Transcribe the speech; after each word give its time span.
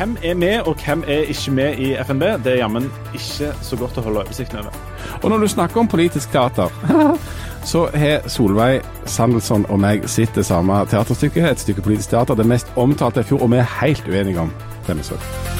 hvem 0.00 0.16
er 0.22 0.34
med, 0.34 0.60
og 0.60 0.76
hvem 0.84 1.04
er 1.06 1.28
ikke 1.28 1.50
med 1.50 1.78
i 1.78 1.92
FNB? 2.04 2.22
Det 2.44 2.52
er 2.52 2.56
jammen 2.62 2.86
ikke 3.14 3.52
så 3.62 3.76
godt 3.76 4.00
å 4.00 4.04
holde 4.06 4.22
oversikten 4.24 4.62
over. 4.62 4.80
Og 5.22 5.28
når 5.30 5.44
du 5.44 5.48
snakker 5.52 5.80
om 5.80 5.88
politisk 5.88 6.32
teater, 6.32 6.72
så 7.72 7.86
har 7.94 8.28
Solveig 8.32 8.80
Sandelsson 9.04 9.68
og 9.68 9.82
meg 9.84 10.08
sett 10.08 10.32
det 10.34 10.46
samme 10.48 10.80
teaterstykket, 10.88 11.50
et 11.50 11.64
stykke 11.66 11.84
politisk 11.84 12.14
teater, 12.14 12.38
det 12.38 12.48
mest 12.48 12.72
omtalte 12.80 13.20
i 13.20 13.28
fjor, 13.28 13.44
og 13.44 13.52
vi 13.52 13.60
er 13.60 13.74
helt 13.82 14.08
uenige 14.08 14.48
om 14.48 14.54
denne 14.88 15.04
saken. 15.04 15.59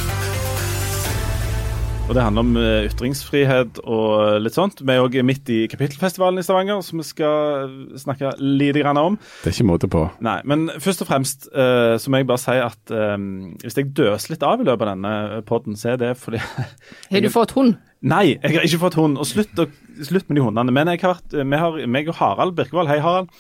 Og 2.11 2.17
Det 2.17 2.23
handler 2.27 2.43
om 2.43 2.57
eh, 2.59 2.89
ytringsfrihet 2.89 3.77
og 3.87 4.41
litt 4.43 4.57
sånt. 4.57 4.81
Vi 4.83 4.91
er 4.91 5.05
òg 5.05 5.15
midt 5.23 5.47
i 5.55 5.61
kapittelfestivalen 5.71 6.41
i 6.41 6.43
Stavanger, 6.43 6.81
som 6.83 6.99
vi 6.99 7.05
skal 7.07 7.69
snakke 8.03 8.33
lite 8.43 8.83
grann 8.83 8.99
om. 8.99 9.19
Det 9.45 9.53
er 9.53 9.55
ikke 9.55 9.67
måte 9.69 9.91
på. 9.93 10.03
Nei, 10.27 10.41
Men 10.43 10.67
først 10.83 11.05
og 11.05 11.07
fremst 11.07 11.47
uh, 11.55 11.95
så 12.03 12.11
må 12.11 12.19
jeg 12.19 12.27
bare 12.27 12.43
si 12.43 12.57
at 12.59 12.95
um, 13.15 13.29
hvis 13.63 13.79
jeg 13.79 13.93
døser 13.95 14.35
litt 14.35 14.43
av 14.43 14.59
i 14.59 14.67
løpet 14.67 14.89
av 14.89 14.91
denne 14.97 15.45
poden, 15.47 15.79
så 15.79 15.93
er 15.93 16.01
det 16.03 16.11
fordi 16.19 16.43
Har 17.13 17.23
du 17.23 17.31
fått 17.31 17.55
hund? 17.55 17.79
Nei, 18.03 18.25
jeg 18.33 18.57
har 18.57 18.67
ikke 18.67 18.83
fått 18.89 18.99
hund. 18.99 19.21
Og 19.21 19.31
slutt, 19.31 19.63
slutt 20.03 20.27
med 20.27 20.41
de 20.41 20.45
hundene. 20.49 20.75
Men 20.75 20.91
jeg 20.91 21.05
har 21.05 21.15
vært, 21.15 21.37
vi 21.39 21.63
har, 21.63 21.79
meg 21.95 22.11
og 22.11 22.19
Harald 22.19 22.59
Birkevold, 22.59 22.91
hei 22.91 22.99
Harald, 23.05 23.31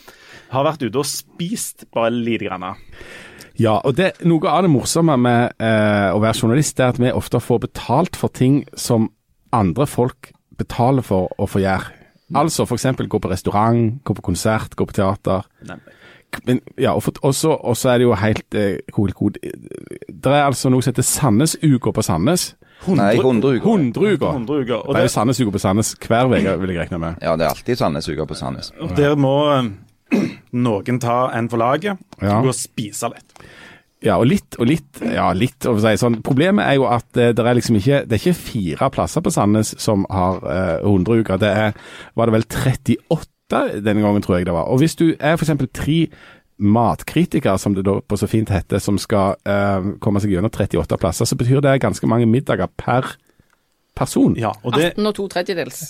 har 0.54 0.68
vært 0.68 0.86
ute 0.86 1.02
og 1.02 1.10
spist 1.10 1.88
bare 1.90 2.14
lite 2.14 2.46
grann. 2.46 2.70
Ja, 3.60 3.76
og 3.84 3.96
det, 3.98 4.14
noe 4.24 4.48
av 4.48 4.64
det 4.64 4.72
morsomme 4.72 5.16
med 5.20 5.60
eh, 5.60 6.08
å 6.14 6.20
være 6.22 6.38
journalist, 6.38 6.80
er 6.80 6.94
at 6.94 7.00
vi 7.00 7.12
ofte 7.12 7.42
får 7.44 7.64
betalt 7.66 8.16
for 8.16 8.32
ting 8.32 8.62
som 8.72 9.10
andre 9.52 9.86
folk 9.90 10.32
betaler 10.60 11.04
for 11.04 11.28
å 11.40 11.48
få 11.50 11.60
gjøre. 11.62 11.96
Altså 12.40 12.64
f.eks. 12.64 12.86
gå 13.10 13.18
på 13.20 13.30
restaurant, 13.30 13.98
gå 14.06 14.14
på 14.16 14.24
konsert, 14.30 14.76
gå 14.78 14.86
på 14.86 14.96
teater. 14.96 15.44
Men, 16.46 16.60
ja, 16.78 16.94
og 16.94 17.34
så 17.34 17.90
er 17.90 17.98
det 17.98 18.06
jo 18.06 18.14
helt 18.14 18.56
eh, 18.56 18.78
cool, 18.94 19.12
cool. 19.18 19.34
Det 19.34 20.30
er 20.30 20.46
altså 20.46 20.70
noe 20.70 20.84
som 20.84 20.94
heter 20.94 21.06
Sandnesuka 21.06 21.92
på 21.92 22.06
Sandnes. 22.06 22.52
Nei, 22.86 23.12
100 23.18 23.58
uker. 23.58 23.66
100 23.66 24.14
uker. 24.14 24.86
Det 24.94 25.02
er 25.02 25.08
jo 25.08 25.12
Sandnesuka 25.12 25.52
på 25.52 25.60
Sandnes 25.60 25.92
hver 26.06 26.30
uke, 26.30 26.56
vil 26.62 26.72
jeg 26.72 26.84
regne 26.86 27.02
med. 27.02 27.20
Ja, 27.20 27.34
det 27.36 27.48
er 27.48 27.52
alltid 27.52 27.82
Sandnesuka 27.82 28.28
på 28.30 28.38
Sandnes. 28.38 28.70
Og 28.80 28.94
der 28.96 29.18
må 29.20 29.34
noen 30.66 31.00
ta 31.02 31.18
en 31.36 31.50
for 31.50 31.62
laget 31.62 31.98
ja. 32.20 32.38
og 32.38 32.48
gå 32.48 32.52
og 32.52 32.58
spise 32.58 33.10
litt. 33.12 33.44
Ja, 34.00 34.16
og 34.16 34.30
litt 34.30 34.56
og 34.56 34.68
litt. 34.70 35.00
Ja, 35.04 35.28
litt 35.36 35.66
å 35.68 35.74
si 35.76 35.92
sånn. 36.00 36.22
Problemet 36.24 36.64
er 36.64 36.78
jo 36.78 36.86
at 36.88 37.18
eh, 37.20 37.34
det 37.36 37.44
er 37.44 37.56
liksom 37.58 37.76
ikke 37.76 38.02
det 38.08 38.16
er 38.16 38.22
ikke 38.22 38.38
fire 38.38 38.88
plasser 38.94 39.24
på 39.24 39.32
Sandnes 39.34 39.74
som 39.82 40.06
har 40.08 40.40
eh, 40.48 40.76
100 40.88 41.20
uker. 41.20 41.40
Det 41.42 41.50
er, 41.66 41.76
var 42.16 42.30
det 42.30 42.38
vel 42.38 42.48
38 42.48 43.60
denne 43.84 44.00
gangen, 44.00 44.24
tror 44.24 44.38
jeg 44.38 44.48
det 44.48 44.56
var. 44.56 44.70
Og 44.72 44.80
hvis 44.80 44.96
du 44.96 45.10
er 45.18 45.36
f.eks. 45.36 45.52
tre 45.76 45.98
matkritikere, 46.60 47.58
som 47.58 47.74
det 47.76 47.84
da 47.88 47.98
på 48.00 48.16
så 48.20 48.28
fint 48.28 48.52
heter, 48.52 48.80
som 48.80 48.96
skal 49.00 49.36
eh, 49.48 49.92
komme 50.00 50.20
seg 50.22 50.32
gjennom 50.32 50.52
38 50.52 51.00
plasser, 51.00 51.28
så 51.28 51.36
betyr 51.36 51.60
det 51.64 51.80
ganske 51.84 52.08
mange 52.08 52.28
middager 52.28 52.72
per 52.80 53.16
person. 53.96 54.36
Ja, 54.38 54.54
og 54.62 54.76
det... 54.76 54.94
18 54.94 55.10
og 55.10 55.16
to 55.18 55.28
tredjedels. 55.32 55.82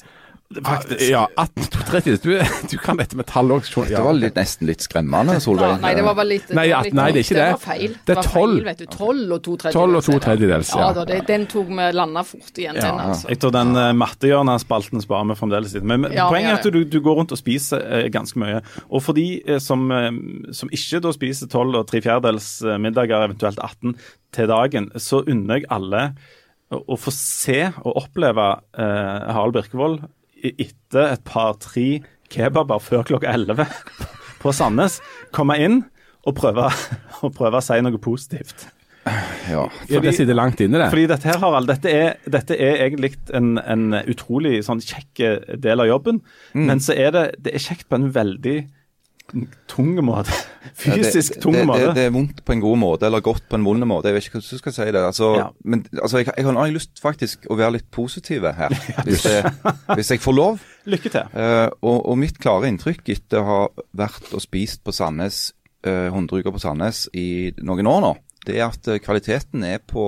Faktisk. 0.50 1.10
Ja, 1.10 1.28
1832. 1.36 2.16
Du, 2.22 2.40
du 2.70 2.78
kan 2.82 2.98
dette 2.98 3.14
med 3.14 3.28
tall 3.30 3.52
òg. 3.54 3.68
Ja. 3.86 4.00
Det 4.00 4.00
var 4.02 4.16
litt, 4.18 4.34
nesten 4.34 4.66
litt 4.66 4.82
skremmende, 4.82 5.36
Solveig. 5.38 5.76
nei, 5.78 5.92
det 5.94 6.02
var 6.02 6.16
vel 6.18 6.32
litt, 6.32 6.48
nei, 6.58 6.64
at, 6.74 6.88
nei, 6.90 7.04
det 7.14 7.22
er 7.22 7.26
ikke 7.28 7.36
det. 7.36 7.44
Det 7.44 7.54
var 7.54 7.62
feil. 7.62 7.94
Det 8.08 8.16
er 8.16 8.26
tolv. 8.26 8.64
vet 8.66 8.82
du. 8.82 8.88
Tolv 8.90 9.36
og 9.36 9.44
to 9.46 9.54
tredjedels. 9.62 9.78
Tolv 9.78 10.00
og 10.00 10.04
to 10.08 10.18
tredjedels, 10.26 10.72
ja. 10.74 10.82
ja 10.82 10.90
da, 10.98 11.06
det, 11.06 11.20
den 11.30 11.46
tok 11.52 11.70
vi 11.70 11.86
landa 11.94 12.26
fort 12.26 12.58
igjen, 12.58 12.80
den 12.82 12.98
altså. 13.04 13.30
Jeg 13.30 13.42
tror 13.44 13.54
den 13.60 13.72
uh, 13.78 13.86
mattehjørnet-spalten 14.02 15.06
sparer 15.06 15.30
vi 15.30 15.38
fremdeles 15.38 15.78
litt. 15.78 15.88
Men 15.94 16.10
poenget 16.10 16.50
er 16.50 16.58
at 16.58 16.70
du, 16.74 16.82
du, 16.82 17.00
går 17.06 17.20
rundt 17.22 17.38
og 17.38 17.44
spiser 17.44 17.86
uh, 17.86 18.02
ganske 18.10 18.42
mye. 18.42 18.58
Og 18.90 19.06
for 19.06 19.14
de 19.22 19.28
uh, 19.46 19.60
som, 19.62 19.86
som, 20.50 20.74
ikke 20.74 21.04
da 21.06 21.14
spiser 21.14 21.54
tolv 21.54 21.78
og 21.78 21.86
tre 21.92 22.02
fjerdedels 22.02 22.56
middager, 22.82 23.30
eventuelt 23.30 23.62
18 23.62 23.94
til 24.34 24.50
dagen, 24.50 24.90
så 24.98 25.22
unner 25.22 25.62
jeg 25.62 25.70
alle 25.70 26.08
å 26.70 26.98
få 26.98 27.10
se 27.14 27.64
og 27.82 27.96
oppleve 27.98 28.44
Harald 28.78 29.54
Birkevold 29.56 30.02
etter 30.42 31.14
et 31.14 31.22
par-tre 31.26 31.86
kebaber 32.30 32.82
før 32.82 33.06
klokka 33.08 33.32
11 33.34 33.66
på 34.42 34.52
Sandnes, 34.56 35.00
komme 35.36 35.58
inn 35.60 35.80
og 36.26 36.36
prøve, 36.38 36.68
og 37.24 37.32
prøve 37.36 37.60
å 37.60 37.64
si 37.64 37.80
noe 37.84 38.02
positivt. 38.02 38.68
Ja, 39.48 39.64
for 39.72 40.04
det 40.04 40.12
sitter 40.14 40.36
langt 40.36 40.60
inne, 40.60 40.76
det. 40.78 40.90
Fordi 40.92 41.06
dette 41.08 41.26
her, 41.30 41.38
Harald, 41.40 41.70
dette 41.70 41.90
er, 41.90 42.18
dette 42.30 42.54
er 42.60 42.82
egentlig 42.84 43.14
en, 43.34 43.54
en, 43.58 43.96
utrolig 44.12 44.60
sånn 44.66 44.82
kjekk 44.84 45.22
del 45.64 45.82
av 45.82 45.88
jobben. 45.88 46.20
Mm. 46.52 46.66
Men 46.68 46.82
så 46.84 46.94
er 46.94 47.14
det, 47.16 47.24
det 47.46 47.54
er 47.56 47.64
kjekt 47.64 47.88
på 47.88 47.96
en 47.96 48.10
veldig 48.14 48.58
tung 49.70 49.92
måte. 50.04 50.34
Fysisk 50.80 51.38
tung 51.42 51.56
måte. 51.68 51.90
Det, 51.90 51.94
det, 51.96 52.04
er 52.08 52.14
vondt 52.14 52.42
på 52.46 52.54
en 52.54 52.62
god 52.62 52.78
måte, 52.80 53.08
eller 53.08 53.22
godt 53.24 53.46
på 53.50 53.58
en 53.58 53.66
vond 53.66 53.86
måte. 53.88 54.10
Jeg 54.10 54.16
vet 54.16 54.28
ikke 54.28 54.38
hvordan 54.38 54.56
du 54.56 54.62
skal 54.62 54.74
si 54.76 54.86
det. 54.88 55.02
Altså, 55.02 55.30
ja. 55.38 55.46
Men 55.64 55.84
altså, 55.96 56.22
jeg, 56.22 56.30
jeg, 56.36 56.46
har 56.46 56.74
lyst 56.74 57.02
faktisk 57.02 57.46
å 57.50 57.58
være 57.60 57.76
litt 57.78 57.88
positiv 57.94 58.46
her, 58.56 58.74
hvis 59.06 59.26
jeg, 59.28 59.52
hvis 59.94 60.12
jeg 60.14 60.24
får 60.24 60.36
lov. 60.36 60.66
Lykke 60.92 61.12
til. 61.12 61.36
Uh, 61.36 61.68
og, 61.80 61.98
og, 61.98 62.18
mitt 62.20 62.40
klare 62.42 62.70
inntrykk 62.70 63.12
etter 63.14 63.42
å 63.42 63.48
ha 63.48 63.60
vært 64.04 64.32
og 64.34 64.42
spist 64.44 64.84
på 64.86 64.94
Sandnes, 64.96 65.50
uh, 65.86 66.08
100 66.10 66.40
uker 66.40 66.54
på 66.56 66.62
Sandnes 66.62 67.06
i 67.16 67.52
noen 67.60 67.90
år 67.90 68.04
nå, 68.06 68.14
det 68.48 68.58
er 68.58 68.68
at 68.70 68.88
uh, 68.88 69.00
kvaliteten 69.02 69.66
er 69.68 69.82
på 69.84 70.04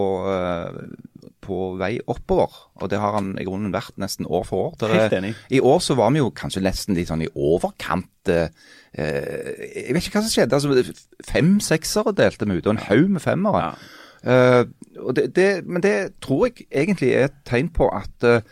på 1.42 1.72
vei 1.80 1.97
oppover. 2.10 2.54
Og 2.80 2.91
det 2.92 3.00
har 3.03 3.16
han 3.16 3.32
i 3.41 3.47
grunnen 3.47 3.75
vært 3.75 3.98
nesten 4.00 4.28
år 4.28 4.47
for 4.48 4.69
år. 4.69 4.76
Der, 4.80 4.94
Helt 4.97 5.16
enig. 5.19 5.32
I 5.50 5.60
år 5.60 5.80
så 5.84 5.97
var 5.98 6.12
vi 6.14 6.22
jo 6.22 6.30
kanskje 6.34 6.64
nesten 6.64 6.98
litt 6.98 7.10
sånn 7.10 7.25
i 7.25 7.30
overkant 7.34 8.30
eh, 8.30 8.53
Jeg 8.92 9.97
vet 9.97 10.06
ikke 10.06 10.20
hva 10.20 10.25
som 10.26 10.34
skjedde. 10.34 10.60
altså 10.60 11.26
Fem 11.26 11.56
seksere 11.64 12.14
delte 12.16 12.48
vi 12.48 12.60
ut, 12.60 12.69
og 12.69 12.76
en 12.76 12.86
haug 12.86 13.10
med 13.16 13.25
femmere. 13.25 13.66
Ja. 13.66 13.98
Uh, 14.22 14.69
det, 15.16 15.32
det, 15.34 15.48
men 15.66 15.82
det 15.82 16.12
tror 16.22 16.47
jeg 16.47 16.69
egentlig 16.70 17.08
er 17.10 17.25
et 17.26 17.41
tegn 17.48 17.72
på 17.74 17.88
at 17.91 18.22
uh, 18.22 18.44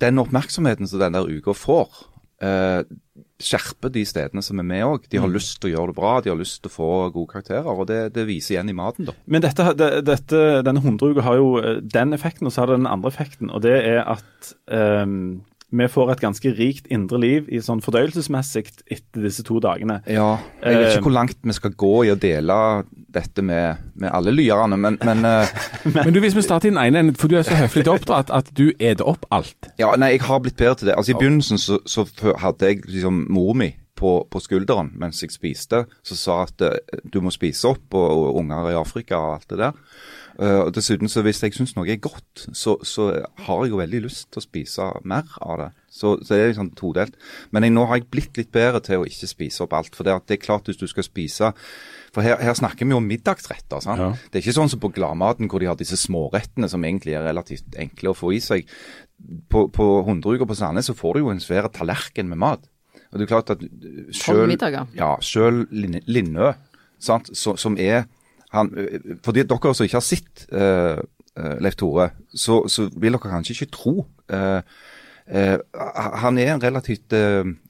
den 0.00 0.18
oppmerksomheten 0.22 0.88
som 0.88 1.02
den 1.02 1.12
der 1.12 1.28
uka 1.28 1.52
får, 1.52 1.90
uh, 2.40 2.80
skjerper 3.42 3.90
de 3.90 4.04
stedene 4.06 4.42
som 4.44 4.60
er 4.62 4.66
med 4.66 4.84
òg. 4.86 5.06
De 5.10 5.18
har 5.18 5.26
mm. 5.26 5.34
lyst 5.34 5.56
til 5.58 5.72
å 5.72 5.74
gjøre 5.74 5.90
det 5.90 5.96
bra, 5.98 6.12
de 6.22 6.30
har 6.30 6.38
lyst 6.38 6.60
til 6.62 6.70
å 6.70 6.74
få 6.74 6.90
gode 7.14 7.32
karakterer. 7.32 7.70
og 7.70 7.88
Det, 7.90 8.00
det 8.14 8.26
viser 8.28 8.56
igjen 8.56 8.70
i 8.70 8.76
maten. 8.78 9.08
da. 9.08 9.16
Men 9.26 9.42
dette, 9.44 9.66
det, 9.78 9.90
dette, 10.06 10.42
denne 10.66 10.82
hundreuka 10.84 11.24
har 11.26 11.40
jo 11.40 11.48
eh, 11.58 11.80
den 11.82 12.14
effekten, 12.16 12.46
og 12.46 12.54
så 12.54 12.62
har 12.62 12.72
det 12.72 12.78
den 12.82 12.90
andre 12.90 13.10
effekten. 13.10 13.50
og 13.50 13.64
Det 13.66 13.74
er 13.80 14.04
at 14.06 14.54
um, 14.70 15.42
vi 15.78 15.88
får 15.90 16.12
et 16.14 16.22
ganske 16.22 16.52
rikt 16.58 16.88
indre 16.92 17.18
liv 17.20 17.48
i 17.52 17.60
sånn 17.64 17.82
fordøyelsesmessig 17.84 18.64
etter 18.68 19.24
disse 19.24 19.44
to 19.46 19.58
dagene. 19.62 20.00
Ja, 20.06 20.36
Jeg 20.62 20.78
vet 20.78 20.88
ikke 20.88 21.00
eh, 21.00 21.06
hvor 21.08 21.16
langt 21.16 21.38
vi 21.42 21.56
skal 21.56 21.74
gå 21.78 21.94
i 22.06 22.12
å 22.14 22.18
dele 22.20 22.56
dette 23.14 23.42
med, 23.42 23.82
med 23.98 24.10
alle 24.14 24.34
lyerne, 24.34 24.78
men 24.80 24.98
men, 25.04 25.24
uh, 25.28 25.46
men, 25.90 26.12
du, 26.14 26.20
hvis 26.22 26.36
vi 26.36 26.44
starter 26.46 26.70
i 26.70 26.74
den 26.74 26.80
ene 26.80 27.02
enden, 27.02 27.18
for 27.18 27.30
du 27.30 27.38
er 27.38 27.46
så 27.46 27.58
høflig 27.58 27.86
oppdratt 27.90 28.32
at 28.34 28.50
du 28.56 28.68
eter 28.78 29.06
opp 29.06 29.26
alt. 29.34 29.70
Ja, 29.80 29.92
nei, 29.98 30.14
jeg 30.14 30.26
har 30.28 30.42
blitt 30.44 30.58
bedre 30.60 30.78
til 30.80 30.90
det. 30.90 30.98
Altså 30.98 31.14
I 31.14 31.18
begynnelsen 31.18 31.60
så, 31.60 31.80
så 31.86 32.06
hadde 32.40 32.70
jeg 32.70 32.84
liksom 32.86 33.26
mor 33.34 33.54
mi 33.58 33.74
på, 33.98 34.16
på, 34.30 34.42
skulderen 34.42 34.92
mens 35.00 35.22
jeg 35.22 35.32
spiste, 35.34 35.84
som 36.06 36.18
sa 36.18 36.40
at 36.44 36.66
uh, 36.66 37.00
du 37.04 37.20
må 37.24 37.32
spise 37.34 37.68
opp, 37.70 37.86
og, 37.94 38.10
og 38.10 38.42
unger 38.42 38.72
i 38.72 38.78
Afrika 38.78 39.20
og 39.20 39.38
alt 39.38 39.50
det 39.52 39.60
der. 39.62 39.80
Uh, 40.34 40.66
og 40.66 40.72
dessuten 40.74 41.06
så 41.06 41.22
Hvis 41.22 41.44
jeg 41.44 41.54
syns 41.54 41.76
noe 41.76 41.86
er 41.86 42.00
godt, 42.02 42.48
så, 42.50 42.74
så, 42.82 43.06
har 43.46 43.60
jeg 43.62 43.70
jo 43.70 43.78
veldig 43.78 44.00
lyst 44.08 44.32
til 44.32 44.42
å 44.42 44.44
spise 44.44 44.88
mer 45.06 45.28
av 45.38 45.60
det. 45.60 45.68
Så, 45.86 46.16
så 46.26 46.34
det 46.34 46.40
er 46.40 46.50
liksom 46.50 46.72
todelt. 46.74 47.14
Men 47.54 47.66
jeg, 47.66 47.74
nå 47.76 47.84
har 47.86 48.00
jeg 48.00 48.08
blitt 48.10 48.40
litt 48.40 48.50
bedre 48.54 48.82
til 48.82 49.04
å 49.04 49.06
ikke 49.06 49.30
spise 49.30 49.62
opp 49.62 49.76
alt. 49.78 49.94
For 49.94 50.06
det, 50.06 50.16
det 50.26 50.38
er 50.38 50.42
klart 50.42 50.66
hvis 50.66 50.80
du 50.80 50.88
skal 50.90 51.06
spise 51.06 51.52
For 52.14 52.26
her, 52.26 52.40
her 52.42 52.58
snakker 52.58 52.86
vi 52.86 52.98
om 52.98 53.06
middagsretter. 53.06 53.78
sant? 53.84 54.02
Ja. 54.02 54.10
Det 54.26 54.40
er 54.40 54.42
ikke 54.42 54.58
sånn 54.58 54.72
som 54.74 54.82
på 54.82 54.90
Gladmaten 54.96 55.50
hvor 55.50 55.62
de 55.62 55.70
har 55.70 55.78
disse 55.78 55.98
smårettene 56.02 56.70
som 56.70 56.82
egentlig 56.82 57.14
er 57.14 57.26
relativt 57.28 57.78
enkle 57.78 58.10
å 58.10 58.18
få 58.18 58.34
i 58.34 58.42
seg. 58.42 58.66
På, 59.50 59.68
på 59.70 59.90
100 60.02 60.34
uker 60.34 60.50
på 60.50 60.58
Sandnes 60.58 60.90
så 60.90 60.98
får 60.98 61.14
du 61.14 61.24
jo 61.24 61.34
en 61.34 61.42
svær 61.42 61.70
tallerken 61.70 62.26
med 62.30 62.42
mat. 62.42 62.66
Og 63.14 63.20
det 63.20 63.28
er 63.28 63.30
klart 63.30 63.50
at 63.54 63.60
selv, 64.10 64.50
ja, 64.98 65.14
selv 65.22 65.68
Linnø, 65.70 66.50
sant, 66.98 67.30
så, 67.38 67.54
som 67.56 67.78
er 67.78 68.08
han, 68.54 68.70
Fordi 69.24 69.42
dere 69.46 69.74
som 69.74 69.86
ikke 69.86 69.98
har 69.98 70.04
sett 70.06 70.44
uh, 70.54 70.98
Leif 71.62 71.78
Tore, 71.78 72.08
så, 72.34 72.64
så, 72.70 72.88
vil 72.90 73.14
dere 73.14 73.30
kanskje 73.30 73.54
ikke 73.54 73.70
tro 73.74 73.94
uh, 74.34 74.60
uh, 75.30 75.56
Han 76.22 76.38
er 76.38 76.52
en 76.54 76.62
relativt 76.62 77.14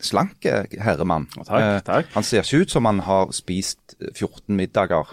slank 0.00 0.48
herremann. 0.80 1.28
Takk, 1.44 1.84
takk. 1.84 2.10
Han 2.16 2.24
ser 2.26 2.44
ikke 2.44 2.64
ut 2.64 2.72
som 2.72 2.88
han 2.88 3.04
har 3.04 3.32
spist 3.36 3.96
14 4.00 4.56
middager 4.56 5.12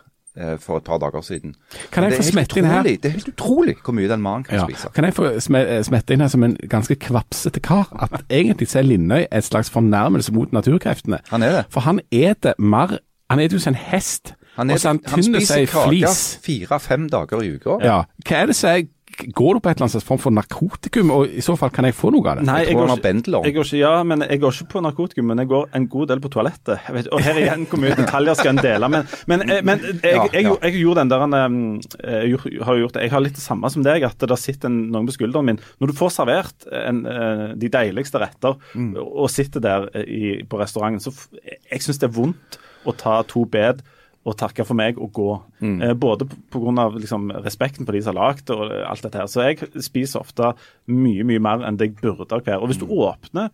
for 0.64 0.80
et 0.80 0.84
par 0.88 0.98
dager 0.98 1.22
siden. 1.22 1.56
Kan 1.92 2.06
jeg 2.08 2.20
få 2.22 2.24
smette 2.24 2.60
inn 2.62 2.68
her? 2.70 2.86
Det 2.88 3.10
er 3.10 3.16
helt 3.18 3.32
utrolig 3.34 3.76
hvor 3.84 3.96
mye 3.98 4.08
den 4.08 4.22
mannen 4.24 4.46
kan 4.48 4.62
ja. 4.62 4.66
spise. 4.70 4.92
Kan 4.96 5.08
jeg 5.08 5.16
få 5.18 5.32
smette 5.44 6.16
inn 6.16 6.24
her 6.24 6.32
som 6.32 6.46
en 6.48 6.56
ganske 6.72 6.96
kvapsete 6.96 7.60
kar, 7.60 7.92
at 8.00 8.24
egentlig 8.30 8.70
så 8.72 8.80
er 8.80 8.88
Lindøy 8.88 9.26
et 9.28 9.48
slags 9.48 9.70
fornærmelse 9.70 10.34
mot 10.34 10.54
naturkreftene. 10.56 11.20
Han 11.30 11.44
er 11.44 11.58
det. 11.58 11.66
For 11.74 11.84
han 11.88 12.00
eter 12.12 12.56
mer 12.60 13.00
Han 13.32 13.40
eter 13.40 13.56
jo 13.56 13.62
som 13.64 13.72
en 13.72 13.80
hest. 13.80 14.34
Han, 14.58 14.70
er, 14.70 14.80
han, 14.84 15.00
han 15.08 15.24
spiser 15.24 15.66
kake 15.72 16.10
fire-fem 16.44 17.06
dager 17.10 17.42
i 17.42 17.54
uka. 17.56 17.78
Ja. 17.80 18.02
Hva 18.28 18.42
er 18.42 18.50
det 18.52 18.56
som 18.60 18.74
er 18.74 18.82
Går 19.12 19.58
du 19.58 19.60
på 19.60 19.70
et 19.70 19.78
eller 19.80 19.88
annet 19.88 20.06
form 20.06 20.20
for 20.22 20.34
narkotikum, 20.34 21.12
og 21.14 21.34
i 21.36 21.44
så 21.44 21.56
fall 21.60 21.72
kan 21.74 21.86
jeg 21.88 21.96
få 21.98 22.12
noe 22.14 22.24
av 22.32 22.40
det? 22.40 22.46
Nei, 22.48 22.62
jeg, 22.64 22.72
jeg, 22.72 22.78
går 22.80 22.94
ikke, 22.96 23.42
jeg 23.46 23.56
går 23.56 23.68
ikke, 23.68 23.80
ja, 23.82 23.92
men 24.08 24.26
jeg 24.26 24.42
går 24.42 24.56
ikke 24.56 24.70
på 24.72 24.84
narkotikum, 24.86 25.28
men 25.32 25.42
jeg 25.44 25.50
går 25.52 25.68
en 25.78 25.88
god 25.92 26.12
del 26.12 26.24
på 26.24 26.32
toalettet. 26.34 26.88
Vet, 26.96 27.10
og 27.12 27.24
her 27.26 27.40
igjen, 27.42 27.66
hvor 27.70 27.82
mye 27.84 27.98
detaljer 28.00 28.40
skal 28.40 28.54
en 28.54 28.64
dele? 28.64 28.92
Men, 28.96 29.08
men, 29.32 29.46
eh, 29.48 29.62
men 29.68 29.86
jeg, 29.88 30.32
jeg, 30.34 30.48
jeg, 30.48 30.76
gjorde 30.80 31.04
den 31.04 31.14
der 31.14 31.26
eh, 31.28 32.28
jeg 32.32 32.66
har 32.68 32.82
gjort. 32.82 33.00
Jeg 33.06 33.14
har 33.16 33.26
litt 33.26 33.38
det 33.38 33.46
samme 33.46 33.72
som 33.74 33.86
deg, 33.86 34.08
at 34.08 34.28
det 34.32 34.40
sitter 34.42 34.74
noen 34.74 35.10
på 35.10 35.18
skulderen 35.18 35.52
min. 35.52 35.62
Når 35.82 35.92
du 35.92 35.98
får 35.98 36.16
servert 36.18 36.68
en, 36.82 37.06
eh, 37.10 37.48
de 37.62 37.72
deiligste 37.72 38.22
retter 38.22 38.58
mm. 38.74 38.94
og 39.02 39.32
sitter 39.34 39.64
der 39.64 39.90
i, 40.02 40.42
på 40.48 40.62
restauranten, 40.62 41.04
så 41.04 41.14
jeg 41.42 41.84
syns 41.84 42.02
det 42.02 42.10
er 42.10 42.16
vondt 42.16 42.62
å 42.88 42.96
ta 42.98 43.20
to 43.30 43.46
bed 43.50 43.84
og 44.22 44.36
takke 44.38 44.66
for 44.68 44.78
meg 44.78 45.00
og 45.02 45.10
gå. 45.18 45.30
Mm. 45.66 45.78
Eh, 45.82 45.94
både 45.98 46.28
pga. 46.54 46.88
Liksom, 46.94 47.32
respekten 47.42 47.88
for 47.88 47.96
de 47.96 48.02
som 48.06 48.14
har 48.14 48.30
lagd 48.30 48.52
og 48.54 48.70
alt 48.70 49.06
dette 49.06 49.18
her. 49.18 49.30
Så 49.30 49.46
jeg 49.48 49.70
spiser 49.82 50.22
ofte 50.22 50.52
mye 50.92 51.26
mye 51.26 51.42
mer 51.42 51.64
enn 51.66 51.80
det 51.80 51.90
jeg 51.90 51.96
burde 52.04 52.42
hver. 52.46 52.60
Og 52.62 52.70
hvis 52.70 52.82
du 52.82 52.86
mm. 52.86 52.94
åpner 53.08 53.50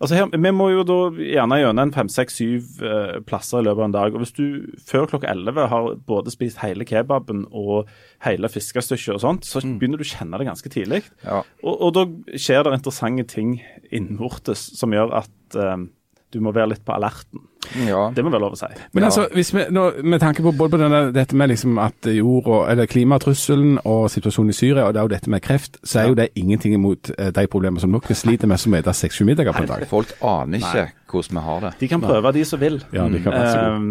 altså 0.00 0.18
her, 0.18 0.28
Vi 0.32 0.52
må 0.52 0.70
jo 0.72 0.84
da 0.84 0.98
gjerne 1.16 1.60
gjennom 1.60 1.82
en 1.86 1.94
fem, 1.94 2.10
seks, 2.12 2.36
syv 2.40 2.84
eh, 2.84 3.20
plasser 3.24 3.60
i 3.60 3.66
løpet 3.68 3.80
av 3.80 3.88
en 3.88 3.96
dag. 3.96 4.14
og 4.14 4.24
Hvis 4.24 4.36
du 4.36 4.76
før 4.86 5.08
klokka 5.08 5.30
elleve 5.32 5.68
har 5.72 5.94
både 6.06 6.32
spist 6.34 6.60
hele 6.60 6.84
kebaben 6.84 7.46
og 7.50 7.88
hele 8.24 8.48
fiskestykket 8.52 9.16
og 9.16 9.22
sånt, 9.24 9.48
så 9.48 9.64
mm. 9.64 9.78
begynner 9.80 10.00
du 10.00 10.04
å 10.04 10.10
kjenne 10.12 10.40
det 10.40 10.50
ganske 10.50 10.72
tidlig. 10.72 11.02
Ja. 11.24 11.40
Og, 11.64 11.74
og, 11.80 11.94
da 11.96 12.36
skjer 12.36 12.66
det 12.66 12.76
interessante 12.76 13.24
ting 13.24 13.56
innvortes 13.90 14.68
som 14.76 14.92
gjør 14.92 15.16
at 15.22 15.56
eh, 15.56 15.88
du 16.30 16.40
må 16.44 16.52
være 16.54 16.74
litt 16.74 16.84
på 16.86 16.94
alerten. 16.94 17.42
Ja. 17.86 18.06
Det 18.14 18.22
må 18.24 18.30
være 18.32 18.42
lov 18.42 18.54
å 18.56 18.58
si. 18.58 18.68
Men 18.96 19.06
altså, 19.06 19.26
hvis 19.36 19.50
vi, 19.52 19.66
nå, 19.70 19.82
Med 20.02 20.22
tanke 20.22 20.42
på 20.42 20.52
både 20.56 20.72
på 20.72 20.78
denne, 20.80 21.00
dette 21.14 21.36
med 21.36 21.50
liksom 21.52 21.78
at 21.82 22.08
jord 22.08 22.48
og, 22.48 22.62
eller 22.72 22.88
klimatrusselen 22.90 23.78
og 23.84 24.08
situasjonen 24.10 24.54
i 24.54 24.56
Syria, 24.56 24.86
og 24.86 24.94
det 24.94 25.02
er 25.02 25.08
jo 25.08 25.12
dette 25.12 25.32
med 25.34 25.44
kreft, 25.44 25.78
så 25.84 26.00
er 26.00 26.08
jo 26.08 26.16
det 26.18 26.30
ingenting 26.40 26.74
imot 26.78 27.12
uh, 27.12 27.28
de 27.36 27.46
problemene 27.52 27.82
som 27.82 27.92
dere 27.94 28.16
sliter 28.16 28.50
med 28.50 28.62
som 28.62 28.74
spiser 28.74 28.98
seks-sju 29.02 29.26
middager 29.28 29.56
på 29.56 29.64
en 29.66 29.70
dag. 29.70 29.86
Folk 29.90 30.14
aner 30.24 30.62
ikke 30.62 30.86
Nei. 30.86 30.94
hvordan 31.12 31.40
vi 31.40 31.46
har 31.48 31.64
det. 31.66 31.72
De 31.82 31.90
kan 31.92 32.04
prøve, 32.04 32.34
de 32.38 32.44
som 32.48 32.62
vil. 32.62 32.80
Ja, 32.96 33.06
de 33.12 33.22
kan 33.22 33.36
være 33.36 33.64
um, 33.76 33.90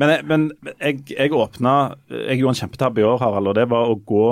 men, 0.00 0.14
men 0.30 0.50
jeg, 0.78 1.02
jeg 1.12 1.34
åpna 1.34 1.76
Jeg 2.08 2.40
gjorde 2.40 2.54
en 2.56 2.62
kjempetabbe 2.64 3.02
i 3.02 3.06
år, 3.06 3.20
Harald, 3.22 3.52
og 3.52 3.58
det 3.58 3.68
var 3.70 3.90
å 3.90 3.98
gå 4.00 4.26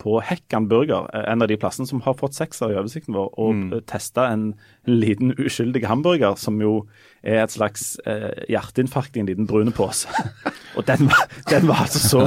på 0.00 0.16
Hekkan 0.24 0.66
burger, 0.70 1.08
en 1.12 1.44
av 1.44 1.50
de 1.50 1.58
plassene 1.60 1.88
som 1.88 2.00
har 2.04 2.16
fått 2.18 2.36
sekser 2.38 2.72
i 2.72 2.78
oversikten 2.80 3.16
vår, 3.16 3.28
og 3.40 3.56
mm. 3.56 3.72
testa 3.90 4.30
en 4.32 4.46
liten 4.88 5.34
uskyldig 5.36 5.84
hamburger 5.88 6.38
som 6.40 6.60
jo 6.62 6.86
er 7.20 7.42
et 7.42 7.52
slags 7.52 7.92
eh, 8.08 8.46
hjerteinfarkt 8.48 9.18
i 9.18 9.22
en 9.22 9.28
liten 9.28 9.48
brune 9.50 9.74
pose. 9.76 10.08
og 10.76 10.86
den 10.88 11.10
var, 11.10 11.26
den 11.50 11.68
var 11.68 11.84
altså 11.84 12.00
så 12.00 12.20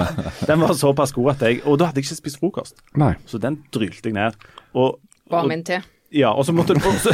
Den 0.45 0.61
var 0.61 0.73
såpass 0.77 1.13
god 1.15 1.31
at 1.31 1.45
jeg 1.47 1.61
Og 1.65 1.77
da 1.79 1.87
hadde 1.87 2.01
jeg 2.01 2.09
ikke 2.09 2.19
spist 2.19 2.39
frokost. 2.41 2.83
Nei. 2.99 3.13
Så 3.25 3.39
den 3.41 3.61
drylte 3.73 4.11
jeg 4.11 4.17
ned. 4.17 4.37
Og, 4.77 4.99
Bare 5.31 5.53
en 5.55 5.65
te? 5.65 5.79
Ja, 6.13 6.31
og 6.33 6.45
så 6.45 6.53
måtte 6.55 6.75
du 6.77 6.83
også, 6.91 7.13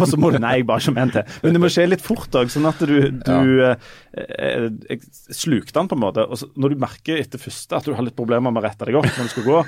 og 0.00 0.08
så 0.08 0.18
må 0.20 0.30
du 0.32 0.38
Nei, 0.40 0.60
bare 0.66 0.80
ikke 0.82 0.96
mente 0.96 1.20
det. 1.20 1.40
Men 1.42 1.56
det 1.56 1.62
må 1.62 1.70
skje 1.72 1.86
litt 1.90 2.04
fort 2.04 2.34
òg, 2.40 2.50
sånn 2.52 2.68
at 2.70 2.80
du, 2.88 2.94
du 3.12 3.32
ja. 3.60 3.74
eh, 4.16 4.68
eh, 4.96 5.04
slukte 5.36 5.76
den 5.76 5.90
på 5.90 5.98
en 5.98 6.02
måte. 6.02 6.24
Og 6.24 6.40
så, 6.40 6.48
når 6.60 6.74
du 6.74 6.84
merker 6.84 7.20
etter 7.20 7.42
første 7.42 7.76
at 7.76 7.88
du 7.88 7.92
har 7.96 8.06
litt 8.06 8.16
problemer 8.16 8.52
med 8.52 8.62
å 8.62 8.66
rette 8.66 8.88
deg 8.88 8.96
opp 9.00 9.10
når 9.10 9.28
du 9.28 9.34
skal 9.34 9.48
gå, 9.48 9.58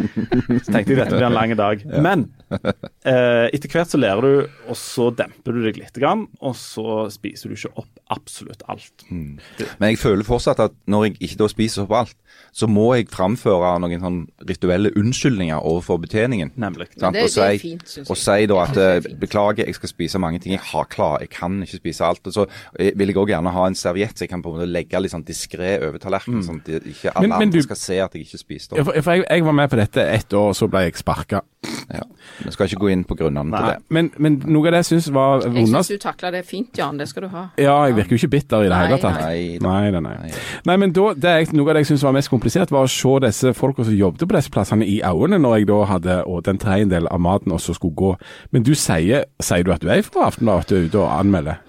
så 0.66 0.74
tenkte 0.74 0.92
jeg 0.92 1.00
dette 1.00 1.16
blir 1.16 1.28
en 1.30 1.38
lang 1.38 1.54
dag. 1.58 1.84
Ja. 1.86 2.04
Men 2.04 2.26
eh, 2.50 3.46
etter 3.48 3.72
hvert 3.72 3.92
så 3.92 4.00
lærer 4.00 4.26
du, 4.26 4.60
og 4.68 4.78
så 4.78 5.10
demper 5.16 5.56
du 5.56 5.64
deg 5.64 5.80
litt, 5.80 6.00
og 6.00 6.56
så 6.58 7.04
spiser 7.12 7.50
du 7.50 7.56
ikke 7.56 7.72
opp 7.80 8.04
absolutt 8.10 8.64
alt. 8.70 9.06
Mm. 9.08 9.38
Men 9.78 9.92
jeg 9.92 10.00
føler 10.02 10.26
fortsatt 10.26 10.60
at 10.62 10.76
når 10.90 11.08
jeg 11.08 11.18
ikke 11.28 11.40
da 11.44 11.50
spiser 11.52 11.86
opp 11.86 11.96
alt, 12.02 12.16
så 12.52 12.66
må 12.70 12.88
jeg 12.96 13.08
framføre 13.12 13.76
noen 13.82 14.02
sånn 14.02 14.20
rituelle 14.48 14.90
unnskyldninger 14.98 15.60
overfor 15.60 16.00
betjeningen. 16.02 16.52
Nemlig. 16.60 16.88
Det, 16.96 17.12
det, 17.14 17.26
er 17.28 17.58
fint, 17.62 17.84
synes 17.86 18.02
jeg. 18.02 18.09
Og 18.10 18.18
si 18.18 18.46
da 18.50 18.58
at 18.64 18.80
eh, 18.80 19.10
beklager, 19.20 19.68
jeg 19.68 19.78
skal 19.78 19.92
spise 19.92 20.20
mange 20.22 20.40
ting 20.42 20.54
jeg 20.56 20.64
har 20.72 20.88
klar, 20.90 21.20
jeg 21.22 21.30
kan 21.34 21.60
ikke 21.62 21.80
spise 21.80 22.06
alt. 22.06 22.26
Og 22.26 22.34
så 22.34 22.46
eh, 22.78 22.92
vil 22.98 23.12
jeg 23.12 23.20
òg 23.20 23.32
gjerne 23.34 23.54
ha 23.54 23.66
en 23.70 23.78
serviett 23.78 24.16
så 24.16 24.26
jeg 24.26 24.32
kan 24.32 24.42
på 24.42 24.52
en 24.52 24.58
måte 24.58 24.70
legge 24.70 25.00
litt 25.00 25.14
sånn 25.14 25.26
diskré 25.26 25.76
over 25.86 26.00
tallerkenen, 26.02 26.42
mm. 26.42 26.46
sånn 26.48 26.60
at 26.64 26.90
ikke 26.90 27.14
alle 27.14 27.28
men, 27.28 27.36
men 27.36 27.48
andre 27.48 27.62
du, 27.62 27.68
skal 27.68 27.80
se 27.80 28.00
at 28.02 28.16
jeg 28.16 28.26
ikke 28.26 28.42
spiste. 28.42 28.78
Ja, 28.78 28.86
for, 28.86 28.98
for 28.98 29.18
jeg, 29.18 29.26
jeg, 29.28 29.46
var 29.46 29.56
med 29.62 29.70
på 29.72 29.80
dette 29.80 30.06
ett 30.18 30.36
år, 30.36 30.52
og 30.52 30.58
så 30.58 30.68
ble 30.70 30.86
jeg 30.88 30.98
sparka. 31.00 31.44
Ja. 31.90 32.04
Vi 32.44 32.52
skal 32.54 32.68
ikke 32.68 32.80
gå 32.84 32.90
inn 32.92 33.02
på 33.04 33.16
grunnene 33.18 33.50
til 33.50 33.66
det. 33.66 33.76
Men, 33.92 34.10
men, 34.22 34.38
noe 34.48 34.70
av 34.70 34.76
det 34.76 34.82
jeg 34.84 34.88
syns 34.92 35.08
var 35.12 35.42
vondest 35.42 35.58
Jeg 35.58 35.86
syns 35.88 35.90
du 35.90 36.04
takla 36.04 36.30
det 36.32 36.42
fint, 36.48 36.70
Jan. 36.78 37.00
Det 37.00 37.08
skal 37.10 37.26
du 37.26 37.30
ha. 37.34 37.42
Ja, 37.60 37.74
jeg 37.88 37.96
virker 37.98 38.14
jo 38.14 38.20
ikke 38.20 38.32
bitter 38.36 38.64
i 38.64 38.70
det 38.70 38.78
hele 38.78 38.98
tatt. 39.02 39.18
Nei, 39.20 39.58
nei, 39.60 39.90
nei. 39.96 40.00
nei. 40.06 40.30
nei 40.70 40.76
men 40.80 40.94
da, 40.96 41.10
det 41.18 41.32
er, 41.34 41.54
noe 41.56 41.68
av 41.68 41.76
det 41.76 41.84
jeg 41.84 41.90
syns 41.92 42.06
var 42.06 42.14
mest 42.16 42.32
komplisert, 42.32 42.72
var 42.74 42.86
å 42.86 42.92
se 42.92 43.16
disse 43.26 43.52
folka 43.58 43.86
som 43.86 43.96
jobbet 43.96 44.24
på 44.24 44.38
disse 44.38 44.54
plassene 44.54 44.86
i 44.88 45.00
øynene 45.06 45.40
når 45.42 45.58
jeg 45.58 45.70
da 45.70 45.80
hadde 45.90 46.18
og 46.30 46.44
den 46.46 46.60
tredjedel 46.62 47.10
av 47.10 47.22
maten 47.22 47.54
også 47.56 47.76
skulle 47.76 47.96
gå. 48.00 48.10
Men 48.54 48.66
du 48.66 48.72
sier, 48.78 49.26
sier 49.42 49.66
du 49.66 49.72
at 49.74 49.84
du 49.84 49.90
er 49.92 50.04
fra 50.06 50.28
Aftenbladet, 50.28 50.66
at 50.66 50.72
du 50.72 50.76
er 50.78 50.88
ute 50.88 51.02
og 51.02 51.12
anmelder? 51.14 51.62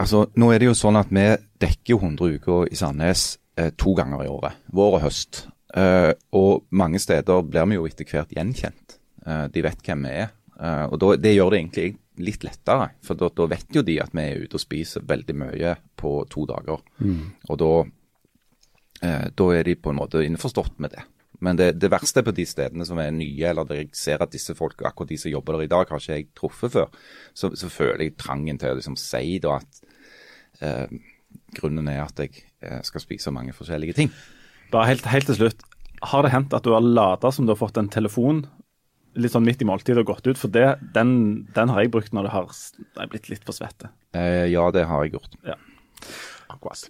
Altså, 0.00 0.24
nå 0.40 0.48
er 0.52 0.62
det 0.62 0.70
jo 0.70 0.76
sånn 0.78 0.96
at 0.96 1.10
vi 1.12 1.26
dekker 1.60 1.98
100 1.98 2.38
uker 2.38 2.70
i 2.72 2.78
Sandnes 2.78 3.26
eh, 3.60 3.72
to 3.76 3.92
ganger 3.98 4.24
i 4.24 4.30
året. 4.32 4.62
Vår 4.72 4.98
og 4.98 5.04
høst. 5.04 5.46
Eh, 5.76 6.12
og 6.36 6.64
mange 6.72 7.00
steder 7.02 7.44
blir 7.48 7.68
vi 7.68 7.78
jo 7.80 7.88
etter 7.88 8.08
hvert 8.08 8.32
gjenkjent. 8.32 8.96
Eh, 9.26 9.44
de 9.52 9.64
vet 9.64 9.84
hvem 9.84 10.06
vi 10.08 10.14
er. 10.24 10.32
Eh, 10.60 10.86
og 10.88 10.98
da, 11.02 11.16
Det 11.16 11.34
gjør 11.34 11.52
det 11.52 11.60
egentlig 11.60 11.88
litt 12.22 12.44
lettere, 12.44 12.90
for 13.02 13.16
da, 13.18 13.30
da, 13.32 13.48
vet 13.48 13.72
jo 13.72 13.82
de 13.86 13.96
at 14.02 14.12
vi 14.12 14.24
er 14.24 14.44
ute 14.44 14.58
og 14.58 14.62
spiser 14.62 15.04
veldig 15.08 15.36
mye 15.38 15.74
på 15.96 16.12
to 16.30 16.44
dager. 16.48 16.82
Mm. 17.00 17.24
Og 17.48 17.58
da, 17.62 17.72
eh, 19.00 19.26
da, 19.32 19.48
er 19.56 19.64
de 19.68 19.76
på 19.80 19.92
en 19.92 20.00
måte 20.02 20.24
innforstått 20.24 20.78
med 20.82 20.92
det. 20.96 21.06
Men 21.42 21.58
det, 21.58 21.72
det, 21.82 21.90
verste 21.90 22.22
er 22.22 22.26
på 22.26 22.34
de 22.36 22.44
stedene 22.46 22.86
som 22.86 23.00
er 23.02 23.10
nye, 23.14 23.48
eller 23.50 23.66
der 23.66 23.80
jeg 23.80 23.90
ser 23.98 24.22
at 24.22 24.32
disse 24.34 24.54
folk, 24.58 24.78
akkurat 24.86 25.10
de 25.10 25.18
som 25.18 25.32
jobber 25.32 25.58
der 25.58 25.66
i 25.66 25.72
dag, 25.72 25.88
har 25.90 26.02
ikke 26.02 26.18
jeg 26.20 26.28
truffet 26.38 26.76
før. 26.76 26.92
Så, 27.34 27.50
så 27.58 27.70
føler 27.72 28.06
jeg 28.06 28.18
trangen 28.20 28.60
til 28.62 28.70
å 28.70 28.78
liksom 28.78 28.98
si 29.00 29.40
da 29.42 29.56
at 29.58 29.82
eh, 30.62 30.94
grunnen 31.58 31.90
er 31.90 32.04
at 32.04 32.22
jeg 32.22 32.44
eh, 32.62 32.78
skal 32.86 33.02
spise 33.02 33.34
mange 33.34 33.56
forskjellige 33.56 33.98
ting. 33.98 34.14
Bare 34.72 34.92
helt, 34.92 35.08
helt 35.10 35.28
til 35.28 35.40
slutt. 35.40 35.66
Har 36.12 36.24
det 36.24 36.32
hendt 36.34 36.54
at 36.54 36.66
du 36.66 36.72
har 36.74 36.82
lada 36.82 37.34
som 37.34 37.46
du 37.46 37.54
har 37.54 37.60
fått 37.60 37.78
en 37.80 37.90
telefon 37.92 38.44
litt 39.18 39.34
sånn 39.34 39.44
midt 39.44 39.60
i 39.62 39.68
måltidet 39.68 40.02
og 40.02 40.14
gått 40.14 40.30
ut? 40.30 40.38
For 40.38 40.52
det, 40.52 40.66
den, 40.94 41.44
den, 41.56 41.74
har 41.74 41.82
jeg 41.82 41.92
brukt 41.94 42.14
når 42.14 42.28
det 42.28 42.34
har, 42.38 42.56
blitt 43.10 43.30
litt 43.34 43.46
for 43.46 43.58
svette. 43.58 43.90
Eh, 44.14 44.46
ja, 44.54 44.70
det 44.74 44.86
har 44.86 45.06
jeg 45.06 45.16
gjort. 45.18 45.38
Ja, 45.46 45.58
akkurat. 46.54 46.86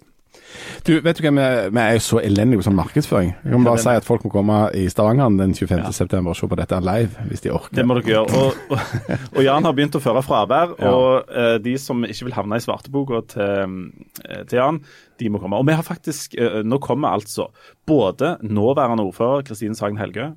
Du, 0.87 0.93
vet 1.03 1.17
du 1.17 1.23
hva, 1.25 1.31
vi, 1.71 1.79
er 1.81 1.95
jo 1.97 2.03
så 2.03 2.19
elendige 2.23 2.61
på 2.61 2.67
sånn 2.67 2.77
markedsføring. 2.77 3.31
Vi 3.43 3.53
kan 3.53 3.67
bare 3.67 3.81
si 3.83 3.93
at 3.93 4.07
folk 4.07 4.25
må 4.27 4.31
komme 4.33 4.59
i 4.77 4.85
Stavanger 4.91 5.31
den 5.39 5.55
25. 5.55 5.79
Ja. 5.79 5.91
september 5.95 6.33
og 6.33 6.39
se 6.39 6.49
på 6.49 6.59
dette 6.59 6.79
live, 6.83 7.27
hvis 7.29 7.45
de 7.45 7.53
orker. 7.55 7.75
Det 7.77 7.85
må 7.87 7.97
dere 7.99 8.13
gjøre. 8.15 8.43
Og, 8.43 8.59
og, 8.73 9.25
og 9.33 9.41
Jan 9.45 9.67
har 9.69 9.77
begynt 9.77 9.97
å 9.99 10.03
føre 10.03 10.25
fravær. 10.25 10.75
Ja. 10.77 10.93
Og 10.93 11.33
uh, 11.33 11.55
de 11.63 11.77
som 11.81 12.05
ikke 12.07 12.29
vil 12.29 12.37
havne 12.37 12.59
i 12.59 12.65
svarteboka 12.65 13.23
til, 13.33 13.79
uh, 14.21 14.39
til, 14.43 14.57
Jan, 14.59 14.81
de 15.21 15.33
må 15.33 15.41
komme. 15.43 15.61
Og 15.61 15.69
vi 15.69 15.77
har 15.77 15.87
faktisk, 15.87 16.37
uh, 16.39 16.61
nå 16.67 16.81
kommer 16.83 17.15
altså 17.15 17.49
både 17.89 18.37
nåværende 18.43 19.05
ordfører 19.07 19.47
Kristine 19.47 19.77
Sagen 19.79 19.99
Helgø, 20.01 20.33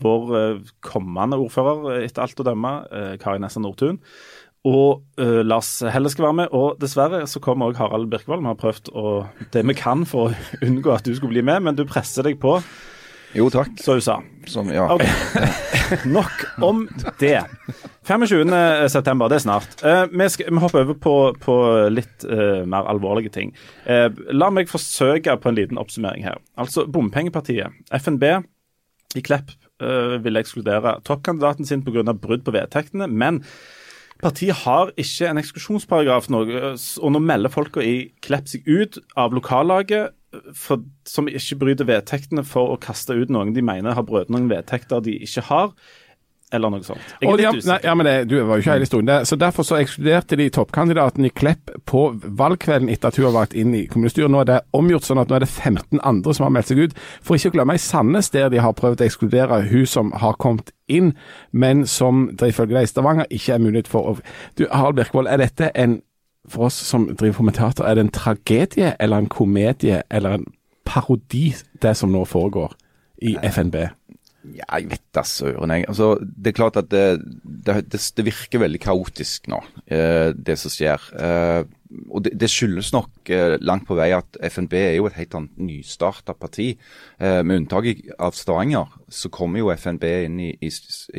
vår 0.00 0.36
eh, 0.38 0.70
kommende 0.84 1.38
ordfører, 1.40 1.84
eh, 1.96 2.06
etter 2.06 2.24
alt 2.24 2.40
å 2.40 2.46
dømme, 2.46 2.72
eh, 2.90 3.12
Kari 3.22 3.42
Nessa 3.42 3.60
Nordtun. 3.62 4.00
Og 4.68 5.02
uh, 5.18 5.40
Lars 5.42 5.80
Helle 5.90 6.10
skal 6.12 6.28
være 6.28 6.38
med. 6.44 6.54
Og 6.54 6.78
dessverre 6.82 7.24
så 7.26 7.42
kommer 7.42 7.70
òg 7.70 7.80
Harald 7.80 8.10
Birkevold. 8.12 8.44
Vi 8.44 8.50
har 8.52 8.60
prøvd 8.60 8.92
å, 8.94 9.14
det 9.54 9.64
vi 9.66 9.74
kan 9.78 10.06
for 10.06 10.30
å 10.30 10.34
unngå 10.66 10.94
at 10.94 11.06
du 11.06 11.14
skulle 11.16 11.34
bli 11.34 11.46
med, 11.46 11.64
men 11.66 11.78
du 11.78 11.84
presser 11.88 12.28
deg 12.28 12.38
på. 12.42 12.60
Jo, 13.34 13.48
takk. 13.50 13.72
Så 13.80 13.96
hun 13.96 14.04
sa. 14.04 14.18
Som, 14.46 14.70
ja. 14.70 14.86
Okay. 14.92 15.10
Nok 16.16 16.44
om 16.62 16.84
det. 17.18 17.40
25.9, 18.06 18.52
det 18.52 19.38
er 19.38 19.42
snart. 19.42 19.74
Uh, 19.82 20.04
vi, 20.12 20.30
skal, 20.30 20.52
vi, 20.52 20.62
hopper 20.62 20.84
over 20.84 21.00
på, 21.08 21.16
på 21.42 21.58
litt 21.90 22.28
uh, 22.28 22.62
mer 22.68 22.86
alvorlige 22.92 23.34
ting. 23.34 23.54
La 24.30 24.50
meg 24.54 24.70
forsøke 24.70 25.34
på 25.42 25.50
en 25.50 25.58
liten 25.58 25.80
oppsummering 25.80 26.26
her. 26.28 26.38
Altså, 26.60 26.86
Bompengepartiet, 26.86 27.82
FNB 27.98 28.28
i 29.18 29.26
Klepp 29.26 29.50
ville 30.22 30.38
ekskludere 30.38 30.92
toppkandidaten 31.02 31.66
sin 31.66 31.80
pga. 31.82 32.04
brudd 32.14 32.44
på 32.46 32.52
vedtektene. 32.54 33.08
Men 33.10 33.40
partiet 34.22 34.62
har 34.62 34.92
ikke 35.00 35.28
en 35.28 35.40
eksklusjonsparagraf, 35.40 36.28
nå, 36.32 36.42
og 37.02 37.14
nå 37.14 37.22
melder 37.22 37.52
folka 37.52 37.84
i 37.84 38.12
Klepp 38.24 38.50
seg 38.50 38.66
ut 38.68 39.00
av 39.18 39.34
lokallaget 39.34 40.14
for, 40.56 40.84
som 41.08 41.28
ikke 41.28 41.58
bryter 41.60 41.88
vedtektene 41.88 42.44
for 42.46 42.72
å 42.72 42.80
kaste 42.80 43.16
ut 43.18 43.32
noen 43.32 43.52
de 43.56 43.64
mener 43.64 43.96
har 43.98 44.06
brutt 44.08 44.30
noen 44.32 44.48
vedtekter 44.52 45.02
de 45.04 45.18
ikke 45.26 45.44
har 45.50 45.74
eller 46.52 46.72
noe 46.72 46.84
sånt. 46.86 47.14
Litt 47.22 47.42
ja, 47.42 47.52
nei, 47.52 47.78
ja, 47.84 47.94
men 47.96 48.08
det, 48.08 48.14
Du 48.30 48.36
var 48.40 48.58
jo 48.58 48.64
ikke 48.64 48.76
hele 48.76 48.86
historien. 48.86 49.26
Så 49.26 49.38
Derfor 49.40 49.66
så 49.66 49.78
ekskluderte 49.80 50.38
de 50.38 50.48
toppkandidaten 50.52 51.26
i 51.26 51.32
Klepp 51.32 51.72
på 51.88 52.04
valgkvelden 52.22 52.90
etter 52.92 53.10
at 53.10 53.18
hun 53.18 53.28
har 53.30 53.36
vært 53.40 53.56
inn 53.58 53.74
i 53.76 53.86
kommunestyret. 53.90 54.30
Nå 54.32 54.42
er 54.42 54.50
det 54.50 54.60
omgjort 54.76 55.08
sånn 55.08 55.22
at 55.22 55.32
nå 55.32 55.38
er 55.38 55.46
det 55.46 55.50
15 55.50 56.02
andre 56.04 56.36
som 56.36 56.46
har 56.46 56.54
meldt 56.54 56.70
seg 56.72 56.84
ut. 56.84 56.96
For 57.24 57.38
ikke 57.38 57.54
å 57.54 57.56
glemme 57.58 57.78
i 57.78 57.82
Sandnes, 57.82 58.30
der 58.34 58.52
de 58.52 58.62
har 58.62 58.76
prøvd 58.78 59.02
å 59.02 59.08
ekskludere 59.08 59.62
hun 59.72 59.88
som 59.88 60.14
har 60.22 60.38
kommet 60.42 60.72
inn, 60.92 61.14
men 61.50 61.86
som 61.88 62.28
det 62.36 62.52
ifølge 62.52 62.76
deg 62.76 62.86
i 62.86 62.92
Stavanger 62.92 63.30
ikke 63.30 63.56
er 63.56 63.62
mulighet 63.64 63.90
for 63.90 64.12
å 64.12 64.16
Du, 64.58 64.66
Harald 64.70 64.98
Birkvold, 64.98 65.30
er 65.30 65.40
dette 65.40 65.70
en 65.74 66.02
for 66.48 66.66
oss 66.66 66.74
som 66.74 67.06
driver 67.06 67.36
på 67.38 67.44
med 67.46 67.54
teater, 67.54 67.86
er 67.86 67.94
det 67.94 68.06
en 68.06 68.14
tragedie 68.14 68.94
eller 69.00 69.22
en 69.22 69.28
komedie 69.30 70.02
eller 70.10 70.38
en 70.38 70.46
parodi, 70.84 71.52
det 71.82 71.94
som 71.96 72.10
nå 72.12 72.24
foregår 72.26 72.74
i 73.22 73.36
FNB? 73.42 73.76
Ja, 74.42 74.66
jeg 74.80 74.88
vet 74.90 75.04
da 75.14 75.22
søren. 75.22 75.70
Altså, 75.70 76.16
det 76.20 76.50
er 76.50 76.56
klart 76.56 76.78
at 76.80 76.88
det, 76.90 77.22
det, 77.44 77.76
det, 77.92 78.00
det 78.16 78.24
virker 78.26 78.64
veldig 78.64 78.80
kaotisk 78.82 79.46
nå, 79.52 79.60
eh, 79.86 80.32
det 80.34 80.56
som 80.58 80.72
skjer. 80.72 81.04
Eh, 81.14 81.62
og 82.10 82.24
det, 82.24 82.32
det, 82.40 82.48
skyldes 82.50 82.90
nok 82.94 83.30
eh, 83.30 83.54
langt 83.62 83.86
på 83.86 83.94
vei 83.98 84.08
at 84.16 84.38
FNB 84.50 84.74
er 84.80 84.96
jo 84.96 85.06
et 85.06 85.18
helt 85.20 85.36
annet 85.38 85.60
nystarta 85.62 86.34
parti. 86.34 86.72
Eh, 87.22 87.40
med 87.46 87.62
unntak 87.62 87.86
av 88.18 88.34
Stavanger, 88.34 88.90
så 89.06 89.30
kommer 89.30 89.62
jo 89.62 89.70
FNB 89.76 90.06
inn 90.10 90.40
i, 90.42 90.50
i, 90.58 90.70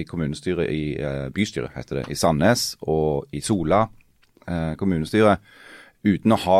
i 0.01 0.05
kommunestyret 0.09 0.67
i 0.73 0.83
eh, 0.99 1.27
bystyret, 1.33 1.71
heter 1.77 2.01
det, 2.01 2.07
i 2.11 2.17
Sandnes 2.19 2.73
og 2.81 3.31
i 3.31 3.43
Sola 3.45 3.85
eh, 4.47 4.73
kommunestyre, 4.79 5.37
uten 6.03 6.35
å 6.35 6.41
ha 6.43 6.59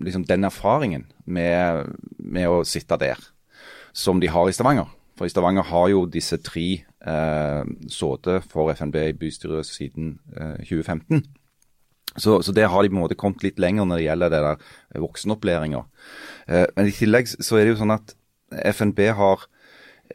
liksom, 0.00 0.24
den 0.30 0.48
erfaringen 0.48 1.04
med, 1.28 1.92
med 2.16 2.48
å 2.48 2.62
sitte 2.64 2.96
der 3.00 3.20
som 3.92 4.22
de 4.22 4.30
har 4.32 4.48
i 4.48 4.56
Stavanger. 4.56 4.88
For 5.20 5.28
i 5.28 5.32
Stavanger 5.34 5.66
har 5.68 5.90
jo 5.92 6.06
disse 6.08 6.38
tre 6.40 6.80
eh, 6.80 7.64
sittet 7.92 8.46
for 8.48 8.72
FNB 8.72 8.94
i 9.02 9.16
bystyret 9.20 9.68
siden 9.68 10.14
eh, 10.32 10.62
2015. 10.64 11.26
Så, 12.16 12.38
så 12.40 12.54
det 12.56 12.64
har 12.72 12.80
de 12.80 12.88
på 12.88 12.96
en 12.96 13.02
måte 13.02 13.18
kommet 13.20 13.44
litt 13.44 13.60
lenger 13.60 13.84
når 13.84 14.00
det 14.00 14.06
gjelder 14.06 14.32
det 14.32 14.40
der 14.46 15.02
voksenopplæringa. 15.04 15.82
Eh, 16.48 16.64
men 16.72 16.88
i 16.88 16.96
tillegg 16.96 17.28
så 17.28 17.58
er 17.58 17.68
det 17.68 17.74
jo 17.74 17.82
sånn 17.82 17.92
at 17.98 18.16
FNB 18.72 19.10
har 19.20 19.44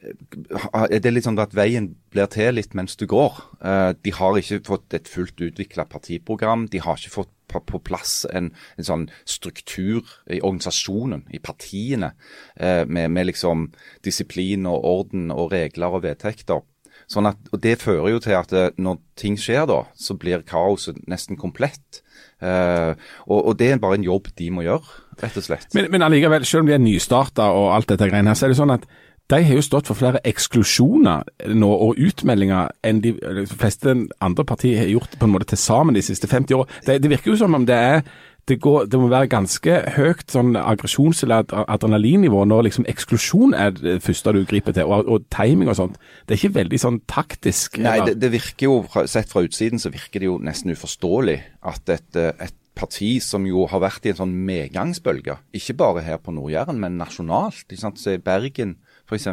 det 0.05 1.05
er 1.05 1.13
litt 1.13 1.25
sånn 1.25 1.39
at 1.41 1.55
veien 1.57 1.91
blir 2.13 2.27
til 2.31 2.57
litt 2.57 2.75
mens 2.77 2.97
du 2.99 3.05
går. 3.09 3.39
Eh, 3.61 3.91
de 4.05 4.13
har 4.15 4.37
ikke 4.39 4.61
fått 4.67 4.93
et 4.97 5.09
fullt 5.09 5.41
utvikla 5.41 5.87
partiprogram. 5.89 6.67
De 6.71 6.81
har 6.83 6.99
ikke 6.99 7.15
fått 7.15 7.31
på 7.55 7.79
plass 7.85 8.25
en, 8.35 8.49
en, 8.75 8.87
sånn 8.87 9.03
struktur 9.29 10.03
i 10.27 10.41
organisasjonen, 10.41 11.27
i 11.31 11.39
partiene, 11.39 12.11
eh, 12.57 12.83
med, 12.85 13.13
med, 13.13 13.29
liksom 13.29 13.69
disiplin 14.03 14.65
og 14.67 14.83
orden 14.89 15.29
og 15.31 15.53
regler 15.53 15.95
og 15.95 16.03
vedtekter. 16.07 16.65
Sånn 17.11 17.29
at, 17.29 17.37
og 17.53 17.61
Det 17.61 17.77
fører 17.83 18.15
jo 18.15 18.21
til 18.23 18.35
at 18.37 18.53
eh, 18.55 18.73
når 18.81 18.99
ting 19.19 19.37
skjer, 19.39 19.67
da, 19.69 19.83
så 19.93 20.17
blir 20.17 20.45
kaoset 20.47 20.97
nesten 21.11 21.37
komplett. 21.39 22.01
Uh, 22.43 22.97
og, 23.29 23.39
og, 23.39 23.53
Det 23.59 23.69
er 23.71 23.79
bare 23.79 23.95
en 23.99 24.05
jobb 24.05 24.27
de 24.37 24.49
må 24.51 24.65
gjøre, 24.65 24.97
rett 25.21 25.37
og 25.39 25.45
slett. 25.45 25.69
Men, 25.75 25.87
men 25.93 26.03
allikevel, 26.03 26.43
selv 26.47 26.65
om 26.65 26.69
de 26.69 26.75
er 26.75 26.83
nystarta 26.83 27.47
og 27.55 27.69
alt 27.75 27.93
dette 27.93 28.09
greiene 28.09 28.33
her, 28.33 28.37
så 28.37 28.47
er 28.47 28.53
det 28.53 28.59
sånn 28.59 28.73
at 28.75 28.87
de 29.33 29.41
har 29.41 29.57
jo 29.57 29.63
stått 29.65 29.89
for 29.89 29.97
flere 29.97 30.21
eksklusjoner 30.27 31.25
nå, 31.57 31.69
og 31.69 31.97
utmeldinger 31.97 32.69
enn 32.85 33.01
de, 33.01 33.15
fleste 33.49 33.95
andre 34.21 34.45
partier 34.45 34.83
har 34.83 34.91
gjort 34.91 35.17
på 35.17 35.25
en 35.25 35.33
måte 35.33 35.49
til 35.49 35.61
sammen 35.61 35.97
de 35.97 36.03
siste 36.05 36.29
50 36.29 36.59
år. 36.59 36.69
Det, 36.85 36.99
det 37.01 37.09
virker 37.09 37.33
jo 37.33 37.39
som 37.41 37.57
om 37.57 37.65
det 37.65 37.77
er 37.79 38.03
det, 38.45 38.59
går, 38.61 38.83
det, 38.85 38.99
må 39.01 39.07
være 39.09 39.29
ganske 39.31 39.77
høyt 39.95 40.29
sånn 40.29 40.53
aggresjons- 40.59 41.23
eller 41.25 41.47
adrenalinnivå 41.65 42.43
når 42.45 42.67
liksom 42.67 42.85
eksklusjon 42.91 43.55
er 43.57 43.73
det 43.73 43.95
første 44.05 44.35
du 44.35 44.43
griper 44.45 44.75
til, 44.75 44.85
og, 44.85 45.09
og 45.09 45.25
timing 45.33 45.71
og 45.71 45.79
sånt. 45.79 45.97
Det 46.25 46.35
er 46.35 46.43
ikke 46.43 46.59
veldig 46.59 46.81
sånn 46.83 46.99
taktisk. 47.09 47.79
Nei, 47.81 47.97
det, 48.05 48.19
det, 48.21 48.29
virker 48.35 48.69
jo, 48.69 48.75
sett 49.09 49.33
fra 49.33 49.41
utsiden 49.47 49.81
så 49.81 49.89
virker 49.93 50.21
det 50.21 50.29
jo 50.29 50.37
nesten 50.45 50.75
uforståelig 50.75 51.39
at 51.65 51.95
et, 51.95 52.21
et 52.21 52.57
parti 52.77 53.15
som 53.23 53.47
jo 53.49 53.65
har 53.71 53.81
vært 53.81 54.05
i 54.05 54.13
en 54.13 54.21
sånn 54.21 54.37
medgangsbølge, 54.45 55.39
ikke 55.55 55.77
bare 55.79 56.05
her 56.05 56.21
på 56.21 56.35
Nord-Jæren, 56.35 56.77
men 56.77 56.99
nasjonalt. 57.01 57.73
Så 57.73 58.17
Bergen 58.21 58.77
f.eks., 59.05 59.27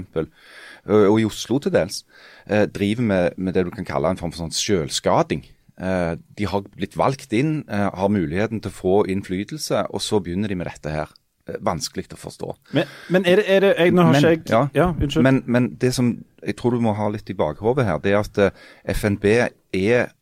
og 0.91 1.21
i 1.21 1.27
Oslo 1.27 1.61
til 1.63 1.73
dels, 1.75 2.03
eh, 2.51 2.67
driver 2.67 3.03
med, 3.07 3.31
med, 3.37 3.55
det 3.55 3.67
du 3.67 3.71
kan 3.71 3.87
kalle 3.87 4.11
en 4.11 4.19
form 4.19 4.33
for 4.35 4.43
sånn 4.43 4.55
selvskading. 4.57 5.45
Eh, 5.79 6.15
de 6.39 6.49
har 6.51 6.65
blitt 6.75 6.97
valgt 6.99 7.33
inn, 7.33 7.63
eh, 7.69 7.89
har 7.95 8.11
muligheten 8.11 8.61
til 8.61 8.73
å 8.73 8.75
få 8.75 8.95
innflytelse, 9.13 9.87
og 9.95 10.03
så 10.03 10.19
begynner 10.21 10.51
de 10.51 10.59
med 10.59 10.71
dette 10.71 10.91
her. 10.91 11.13
Vanskelig 11.43 12.07
å 12.15 12.17
forstå. 12.17 12.53
Men, 12.79 12.91
men 13.11 13.25
er 13.27 13.41
det, 13.41 13.45
er 13.51 13.61
det 13.65 13.71
jeg, 13.75 13.93
Nå 13.93 14.03
har 14.07 14.13
men, 14.15 14.27
ikke 14.39 14.47
jeg 14.47 14.71
ja, 14.79 14.85
ja. 14.95 15.23
Men, 15.27 15.41
men, 15.51 15.65
det 15.75 15.91
som 15.91 16.13
jeg 16.39 16.55
tror 16.55 16.77
du 16.77 16.85
må 16.85 16.93
ha 16.95 17.09
litt 17.11 17.33
i 17.35 17.35
bakhodet 17.35 17.87
her, 17.89 17.99
det 17.99 18.13
er 18.13 18.21
at 18.21 18.39
FNB 18.95 19.27
er 19.75 20.13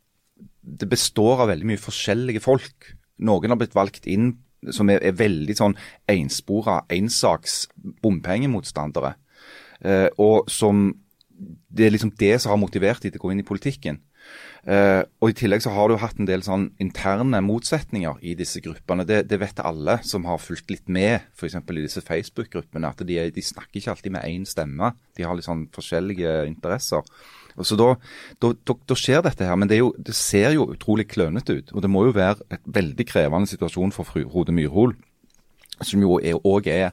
Det 0.64 0.88
består 0.88 1.42
av 1.44 1.52
veldig 1.52 1.68
mye 1.68 1.80
forskjellige 1.80 2.40
folk. 2.40 2.88
Noen 3.20 3.52
har 3.52 3.60
blitt 3.60 3.76
valgt 3.76 4.08
inn 4.08 4.32
som 4.72 4.90
er, 4.92 5.00
er 5.04 5.16
veldig 5.16 5.56
sånn 5.56 5.76
enspora, 6.08 6.80
ensaks 6.92 7.66
bompengemotstandere. 8.04 9.14
Eh, 9.84 10.08
og 10.18 10.50
som 10.50 10.90
Det 11.72 11.86
er 11.86 11.92
liksom 11.94 12.10
det 12.20 12.34
som 12.42 12.50
har 12.52 12.58
motivert 12.60 13.00
dem 13.00 13.12
til 13.12 13.16
å 13.16 13.22
gå 13.22 13.30
inn 13.32 13.40
i 13.40 13.46
politikken. 13.48 13.96
Uh, 14.60 15.08
og 15.24 15.30
I 15.32 15.36
tillegg 15.40 15.62
så 15.64 15.70
har 15.72 15.88
du 15.88 15.94
hatt 15.96 16.18
en 16.20 16.28
del 16.28 16.42
sånn 16.44 16.66
interne 16.84 17.38
motsetninger 17.40 18.18
i 18.20 18.34
disse 18.36 18.60
gruppene. 18.60 19.06
Det, 19.08 19.22
det 19.30 19.38
vet 19.40 19.62
alle 19.64 19.96
som 20.04 20.26
har 20.28 20.42
fulgt 20.42 20.68
litt 20.68 20.84
med 20.92 21.24
f.eks. 21.32 21.56
i 21.56 21.78
disse 21.78 22.04
Facebook-gruppene. 22.04 22.90
At 22.92 23.00
de, 23.08 23.16
de, 23.32 23.44
snakker 23.44 23.80
ikke 23.80 23.94
alltid 23.94 24.14
med 24.18 24.28
én 24.28 24.44
stemme. 24.44 24.92
De 25.16 25.24
har 25.24 25.38
litt 25.38 25.48
sånn 25.48 25.64
forskjellige 25.72 26.42
interesser. 26.50 27.08
Og 27.56 27.66
så 27.66 27.78
da, 27.80 27.94
da, 28.36 28.52
da, 28.68 28.76
da, 28.92 28.98
skjer 29.00 29.24
dette 29.24 29.48
her. 29.48 29.56
Men 29.56 29.72
det, 29.72 29.80
jo, 29.80 29.94
det 29.96 30.16
ser 30.18 30.52
jo 30.58 30.68
utrolig 30.74 31.08
klønete 31.08 31.56
ut. 31.56 31.72
Og 31.72 31.80
det 31.80 31.92
må 31.92 32.04
jo 32.10 32.18
være 32.20 32.44
et 32.52 32.68
veldig 32.68 33.08
krevende 33.08 33.48
situasjon 33.48 33.96
for 33.96 34.12
fru 34.12 34.26
Hode 34.28 34.52
Myrhol 34.52 34.92
som 35.80 36.02
jo 36.04 36.18
òg 36.20 36.68
er, 36.68 36.90
er 36.90 36.92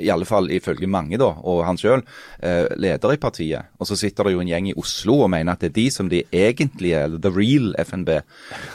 i 0.00 0.10
alle 0.12 0.26
fall 0.28 0.50
ifølge 0.54 0.88
mange, 0.90 1.18
da, 1.20 1.30
og 1.44 1.64
han 1.66 1.78
sjøl, 1.80 2.02
eh, 2.42 2.66
leder 2.76 3.14
i 3.14 3.20
partiet. 3.20 3.70
Og 3.78 3.88
så 3.90 3.96
sitter 3.98 4.28
det 4.28 4.34
jo 4.34 4.42
en 4.42 4.50
gjeng 4.50 4.70
i 4.70 4.76
Oslo 4.78 5.20
og 5.24 5.30
mener 5.30 5.52
at 5.52 5.60
det 5.64 5.70
er 5.72 5.76
de 5.78 5.86
som 5.90 6.08
de 6.10 6.22
egentlige, 6.32 7.02
eller 7.04 7.18
the 7.22 7.32
real 7.34 7.74
FNB. 7.78 8.08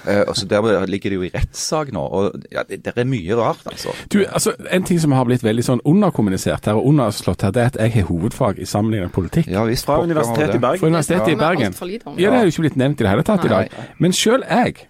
Eh, 0.07 0.23
og 0.27 0.35
så 0.37 0.47
Der 0.53 0.85
ligger 0.85 1.09
de 1.09 1.15
jo 1.15 1.23
i 1.23 1.31
rettssak 1.33 1.91
nå. 1.91 2.01
og 2.01 2.43
ja, 2.51 2.63
det, 2.69 2.83
det, 2.85 2.93
er 2.95 3.03
mye 3.09 3.35
rart, 3.35 3.63
altså. 3.65 3.89
Du, 4.13 4.23
altså. 4.29 4.53
En 4.71 4.83
ting 4.83 4.99
som 4.99 5.11
har 5.11 5.25
blitt 5.25 5.43
veldig 5.43 5.63
sånn 5.63 5.81
underkommunisert 5.85 6.65
her 6.65 6.77
og 6.77 6.87
underslått 6.91 7.41
her, 7.41 7.51
det 7.51 7.61
er 7.61 7.71
at 7.73 7.79
jeg 7.79 7.93
har 7.97 8.07
hovedfag 8.09 8.59
i 8.59 8.65
sammenlignet 8.65 9.11
politikk. 9.11 9.47
Ja, 9.47 9.63
visst, 9.65 9.85
Fra 9.85 10.01
Universitetet 10.03 10.55
i 10.55 10.59
Bergen. 10.59 10.79
Fra 10.79 10.87
Universitetet 10.87 11.27
ja. 11.27 11.33
i 11.33 11.39
Bergen. 11.39 11.77
Ja, 12.17 12.29
det 12.29 12.37
har 12.37 12.47
jo 12.47 12.53
ikke 12.53 12.67
blitt 12.67 12.79
nevnt 12.79 13.01
i 13.01 13.05
det 13.05 13.13
hele 13.13 13.27
tatt 13.27 13.45
i 13.45 13.51
dag. 13.51 13.77
Men 13.97 14.15
sjøl 14.15 14.45
jeg 14.47 14.87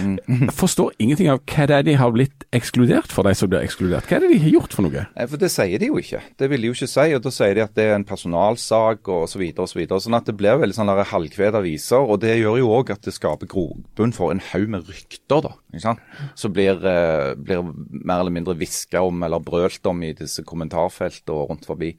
Mm. 0.00 0.48
Forstår 0.56 0.94
ingenting 0.98 1.28
av 1.30 1.42
hva 1.48 1.66
det 1.68 1.76
er 1.76 1.84
de 1.86 1.94
har 2.00 2.12
blitt 2.14 2.46
ekskludert 2.56 3.12
for, 3.12 3.26
de 3.26 3.34
som 3.36 3.50
blir 3.50 3.62
ekskludert. 3.62 4.08
Hva 4.08 4.18
er 4.18 4.24
det 4.24 4.32
de 4.32 4.40
har 4.44 4.54
gjort 4.56 4.74
for 4.74 4.86
noe? 4.86 5.04
For 5.30 5.40
Det 5.40 5.50
sier 5.52 5.82
de 5.82 5.90
jo 5.90 6.00
ikke. 6.00 6.22
Det 6.40 6.48
vil 6.50 6.64
de 6.64 6.70
jo 6.70 6.76
ikke 6.76 6.90
si. 6.90 7.06
og 7.16 7.22
Da 7.24 7.32
sier 7.34 7.56
de 7.56 7.64
at 7.64 7.74
det 7.78 7.86
er 7.86 7.96
en 7.98 8.06
personalsak 8.08 9.10
og 9.12 9.28
så 9.30 9.40
videre 9.40 9.66
og 9.66 9.72
så 9.72 9.80
videre. 9.80 10.02
Sånn 10.02 10.18
at 10.18 10.28
det 10.28 10.36
blir 10.40 10.60
veldig 10.60 10.76
sånn 10.76 10.92
halvkvede 11.12 11.60
aviser. 11.62 12.02
Og 12.02 12.20
det 12.24 12.38
gjør 12.40 12.60
jo 12.62 12.72
òg 12.80 12.94
at 12.96 13.06
det 13.06 13.14
skaper 13.16 13.50
grobunn 13.50 14.14
for 14.16 14.34
en 14.34 14.42
haug 14.50 14.66
med 14.74 14.88
rykter, 14.90 15.44
da. 15.46 15.54
Ikke 15.70 15.84
sant? 15.84 16.02
Som 16.38 16.54
blir, 16.56 16.80
eh, 16.86 17.34
blir, 17.38 17.62
mer 17.90 18.24
eller 18.24 18.34
mindre 18.34 18.56
hviska 18.58 19.04
om 19.06 19.22
eller 19.22 19.42
brølt 19.44 19.86
om 19.86 20.02
i 20.02 20.12
disse 20.16 20.42
kommentarfeltene 20.46 21.36
og 21.36 21.52
rundt 21.52 21.68
forbi. 21.68 21.92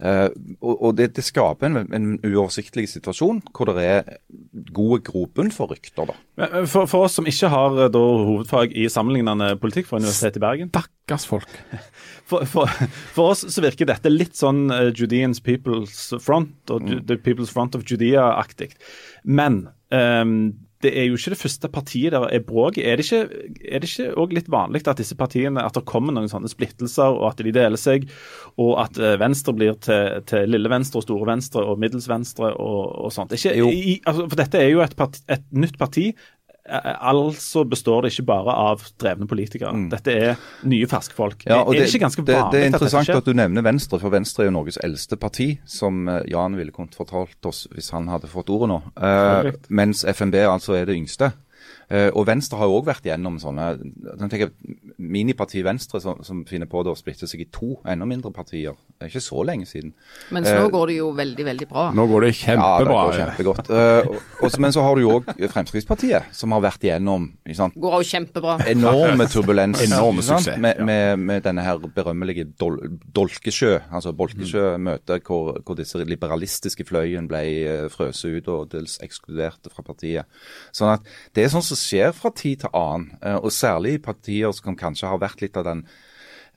Eh, 0.00 0.28
og, 0.62 0.74
og 0.74 0.96
det, 0.96 1.12
det, 1.18 1.26
skaper 1.28 1.68
en, 1.68 1.82
en 1.92 2.08
uoversiktlig 2.24 2.86
situasjon 2.88 3.42
hvor 3.52 3.68
det 3.68 3.84
er 3.84 4.08
gode 4.72 5.02
grobunn 5.04 5.52
for 5.52 5.74
rykter, 5.74 6.08
da. 6.08 6.16
For, 6.70 6.77
for 6.86 7.06
oss 7.06 7.16
som 7.18 7.26
ikke 7.28 7.50
har 7.52 7.80
eh, 7.84 7.90
da, 7.92 8.02
hovedfag 8.28 8.76
i 8.76 8.86
sammenlignende 8.92 9.54
politikk 9.62 9.88
fra 9.88 9.98
Universitetet 9.98 10.38
i 10.38 10.44
Bergen. 10.44 10.70
Stakkars 10.72 11.26
folk. 11.28 11.58
For, 12.28 12.44
for, 12.44 12.68
for, 13.16 13.30
oss 13.32 13.40
så 13.48 13.62
virker 13.64 13.88
dette 13.88 14.10
litt 14.12 14.36
sånn 14.36 14.66
uh, 14.68 14.90
Judeans 14.92 15.38
People's 15.40 16.10
Front 16.20 16.68
og 16.68 16.84
mm. 16.84 16.98
The 17.08 17.16
People's 17.24 17.48
Front 17.48 17.72
of 17.72 17.86
Judea-aktig. 17.88 18.74
Men 19.24 19.62
um, 19.88 20.50
det 20.82 20.92
er 20.94 21.08
jo 21.08 21.16
ikke 21.18 21.32
det 21.32 21.40
første 21.40 21.68
partiet 21.72 22.14
der 22.14 22.26
er 22.30 22.44
bråk. 22.46 22.78
Er 22.78 23.00
det 23.00 23.08
ikke 23.88 24.10
òg 24.20 24.34
litt 24.36 24.50
vanlig 24.52 24.84
at 24.86 25.00
disse 25.00 25.16
partiene, 25.18 25.64
at 25.64 25.74
det 25.74 25.86
kommer 25.90 26.14
noen 26.14 26.30
sånne 26.30 26.50
splittelser, 26.50 27.16
og 27.16 27.32
at 27.32 27.42
de 27.42 27.54
deler 27.54 27.80
seg, 27.80 28.06
og 28.60 28.76
at 28.84 29.00
uh, 29.02 29.16
Venstre 29.20 29.54
blir 29.56 29.74
til, 29.82 30.20
til, 30.28 30.46
lille 30.52 30.70
Venstre 30.70 31.00
og 31.00 31.08
store 31.08 31.32
Venstre 31.32 31.64
og 31.66 31.82
middels 31.82 32.06
Venstre 32.10 32.52
og, 32.54 32.82
og 33.08 33.14
sånt? 33.14 33.34
Ikke, 33.34 33.56
i, 33.58 33.98
altså, 34.04 34.28
for 34.28 34.38
dette 34.38 34.62
er 34.62 34.70
jo 34.70 34.84
et, 34.84 34.94
parti, 34.98 35.24
et 35.32 35.48
nytt 35.50 35.80
parti 35.80 36.12
Altså 36.68 37.64
består 37.64 38.04
det 38.04 38.12
ikke 38.12 38.26
bare 38.28 38.54
av 38.54 38.84
drevne 39.00 39.28
politikere. 39.30 39.72
Mm. 39.74 39.88
Dette 39.92 40.14
er 40.14 40.36
nye, 40.68 40.88
ferske 40.90 41.16
folk. 41.16 41.42
Ja, 41.48 41.62
er 41.62 41.72
det, 41.72 41.82
det, 41.82 41.88
ikke 41.92 42.04
ganske 42.04 42.24
vanlig 42.24 42.38
det, 42.38 42.52
det 42.52 42.62
er 42.62 42.70
interessant 42.72 43.08
at, 43.08 43.22
at, 43.22 43.28
du 43.28 43.38
nevner 43.38 43.64
Venstre, 43.64 44.00
for 44.02 44.12
Venstre 44.14 44.44
er 44.44 44.50
jo 44.50 44.54
Norges 44.58 44.80
eldste 44.84 45.18
parti, 45.20 45.48
som 45.68 46.08
eh, 46.08 46.22
Jan 46.32 46.58
ville 46.58 46.74
kunnet 46.74 46.96
fortalt 46.98 47.48
oss 47.48 47.66
hvis 47.72 47.92
han 47.96 48.10
hadde 48.12 48.30
fått 48.30 48.52
ordet 48.52 48.70
nå. 48.72 48.80
Uh, 49.00 49.52
mens 49.68 50.04
FNB 50.08 50.40
altså 50.44 50.76
er 50.78 50.88
det 50.88 50.98
yngste. 50.98 51.32
Uh, 51.88 52.10
og 52.12 52.26
Venstre 52.28 52.58
har 52.60 52.68
jo 52.68 52.74
òg 52.82 52.88
vært 52.90 53.06
gjennom 53.08 53.38
sånne 53.40 53.70
tenker, 54.28 54.50
Miniparti 55.00 55.62
Venstre 55.64 56.02
som, 56.04 56.18
som, 56.26 56.42
finner 56.44 56.68
på 56.68 56.82
det 56.84 56.92
å 56.92 56.98
splitte 56.98 57.24
seg 57.28 57.40
i 57.40 57.46
to 57.48 57.78
enda 57.88 58.04
mindre 58.08 58.28
partier. 58.34 58.76
Det 58.98 59.06
er 59.06 59.12
ikke 59.12 59.22
så 59.24 59.44
lenge 59.48 59.64
siden. 59.70 59.94
Mens 60.34 60.50
nå 60.50 60.66
uh, 60.66 60.72
går 60.74 60.90
det 60.90 60.96
jo 60.98 61.06
veldig, 61.16 61.46
veldig 61.46 61.68
bra. 61.70 61.84
Nå 61.96 62.04
går 62.10 62.26
det 62.26 62.32
kjempebra. 62.42 62.66
Ja, 62.68 62.82
det 62.82 62.96
går 62.98 63.16
kjempegodt. 63.22 63.70
Uh, 63.72 64.42
også, 64.44 64.60
men 64.60 64.74
så 64.76 64.84
har 64.84 64.98
du 64.98 65.04
jo 65.06 65.14
òg 65.16 65.30
Fremskrittspartiet, 65.54 66.28
som 66.36 66.52
har 66.56 66.64
vært 66.66 66.84
gjennom 66.90 67.30
Går 67.48 67.96
jo 68.02 68.08
kjempebra. 68.10 68.58
Enorme 68.68 69.28
turbulens 69.32 69.80
Enorme 69.86 70.26
suksess. 70.26 70.60
Med, 70.60 70.82
med, 70.84 71.24
med, 71.24 71.40
denne 71.46 71.64
her 71.64 71.80
berømmelige 71.80 72.50
dol, 72.60 72.76
Dolkesjø, 73.16 73.78
altså 73.88 74.12
Bolkesjø-møtet, 74.18 75.24
hvor, 75.24 75.56
hvor, 75.64 75.78
disse 75.78 76.04
liberalistiske 76.04 76.84
fløyen 76.88 77.30
ble 77.30 77.42
frøset 77.94 78.36
ut 78.36 78.52
og 78.52 78.68
dels 78.76 78.98
ekskluderte 79.04 79.72
fra 79.72 79.86
partiet. 79.86 80.28
Sånn 80.76 80.92
at 80.98 81.08
Det 81.32 81.46
er 81.46 81.52
sånn 81.52 81.64
som 81.64 81.77
skjer 81.78 82.12
fra 82.16 82.32
tid 82.34 82.64
til 82.64 82.76
annen, 82.76 83.10
eh, 83.22 83.38
og 83.38 83.54
særlig 83.54 83.96
i 83.96 84.04
partier 84.04 84.54
som 84.56 84.76
kanskje 84.78 85.10
har 85.10 85.20
vært 85.22 85.42
litt 85.44 85.58
av 85.60 85.66
den 85.68 85.84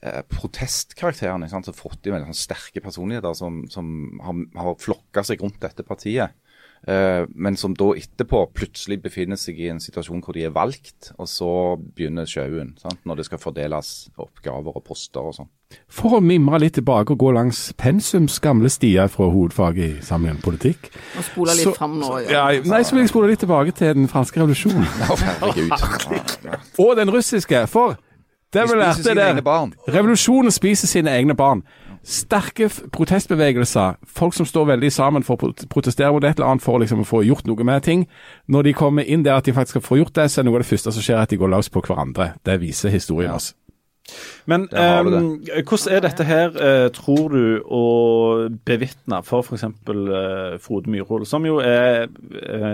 eh, 0.02 0.22
protestkarakterene. 0.32 1.50
Som 1.52 1.66
har 1.66 1.78
fått 1.78 2.08
i 2.08 2.14
veldig 2.14 2.32
sånn 2.32 2.42
sterke 2.44 2.84
personligheter 2.84 3.38
som, 3.38 3.64
som 3.72 3.92
har, 4.26 4.46
har 4.64 4.80
flokka 4.82 5.26
seg 5.28 5.44
rundt 5.44 5.62
dette 5.64 5.86
partiet. 5.88 6.38
Uh, 6.88 7.28
men 7.38 7.54
som 7.62 7.76
da 7.78 7.92
etterpå 7.94 8.40
plutselig 8.58 8.98
befinner 9.04 9.38
seg 9.38 9.60
i 9.62 9.68
en 9.70 9.82
situasjon 9.82 10.24
hvor 10.26 10.34
de 10.34 10.48
er 10.48 10.54
valgt, 10.56 11.12
og 11.22 11.28
så 11.30 11.50
begynner 11.78 12.26
sjauen. 12.26 12.72
Når 13.06 13.20
det 13.20 13.26
skal 13.28 13.42
fordeles 13.42 13.92
oppgaver 14.18 14.80
og 14.80 14.86
poster 14.88 15.22
og 15.22 15.36
sånn. 15.38 15.52
For 15.92 16.18
å 16.18 16.22
mimre 16.26 16.58
litt 16.60 16.76
tilbake 16.80 17.14
og 17.14 17.22
gå 17.22 17.30
langs 17.36 17.60
pensums 17.80 18.40
gamle 18.44 18.72
stier 18.74 19.12
fra 19.14 19.30
hovedfaget 19.32 19.84
i 19.86 20.06
sammenheng 20.06 20.42
politikk. 20.44 20.90
Og 21.20 21.28
spole 21.30 21.56
litt 21.60 21.70
så, 21.70 21.76
fram 21.78 22.00
nå, 22.02 22.10
ja. 22.26 22.48
ja. 22.58 22.64
Nei, 22.66 22.82
så 22.84 22.98
vil 22.98 23.06
jeg 23.06 23.14
spole 23.14 23.30
litt 23.32 23.44
tilbake 23.46 23.76
til 23.78 23.94
den 24.02 24.10
franske 24.12 24.42
revolusjonen. 24.42 24.88
og 26.84 26.96
den 26.98 27.14
russiske. 27.14 27.68
For 27.72 27.96
der 28.52 28.68
vi 28.68 28.82
lærte 28.82 29.16
det. 29.16 29.30
Revolusjonen 29.94 30.52
spiser 30.52 30.90
sine 30.92 31.14
egne 31.14 31.38
barn 31.38 31.62
sterke 32.04 32.70
protestbevegelser, 32.94 34.00
folk 34.08 34.34
som 34.34 34.48
står 34.50 34.72
veldig 34.74 34.92
sammen 34.94 35.26
for 35.26 35.38
å 35.38 35.54
protestere 35.70 36.12
mot 36.14 36.26
et 36.26 36.40
eller 36.40 36.50
annet 36.50 36.66
for 36.66 36.82
liksom 36.82 37.04
å 37.04 37.08
få 37.08 37.24
gjort 37.28 37.50
noe 37.50 37.68
med 37.68 37.86
ting. 37.86 38.06
Når 38.50 38.70
de 38.70 38.78
kommer 38.78 39.06
inn 39.06 39.26
der 39.26 39.38
at 39.38 39.46
de 39.46 39.54
faktisk 39.54 39.78
skal 39.78 39.88
få 39.88 40.02
gjort 40.02 40.16
det, 40.18 40.30
så 40.32 40.42
er 40.42 40.50
noe 40.50 40.60
av 40.60 40.66
det 40.66 40.72
første 40.72 40.94
som 40.96 41.06
skjer 41.06 41.22
at 41.22 41.34
de 41.34 41.42
går 41.42 41.54
løs 41.54 41.70
på 41.70 41.84
hverandre. 41.86 42.34
Det 42.46 42.58
viser 42.62 42.94
historien 42.94 43.38
oss. 43.38 43.54
Men 44.50 44.66
um, 44.74 45.38
hvordan 45.46 45.94
er 45.94 46.02
dette 46.04 46.26
her, 46.26 46.56
uh, 46.58 46.88
tror 46.92 47.30
du, 47.32 47.44
å 47.64 47.84
bevitne 48.66 49.22
for 49.24 49.46
f.eks. 49.46 49.68
Uh, 49.88 50.58
Frode 50.64 50.92
Myrhol, 50.92 51.24
som 51.30 51.46
jo 51.48 51.60
er 51.64 52.10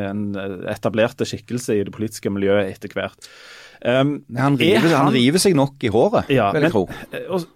en 0.07 0.31
etablerte 0.71 1.27
skikkelse 1.27 1.75
i 1.75 1.83
det 1.85 1.93
politiske 1.93 2.31
miljøet 2.33 2.71
etter 2.71 2.95
hvert. 2.95 3.29
Um, 3.85 4.23
han, 4.35 4.57
river, 4.57 4.89
han, 4.89 5.07
han, 5.07 5.13
river, 5.13 5.41
seg 5.41 5.53
nok 5.57 5.83
i 5.85 5.91
håret, 5.93 6.31
ja, 6.33 6.49
vil 6.55 6.65
jeg 6.65 6.73
tro. 6.73 6.83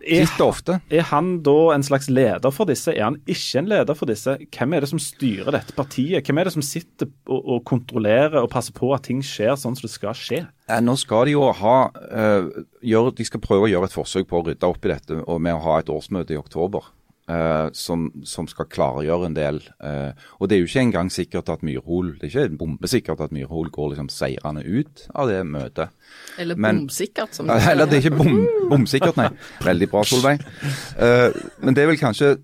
Sitter 0.06 0.46
ofte. 0.46 0.78
Er 0.94 1.08
han 1.10 1.34
da 1.46 1.58
en 1.74 1.86
slags 1.86 2.12
leder 2.14 2.54
for 2.54 2.70
disse? 2.70 2.94
Er 2.94 3.08
han 3.08 3.20
ikke 3.26 3.64
en 3.64 3.72
leder 3.72 3.98
for 3.98 4.12
disse? 4.12 4.38
Hvem 4.54 4.78
er 4.78 4.86
det 4.86 4.92
som 4.92 5.02
styrer 5.02 5.52
dette 5.58 5.76
partiet? 5.78 6.28
Hvem 6.28 6.42
er 6.42 6.50
det 6.50 6.56
som 6.56 6.66
sitter 6.66 7.10
og, 7.26 7.42
og 7.42 7.64
kontrollerer 7.68 8.42
og 8.44 8.52
passer 8.54 8.76
på 8.78 8.94
at 8.96 9.08
ting 9.10 9.24
skjer 9.26 9.56
sånn 9.58 9.78
som 9.78 9.88
det 9.88 9.94
skal 9.96 10.18
skje? 10.18 10.44
Nå 10.82 10.96
skal 11.00 11.28
de 11.28 11.36
jo 11.36 11.50
ha 11.58 11.76
uh, 11.92 12.48
gjør, 12.86 13.12
De 13.18 13.26
skal 13.28 13.42
prøve 13.44 13.68
å 13.68 13.72
gjøre 13.72 13.90
et 13.90 13.96
forsøk 13.96 14.30
på 14.30 14.40
å 14.40 14.46
rydde 14.46 14.70
opp 14.70 14.86
i 14.86 14.94
dette 14.94 15.22
og 15.26 15.42
med 15.44 15.58
å 15.58 15.64
ha 15.66 15.80
et 15.82 15.92
årsmøte 15.92 16.38
i 16.38 16.40
oktober. 16.40 16.86
Uh, 17.32 17.70
som, 17.78 18.10
som, 18.28 18.48
skal 18.50 18.68
klargjøre 18.68 19.30
en 19.30 19.36
del. 19.38 19.60
Uh, 19.80 20.12
og 20.42 20.50
det 20.50 20.58
er 20.58 20.64
jo 20.64 20.68
ikke 20.68 20.82
engang 20.84 21.12
sikkert 21.14 21.52
at 21.54 21.62
Myrhol 21.64 22.16
det 22.20 22.28
er 22.28 22.48
ikke 22.48 22.58
bombesikkert 22.60 23.22
at 23.24 23.32
Myrhol 23.36 23.70
går 23.72 23.94
liksom 23.94 24.10
seirende 24.12 24.66
ut 24.66 25.06
av 25.16 25.30
det 25.30 25.38
møtet. 25.48 25.94
Eller 26.42 26.60
bomsikkert, 26.60 27.38
som 27.38 27.46
det 27.50 27.62
heter. 27.62 27.76
Eller 27.76 27.88
det 27.92 28.00
er 28.00 28.04
ikke 28.04 28.20
bom, 28.20 28.42
bomsikkert, 28.74 29.22
nei. 29.22 29.30
Veldig 29.64 29.90
bra, 29.94 30.04
Solveig. 30.10 30.44
Uh, 30.98 31.30
men 31.62 31.78
det 31.78 31.86
er 31.86 31.94
vel 31.94 32.02
kanskje 32.02 32.36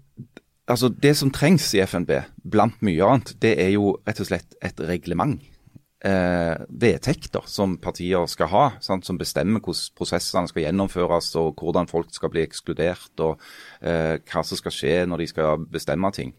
Altså, 0.67 0.89
det 0.91 1.13
som 1.15 1.29
trengs 1.31 1.69
i 1.77 1.79
FNB, 1.79 2.09
blant 2.51 2.81
mye 2.83 3.05
annet, 3.07 3.29
det 3.39 3.53
er 3.63 3.69
jo 3.71 3.93
rett 4.03 4.19
og 4.19 4.27
slett 4.27 4.57
et 4.59 4.81
reglement. 4.83 5.39
Eh, 5.97 6.55
vedtekter 6.69 7.47
som 7.49 7.71
partier 7.81 8.27
skal 8.29 8.51
ha, 8.51 8.65
sant, 8.85 9.01
som 9.07 9.17
bestemmer 9.17 9.63
hvordan 9.65 9.95
prosessene 9.97 10.45
skal 10.51 10.67
gjennomføres 10.67 11.31
og 11.41 11.57
hvordan 11.57 11.89
folk 11.89 12.11
skal 12.13 12.29
bli 12.29 12.43
ekskludert 12.45 13.23
og 13.25 13.41
eh, 13.81 14.19
hva 14.21 14.43
som 14.45 14.59
skal 14.59 14.75
skje 14.75 14.93
når 15.09 15.23
de 15.23 15.27
skal 15.31 15.65
bestemme 15.65 16.11
ting 16.13 16.35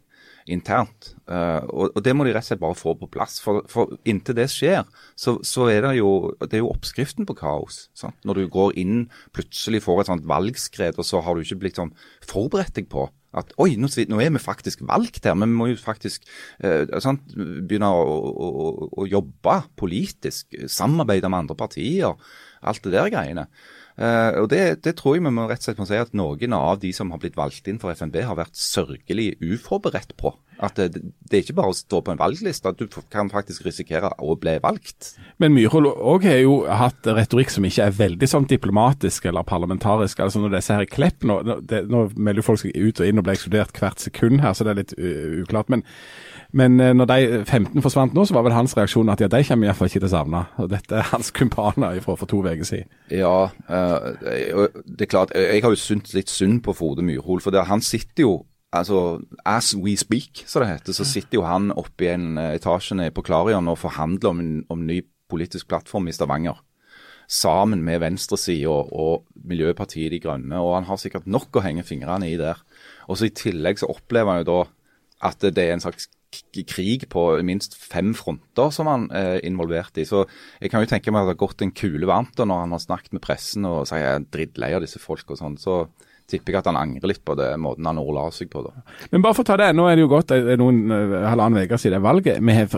internt. 0.52 1.12
Uh, 1.28 1.60
og, 1.68 2.00
Det 2.04 2.14
må 2.16 2.26
de 2.26 2.32
rett 2.34 2.46
og 2.46 2.48
slett 2.50 2.62
bare 2.62 2.78
få 2.78 2.94
på 2.98 3.10
plass. 3.12 3.38
For, 3.44 3.62
for 3.70 3.94
inntil 4.08 4.36
det 4.38 4.48
skjer, 4.52 4.88
så, 5.18 5.38
så, 5.46 5.68
er 5.72 5.84
det 5.86 5.94
jo 5.98 6.32
det 6.42 6.58
er 6.58 6.64
jo 6.64 6.72
oppskriften 6.72 7.28
på 7.28 7.36
kaos. 7.38 7.86
Sant? 7.98 8.18
Når 8.28 8.42
du 8.42 8.48
går 8.52 8.76
inn, 8.80 9.06
plutselig 9.36 9.84
får 9.84 10.02
et 10.02 10.12
sånt 10.12 10.28
valgskred, 10.28 10.98
og 10.98 11.06
så 11.06 11.22
har 11.24 11.36
du 11.36 11.44
ikke 11.44 11.62
blitt 11.64 11.80
sånn 11.80 11.94
forberedt 12.26 12.76
deg 12.78 12.90
på 12.92 13.08
at 13.36 13.50
oi, 13.60 13.74
nå, 13.76 13.90
nå, 14.08 14.20
er 14.24 14.30
vi 14.32 14.40
faktisk 14.40 14.80
valgt 14.88 15.26
her, 15.28 15.36
men 15.36 15.52
vi 15.52 15.58
må 15.58 15.66
jo 15.68 15.80
faktisk 15.80 16.24
uh, 16.64 16.88
begynne 16.88 17.90
å, 17.92 18.04
å, 18.28 18.70
å, 18.88 19.08
jobbe 19.08 19.58
politisk, 19.78 20.56
samarbeide 20.64 21.28
med 21.28 21.44
andre 21.44 21.58
partier, 21.58 22.16
alt 22.64 22.86
det 22.86 22.94
der 22.96 23.12
greiene. 23.12 23.44
Uh, 23.98 24.44
og 24.44 24.50
det, 24.52 24.84
det, 24.86 24.94
tror 24.98 25.16
jeg 25.16 25.24
vi 25.24 25.30
må 25.34 25.48
rett 25.50 25.58
og 25.58 25.66
slett 25.66 25.80
må 25.80 25.86
si 25.88 25.96
at 25.98 26.12
noen 26.14 26.52
av 26.54 26.78
de 26.78 26.92
som 26.94 27.08
har 27.10 27.18
blitt 27.18 27.38
valgt 27.38 27.66
inn 27.66 27.80
for 27.82 27.90
FNB, 27.90 28.20
har 28.28 28.38
vært 28.38 28.54
sørgelig 28.54 29.32
uforberedt 29.42 30.14
på. 30.20 30.36
At 30.62 30.78
det, 30.78 31.02
det 31.26 31.34
er 31.34 31.42
ikke 31.42 31.56
bare 31.58 31.72
å 31.72 31.76
stå 31.76 32.00
på 32.02 32.14
en 32.14 32.20
valgliste, 32.20 32.70
at 32.70 32.78
du 32.78 32.86
kan 33.10 33.30
faktisk 33.30 33.66
risikere 33.66 34.10
å 34.22 34.36
bli 34.38 34.56
valgt. 34.62 35.12
Men 35.42 35.54
Myhrvold 35.54 35.90
òg 35.90 36.26
har 36.26 36.40
jo 36.42 36.54
hatt 36.66 37.06
retorikk 37.06 37.50
som 37.54 37.66
ikke 37.66 37.86
er 37.90 37.98
veldig 37.98 38.30
sånn 38.30 38.48
diplomatisk 38.50 39.26
eller 39.30 39.46
parlamentarisk. 39.46 40.22
altså 40.22 40.42
Når 40.42 40.56
disse 40.56 40.78
her 40.78 40.88
Klepp, 40.90 41.26
nå, 41.26 41.40
det, 41.66 41.84
nå 41.90 42.08
melder 42.14 42.46
folk 42.46 42.62
seg 42.62 42.74
ut 42.74 43.02
og 43.02 43.06
inn 43.06 43.18
og 43.18 43.26
blir 43.26 43.38
ekskludert 43.38 43.82
hvert 43.82 44.02
sekund 44.02 44.42
her, 44.42 44.54
så 44.54 44.66
det 44.66 44.74
er 44.74 44.82
litt 44.82 44.98
uklart. 44.98 45.70
men 45.74 45.86
men 46.56 46.80
eh, 46.80 46.94
når 46.96 47.08
de 47.10 47.44
15 47.44 47.82
forsvant 47.84 48.14
nå, 48.16 48.24
så 48.24 48.36
var 48.36 48.46
vel 48.46 48.56
hans 48.56 48.72
reaksjon 48.76 49.10
at 49.12 49.20
ja, 49.20 49.28
de 49.28 49.42
kommer 49.44 49.68
iallfall 49.68 49.90
ikke 49.90 50.00
til 50.00 50.08
å 50.08 50.14
savne. 50.14 50.44
Og 50.62 50.70
dette 50.72 50.96
er 50.96 51.10
hans 51.10 51.30
kumpaner 51.36 51.98
fra 52.04 52.16
for 52.16 52.30
to 52.30 52.40
uker 52.44 52.64
siden. 52.64 52.88
Ja, 53.12 53.50
uh, 53.68 54.68
det 54.88 55.08
er 55.08 55.12
klart. 55.12 55.34
Jeg 55.36 55.60
har 55.64 55.74
jo 55.74 55.80
syntes 55.80 56.16
litt 56.16 56.32
synd 56.32 56.62
på 56.64 56.72
Frode 56.76 57.04
Myrhol. 57.04 57.42
For 57.44 57.52
han 57.52 57.84
sitter 57.84 58.24
jo 58.24 58.32
altså 58.72 59.20
As 59.48 59.74
we 59.76 59.96
speak, 59.96 60.44
som 60.48 60.64
det 60.64 60.72
heter, 60.72 60.96
så 60.96 61.04
sitter 61.08 61.40
jo 61.40 61.44
han 61.48 61.70
oppe 61.72 62.04
i 62.04 62.10
en 62.12 62.36
eh, 62.36 62.56
etasje 62.58 63.10
på 63.16 63.24
Klarion 63.24 63.68
og 63.68 63.80
forhandler 63.80 64.32
om 64.32 64.42
om 64.68 64.88
ny 64.88 65.02
politisk 65.28 65.68
plattform 65.68 66.08
i 66.08 66.16
Stavanger. 66.16 66.56
Sammen 67.28 67.82
med 67.84 68.00
venstresida 68.00 68.72
og, 68.72 68.92
og 68.92 69.44
Miljøpartiet 69.44 70.12
De 70.12 70.20
Grønne. 70.20 70.60
Og 70.60 70.74
han 70.78 70.88
har 70.88 70.96
sikkert 70.96 71.28
nok 71.28 71.60
å 71.60 71.64
henge 71.64 71.84
fingrene 71.84 72.28
i 72.28 72.38
der. 72.40 72.56
Og 73.08 73.20
så 73.20 73.28
I 73.28 73.36
tillegg 73.36 73.80
så 73.80 73.88
opplever 73.92 74.32
han 74.32 74.44
jo 74.44 74.48
da 74.48 74.60
at 75.28 75.42
det 75.42 75.58
er 75.58 75.74
en 75.74 75.82
slags 75.82 76.08
krig 76.68 77.06
på 77.08 77.22
minst 77.46 77.74
fem 77.78 78.12
fronter 78.16 78.72
som 78.74 78.90
han 78.90 79.06
er 79.14 79.40
involvert 79.46 79.96
i. 80.00 80.04
Så 80.08 80.24
jeg 80.60 80.72
kan 80.72 80.84
jo 80.84 80.90
tenke 80.90 81.12
meg 81.14 81.24
at 81.24 81.30
det 81.30 81.36
har 81.36 81.46
gått 81.46 81.64
en 81.64 81.72
kule 81.72 82.08
varmt 82.08 82.36
da 82.36 82.46
når 82.48 82.64
han 82.64 82.76
har 82.76 82.84
snakket 82.84 83.16
med 83.16 83.24
pressen 83.24 83.66
og 83.68 83.86
sier 83.88 84.04
jeg 84.04 84.18
er 84.18 84.28
drittlei 84.36 84.74
av 84.76 84.84
disse 84.84 85.00
folk 85.02 85.32
og 85.32 85.40
sånn. 85.40 85.56
Så 85.60 85.80
tipper 86.28 86.52
jeg 86.52 86.60
at 86.60 86.68
han 86.68 86.76
angrer 86.80 87.14
litt 87.14 87.24
på 87.24 87.36
det 87.38 87.48
måten 87.60 87.88
han 87.88 88.00
ordla 88.00 88.26
seg 88.34 88.50
på. 88.52 88.62
da. 88.66 88.84
Men 89.14 89.24
bare 89.24 89.38
for 89.38 89.46
å 89.46 89.48
ta 89.48 89.56
det, 89.60 89.70
nå 89.76 89.88
er 89.88 89.96
det 89.96 90.04
jo 90.04 90.12
gått 90.12 90.34
noen 90.60 90.82
uh, 90.92 91.18
halvannen 91.30 91.64
uke 91.64 91.80
siden 91.80 92.04
valget. 92.04 92.42
Vi 92.44 92.56
har 92.58 92.68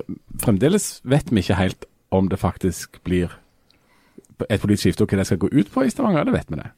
fremdeles 0.44 0.92
vet 1.02 1.32
vi 1.32 1.42
ikke 1.42 1.58
helt 1.58 1.88
om 2.14 2.30
det 2.30 2.38
faktisk 2.42 3.02
blir 3.06 3.34
et 4.48 4.62
politisk 4.62 4.86
skifte 4.86 5.04
og 5.04 5.12
hva 5.12 5.20
det 5.20 5.28
skal 5.28 5.40
gå 5.42 5.50
ut 5.52 5.68
på 5.72 5.84
i 5.84 5.90
Stavanger, 5.92 6.26
det 6.26 6.34
vet 6.34 6.50
vi 6.50 6.58
det. 6.62 6.70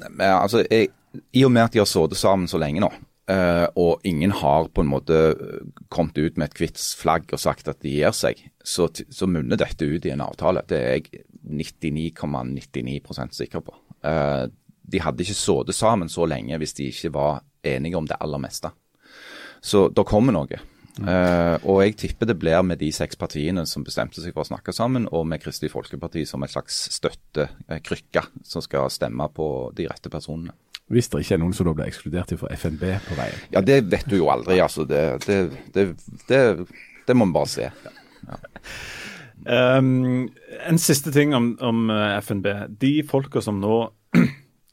Men, 0.00 0.20
altså, 0.30 0.62
jeg, 0.64 0.88
I 1.36 1.44
og 1.44 1.52
med 1.52 1.66
at 1.66 1.74
de 1.74 1.82
har 1.82 1.88
sittet 1.88 2.18
sammen 2.18 2.48
så 2.48 2.60
lenge 2.62 2.80
nå, 2.82 2.88
Uh, 3.30 3.66
og 3.78 4.06
ingen 4.08 4.32
har 4.34 4.70
på 4.74 4.82
en 4.82 4.90
måte 4.90 5.18
kommet 5.92 6.16
ut 6.18 6.38
med 6.40 6.48
et 6.48 6.56
hvitt 6.58 6.80
flagg 6.98 7.30
og 7.30 7.38
sagt 7.38 7.68
at 7.70 7.78
de 7.84 7.92
gir 7.92 8.14
seg, 8.16 8.40
så, 8.58 8.88
så 8.90 9.28
munner 9.30 9.60
dette 9.60 9.86
ut 9.86 10.06
i 10.08 10.10
en 10.14 10.24
avtale. 10.24 10.64
Det 10.66 10.80
er 10.80 10.96
jeg 10.96 11.22
99,99 11.46 12.96
,99 13.06 13.38
sikker 13.38 13.62
på. 13.66 13.76
Uh, 14.02 14.48
de 14.90 15.02
hadde 15.04 15.22
ikke 15.22 15.36
sittet 15.38 15.78
sammen 15.78 16.10
så 16.10 16.26
lenge 16.26 16.58
hvis 16.58 16.74
de 16.80 16.88
ikke 16.90 17.12
var 17.14 17.44
enige 17.62 18.00
om 18.00 18.08
det 18.08 18.18
aller 18.18 18.42
meste. 18.42 18.72
Så 19.62 19.88
da 19.94 20.02
kommer 20.08 20.34
noe. 20.34 20.58
Uh, 21.00 21.56
og 21.70 21.84
jeg 21.84 21.94
tipper 22.00 22.28
det 22.28 22.38
blir 22.40 22.64
med 22.66 22.80
de 22.80 22.90
seks 22.92 23.16
partiene 23.20 23.62
som 23.68 23.84
bestemte 23.86 24.20
seg 24.20 24.34
for 24.34 24.42
å 24.42 24.50
snakke 24.50 24.74
sammen, 24.74 25.06
og 25.14 25.28
med 25.28 25.44
Kristelig 25.44 25.70
Folkeparti 25.72 26.26
som 26.28 26.42
et 26.42 26.52
slags 26.52 26.82
støttekrykke 26.96 28.24
som 28.42 28.64
skal 28.64 28.90
stemme 28.92 29.28
på 29.36 29.46
de 29.76 29.86
rette 29.88 30.12
personene. 30.12 30.56
Hvis 30.90 31.10
det 31.10 31.22
ikke 31.22 31.36
er 31.36 31.42
noen 31.44 31.54
som 31.54 31.68
da 31.68 31.74
blir 31.78 31.86
ekskludert 31.86 32.32
fra 32.40 32.50
FNB 32.58 32.82
på 33.06 33.18
veien? 33.18 33.42
Ja, 33.54 33.62
det 33.62 33.84
vet 33.92 34.08
du 34.10 34.16
jo 34.18 34.30
aldri. 34.32 34.58
altså. 34.58 34.84
Det, 34.88 35.20
det, 35.26 35.84
det, 36.26 36.40
det 37.06 37.16
må 37.16 37.28
vi 37.28 37.36
bare 37.36 37.50
se. 37.52 37.68
Ja. 38.26 38.38
Um, 39.46 40.28
en 40.66 40.78
siste 40.82 41.12
ting 41.14 41.34
om, 41.34 41.52
om 41.64 41.90
eh, 41.94 42.16
FNB. 42.18 42.48
De 42.82 42.92
folka 43.08 43.40
som 43.44 43.60
nå 43.62 43.76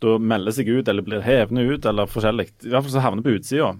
da 0.03 0.15
melder 0.17 0.55
seg 0.57 0.71
ut 0.73 0.89
eller 0.89 1.05
blir 1.05 1.21
hevende 1.25 1.67
ut 1.69 1.85
eller 1.87 2.09
forskjellig, 2.09 2.49
i 2.65 2.73
hvert 2.73 2.85
fall 2.85 2.95
så 2.97 3.03
havner 3.05 3.25
på 3.25 3.37
utsida. 3.37 3.75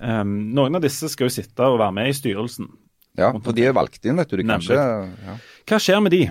Um, 0.00 0.36
noen 0.56 0.78
av 0.78 0.84
disse 0.84 1.10
skal 1.12 1.28
jo 1.28 1.34
sitte 1.34 1.66
og 1.66 1.80
være 1.82 1.96
med 1.98 2.10
i 2.10 2.14
styrelsen. 2.16 2.70
Ja, 3.18 3.32
for 3.42 3.52
de 3.56 3.66
er 3.66 3.74
valgt 3.76 4.06
inn, 4.06 4.16
vet 4.22 4.30
du. 4.30 4.38
De 4.38 4.46
kanskje, 4.46 4.78
ja. 4.78 5.34
Hva 5.68 5.82
skjer 5.82 6.00
med 6.06 6.14
de? 6.14 6.22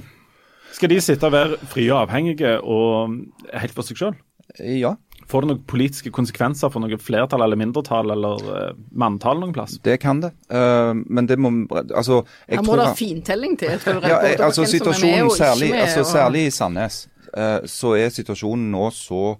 Skal 0.74 0.91
de 0.91 1.00
sitte 1.04 1.28
og 1.28 1.36
være 1.36 1.60
frie 1.69 1.91
og 1.91 2.06
avhengige 2.06 2.56
og 2.63 3.19
helt 3.52 3.76
for 3.76 3.86
seg 3.86 4.00
sjøl? 4.00 4.17
Ja, 4.58 4.95
Får 5.29 5.43
det 5.43 5.49
noen 5.51 5.61
politiske 5.69 6.09
konsekvenser 6.13 6.71
for 6.73 6.81
noe 6.81 6.97
flertall 7.01 7.43
eller 7.45 7.59
mindretall 7.59 8.13
eller 8.15 8.45
uh, 8.49 8.69
manntall 8.97 9.43
noen 9.43 9.53
plass? 9.53 9.75
Det 9.85 9.99
kan 10.01 10.23
det, 10.23 10.31
uh, 10.49 10.95
men 11.05 11.29
det 11.29 11.37
må 11.37 11.51
altså 11.77 12.23
Her 12.47 12.63
må 12.65 12.77
det 12.79 12.87
fintelling 12.97 13.53
til. 13.61 13.75
Jeg 13.75 13.99
ja, 14.01 14.15
jeg, 14.25 14.39
altså, 14.41 14.65
situasjonen, 14.65 15.29
særlig, 15.37 15.69
altså, 15.77 16.05
særlig 16.09 16.47
i 16.47 16.55
Sandnes, 16.55 17.03
uh, 17.35 17.59
så 17.69 17.93
er 17.99 18.09
situasjonen 18.15 18.71
nå 18.73 18.89
så 18.95 19.35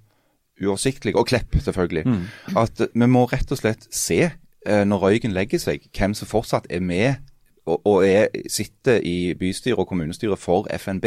uoversiktlig, 0.60 1.16
og 1.16 1.26
Klepp 1.32 1.56
selvfølgelig, 1.64 2.04
mm. 2.06 2.22
at 2.60 2.86
vi 2.94 3.08
må 3.08 3.24
rett 3.32 3.50
og 3.56 3.62
slett 3.62 3.88
se, 3.96 4.26
når 4.68 5.00
røyken 5.00 5.32
legger 5.32 5.62
seg, 5.64 5.86
hvem 5.96 6.12
som 6.14 6.28
fortsatt 6.28 6.66
er 6.70 6.82
med 6.84 7.22
og, 7.70 7.86
og 7.88 8.08
er, 8.08 8.28
sitter 8.52 9.00
i 9.06 9.34
bystyret 9.40 9.80
og 9.80 9.88
kommunestyret 9.88 10.40
for 10.40 10.68
FNB, 10.76 11.06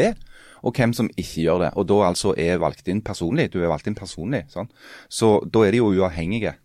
og 0.63 0.79
hvem 0.79 0.95
som 0.97 1.11
ikke 1.17 1.47
gjør 1.47 1.65
det. 1.67 1.71
Og 1.79 1.89
da 1.91 2.01
altså 2.09 2.35
er 2.39 2.61
valgt 2.63 2.89
inn 2.91 3.03
personlig. 3.05 3.51
Du 3.53 3.61
er 3.63 3.71
valgt 3.73 3.89
inn 3.91 3.99
personlig. 3.99 4.45
Sånn. 4.53 4.71
Så 5.11 5.41
da 5.53 5.67
er 5.67 5.75
de 5.75 5.83
jo 5.83 5.91
uavhengige. 5.93 6.57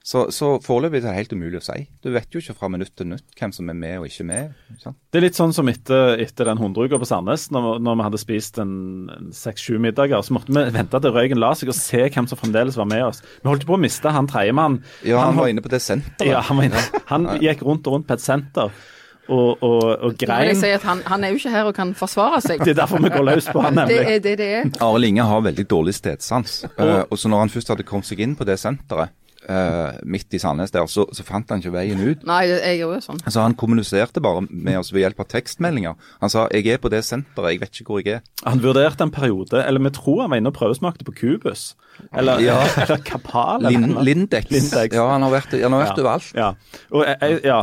Så, 0.00 0.30
så 0.32 0.54
foreløpig 0.64 1.02
er 1.02 1.10
det 1.10 1.16
helt 1.18 1.32
umulig 1.36 1.58
å 1.58 1.64
si. 1.64 1.82
Du 2.00 2.08
vet 2.14 2.32
jo 2.32 2.40
ikke 2.40 2.54
fra 2.56 2.70
minutt 2.72 2.94
til 2.96 3.10
minutt 3.10 3.34
hvem 3.36 3.52
som 3.52 3.68
er 3.68 3.76
med 3.76 3.98
og 4.00 4.06
ikke 4.08 4.24
med. 4.30 4.54
Sånn. 4.80 4.96
det 5.12 5.20
er 5.20 5.26
litt 5.26 5.36
sånn 5.36 5.52
som 5.52 5.68
etter, 5.68 6.14
etter 6.24 6.48
den 6.48 6.60
hundreuka 6.60 6.96
på 7.00 7.08
Sandnes, 7.08 7.50
når, 7.52 7.82
når, 7.84 7.98
vi 7.98 8.06
hadde 8.06 8.20
spist 8.22 8.60
en 8.62 8.72
seks-sju 9.36 9.76
middager. 9.82 10.24
Så 10.24 10.36
måtte 10.36 10.54
vi 10.56 10.64
vente 10.72 11.02
til 11.04 11.12
røyken 11.16 11.42
la 11.42 11.52
seg 11.58 11.72
og 11.72 11.76
se 11.76 12.06
hvem 12.06 12.30
som 12.30 12.40
fremdeles 12.40 12.80
var 12.80 12.88
med 12.88 13.04
oss. 13.10 13.20
Vi 13.42 13.50
holdt 13.50 13.68
på 13.68 13.76
å 13.76 13.82
miste 13.82 14.14
han 14.14 14.30
tredjemann. 14.30 14.80
Ja, 15.04 15.20
han, 15.20 15.34
han 15.34 15.42
var 15.42 15.52
inne 15.52 15.66
på 15.66 15.74
det 15.74 15.82
senteret. 15.84 16.32
Ja, 16.32 16.40
han, 16.48 16.64
inne, 16.64 16.86
han 17.12 17.28
gikk 17.44 17.66
rundt 17.68 17.84
og 17.90 17.98
rundt 17.98 18.08
på 18.08 18.16
et 18.16 18.24
senter 18.24 18.72
og, 19.30 19.62
og, 19.62 19.84
og 20.08 20.18
grein. 20.18 20.56
Si 20.58 20.72
han, 20.82 21.02
han, 21.06 21.24
er 21.24 21.34
jo 21.34 21.40
ikke 21.40 21.54
her 21.54 21.70
og 21.70 21.76
kan 21.76 21.94
forsvare 21.98 22.42
seg. 22.44 22.64
Det 22.64 22.74
er 22.74 22.82
derfor 22.82 23.02
vi 23.02 23.12
går 23.12 23.26
løs 23.30 23.48
på 23.52 23.62
han, 23.64 23.78
nemlig. 23.78 23.96
Det 23.96 24.16
er 24.16 24.26
det 24.26 24.36
det 24.40 24.50
er. 24.58 24.68
Arild 24.82 25.10
Inge 25.12 25.28
har 25.30 25.46
veldig 25.46 25.66
dårlig 25.70 25.94
stedsans. 25.96 26.64
Uh, 26.76 27.02
og 27.06 27.18
så 27.18 27.30
når 27.30 27.46
han 27.46 27.54
først 27.54 27.72
hadde 27.74 27.86
kommet 27.88 28.10
seg 28.10 28.22
inn 28.24 28.36
på 28.38 28.46
det 28.48 28.58
senteret, 28.60 29.14
uh, 29.48 29.98
midt 30.02 30.34
i 30.34 30.40
Sandnes 30.42 30.74
der, 30.74 30.86
så, 30.90 31.06
så, 31.14 31.24
fant 31.26 31.50
han 31.52 31.62
ikke 31.62 31.74
veien 31.74 32.00
ut. 32.02 32.24
Nei, 32.28 32.42
jeg 32.50 32.80
gjorde 32.82 33.02
sånn. 33.06 33.22
Så 33.26 33.44
han 33.44 33.56
kommuniserte 33.58 34.22
bare 34.24 34.44
med 34.48 34.80
oss 34.80 34.92
ved 34.94 35.04
hjelp 35.04 35.22
av 35.24 35.30
tekstmeldinger. 35.32 36.10
Han 36.24 36.32
sa 36.32 36.48
'jeg 36.50 36.74
er 36.74 36.82
på 36.82 36.92
det 36.92 37.04
senteret, 37.06 37.54
jeg 37.54 37.62
vet 37.62 37.80
ikke 37.80 37.92
hvor 37.92 38.02
jeg 38.04 38.20
er'. 38.20 38.26
Han 38.46 38.62
vurderte 38.62 39.06
en 39.06 39.14
periode, 39.14 39.64
eller 39.64 39.80
vi 39.80 39.94
tror 39.94 40.22
han 40.22 40.30
var 40.30 40.42
inne 40.42 40.52
og 40.52 40.58
prøvesmakte 40.58 41.04
på 41.04 41.16
Kubus. 41.22 41.74
Eller, 42.12 42.40
ja. 42.44 42.58
eller 42.84 43.02
Kapal. 43.04 43.62
Lin, 43.66 43.96
Lindex. 44.04 44.50
Lindex. 44.50 44.94
Ja, 44.96 45.06
han 45.12 45.24
har 45.26 45.32
vært, 45.34 45.54
han 45.54 45.76
har 45.76 45.84
vært 45.84 45.98
ja. 45.98 46.04
overalt. 46.04 46.30
Ja. 46.34 46.50
Og, 46.90 47.04
jeg, 47.06 47.40
ja. 47.46 47.60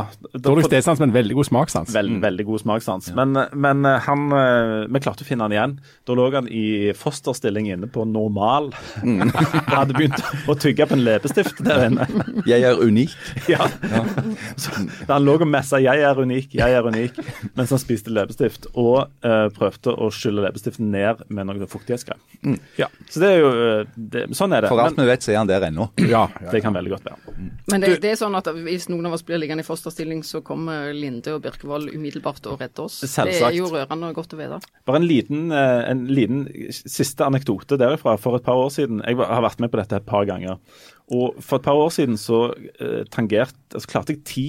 Dårlig 0.48 0.66
stedsans, 0.68 1.02
men 1.02 1.12
veldig 1.14 1.36
god 1.38 1.48
smakssans. 1.50 1.92
Veld, 1.94 2.16
mm. 2.16 2.22
Veldig 2.24 2.46
god 2.48 2.62
smakssans. 2.64 3.10
Men, 3.18 3.36
men, 3.52 3.84
eh, 3.88 3.98
han 4.06 4.26
eh, 4.36 4.86
Vi 4.88 5.02
klarte 5.04 5.26
å 5.26 5.28
finne 5.28 5.48
han 5.48 5.54
igjen. 5.54 5.76
Da 6.08 6.16
lå 6.16 6.28
han 6.34 6.48
i 6.52 6.94
fosterstilling 6.96 7.70
inne 7.72 7.90
på 7.92 8.06
normal. 8.08 8.70
Mm. 9.02 9.32
hadde 9.78 9.96
begynt 9.96 10.48
å 10.48 10.56
tygge 10.58 10.88
på 10.88 10.96
en 10.98 11.04
leppestift 11.06 11.62
der 11.66 11.86
inne. 11.88 12.08
Jeg 12.48 12.64
er 12.66 12.80
unik. 12.80 13.14
Ja. 13.50 13.68
ja. 13.90 14.04
Så, 14.56 14.72
han 15.08 15.26
lå 15.26 15.38
og 15.38 15.46
messa 15.48 15.78
'jeg 15.78 16.02
er 16.02 16.18
unik, 16.18 16.54
jeg 16.58 16.74
er 16.74 16.82
unik' 16.82 17.18
mens 17.56 17.70
han 17.70 17.80
spiste 17.80 18.10
leppestift. 18.12 18.66
Og 18.74 19.08
uh, 19.24 19.46
prøvde 19.54 19.94
å 19.94 20.08
skylle 20.14 20.42
leppestiften 20.44 20.90
ned 20.92 21.22
med 21.28 21.48
noe 21.48 21.68
fuktighetskrem. 21.70 22.20
Mm. 22.42 22.58
Ja. 22.78 22.88
Så 23.10 23.22
det 23.22 23.30
er 23.34 23.38
jo 23.38 23.50
det, 23.94 24.24
Sånn 24.36 24.52
er 24.52 24.64
det. 24.64 24.70
For 24.72 24.80
alt 24.82 24.98
vi 24.98 25.06
vet, 25.08 25.24
så 25.24 25.32
er 25.32 25.40
han 25.40 25.50
der 25.50 25.68
ennå. 25.68 25.88
Ja, 26.08 26.24
det 26.52 26.62
kan 26.64 26.74
veldig 26.76 26.94
godt 26.94 27.08
være. 27.08 27.34
Men 27.68 27.82
det, 27.84 27.90
det, 28.02 28.12
er 28.14 28.18
sånn 28.20 28.36
at 28.38 28.48
hvis 28.54 28.88
noen 28.90 29.08
av 29.08 29.16
oss 29.16 29.24
blir 29.26 29.40
liggende 29.40 29.64
i 29.64 29.66
fosterstilling, 29.66 30.22
så 30.26 30.40
kommer 30.44 30.92
Linde 30.96 31.34
og 31.36 31.42
Birkevold 31.44 31.92
umiddelbart 31.92 32.46
og 32.48 32.62
redder 32.62 32.86
oss. 32.86 33.00
Selvsagt. 33.02 33.32
Det 33.34 33.50
er 33.50 33.58
jo 33.58 33.68
rørende 33.72 34.12
og 34.12 34.20
godt 34.20 34.36
å 34.36 34.40
vite. 34.40 34.60
Bare 34.88 35.02
en 35.02 35.08
liten, 35.08 35.50
eh, 35.52 35.82
en 35.90 36.06
liten 36.08 36.46
siste 36.72 37.26
anekdote 37.26 37.78
derifra. 37.80 38.16
For 38.20 38.38
et 38.38 38.46
par 38.46 38.60
år 38.60 38.72
siden, 38.74 39.02
jeg 39.04 39.20
har 39.20 39.44
vært 39.44 39.60
med 39.64 39.72
på 39.72 39.82
dette 39.82 40.00
et 40.00 40.08
par 40.08 40.26
ganger. 40.28 40.58
Og 41.14 41.38
for 41.40 41.58
et 41.58 41.68
par 41.68 41.78
år 41.78 41.92
siden 41.94 42.18
så 42.20 42.48
uh, 42.52 43.04
tangert, 43.12 43.56
altså 43.72 43.88
klarte 43.88 44.16
jeg 44.16 44.24
ti 44.28 44.48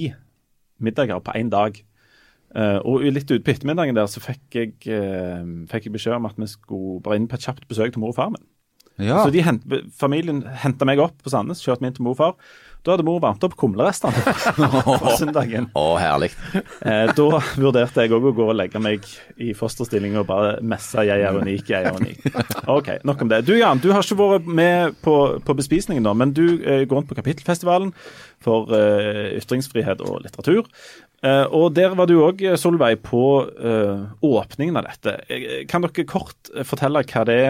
middager 0.80 1.20
på 1.24 1.36
én 1.36 1.52
dag. 1.52 1.78
Uh, 2.50 2.80
og 2.82 3.04
litt 3.06 3.30
utpå 3.30 3.52
ettermiddagen 3.52 3.94
der 3.94 4.08
så 4.10 4.20
fikk 4.22 4.56
jeg, 4.58 4.72
uh, 4.90 5.44
fikk 5.70 5.86
jeg, 5.86 5.94
beskjed 5.94 6.16
om 6.16 6.26
at 6.26 6.38
vi 6.40 6.48
skulle 6.50 6.98
bare 7.04 7.20
inn 7.20 7.28
på 7.30 7.38
et 7.38 7.46
kjapt 7.46 7.68
besøk 7.70 7.94
til 7.94 8.02
mor 8.02 8.10
og 8.10 8.18
far 8.18 8.32
min. 8.34 8.42
Ja. 9.00 9.22
Så 9.24 9.44
hent, 9.46 9.64
familien 9.96 10.42
henta 10.62 10.88
meg 10.88 11.02
opp 11.02 11.16
på 11.24 11.32
Sandnes, 11.32 11.62
kjørte 11.64 11.84
meg 11.84 11.92
inn 11.92 12.00
til 12.00 12.06
mor 12.08 12.18
og 12.18 12.20
far. 12.20 12.58
Da 12.80 12.94
hadde 12.94 13.04
mor 13.04 13.18
varmt 13.20 13.42
opp 13.44 13.52
kumlerestene 13.60 14.22
på 15.02 15.12
søndagen. 15.20 15.66
Å, 15.76 15.84
herlig. 16.00 16.30
Eh, 16.56 17.10
da 17.12 17.26
vurderte 17.60 18.06
jeg 18.06 18.14
òg 18.16 18.30
å 18.30 18.32
gå 18.38 18.46
og 18.46 18.56
legge 18.56 18.80
meg 18.80 19.04
i 19.36 19.52
fosterstilling 19.56 20.16
og 20.16 20.24
bare 20.30 20.54
messe 20.64 21.04
'jeg 21.04 21.20
er 21.20 21.36
unik, 21.36 21.68
jeg 21.68 21.84
er 21.84 21.98
unik'. 21.98 22.24
Ok, 22.72 22.88
Nok 23.04 23.22
om 23.22 23.28
det. 23.28 23.44
Du 23.44 23.52
Jan, 23.52 23.82
du 23.84 23.90
har 23.92 24.00
ikke 24.00 24.16
vært 24.16 24.48
med 24.48 24.96
på, 25.04 25.16
på 25.44 25.56
bespisningen, 25.56 26.04
da, 26.04 26.14
men 26.16 26.32
du 26.32 26.56
eh, 26.64 26.86
går 26.88 27.02
rundt 27.02 27.10
på 27.12 27.18
Kapittelfestivalen 27.20 27.92
for 28.40 28.72
eh, 28.72 29.36
ytringsfrihet 29.36 30.00
og 30.00 30.24
litteratur. 30.24 30.64
Uh, 31.20 31.44
og 31.52 31.74
Der 31.76 31.92
var 31.92 32.08
du 32.08 32.14
òg, 32.24 32.40
Solveig, 32.56 33.02
på 33.04 33.44
uh, 33.44 34.08
åpningen 34.24 34.78
av 34.80 34.86
dette. 34.86 35.12
Eh, 35.28 35.66
kan 35.68 35.84
dere 35.84 36.06
kort 36.08 36.48
fortelle 36.64 37.02
hva 37.04 37.24
det 37.28 37.42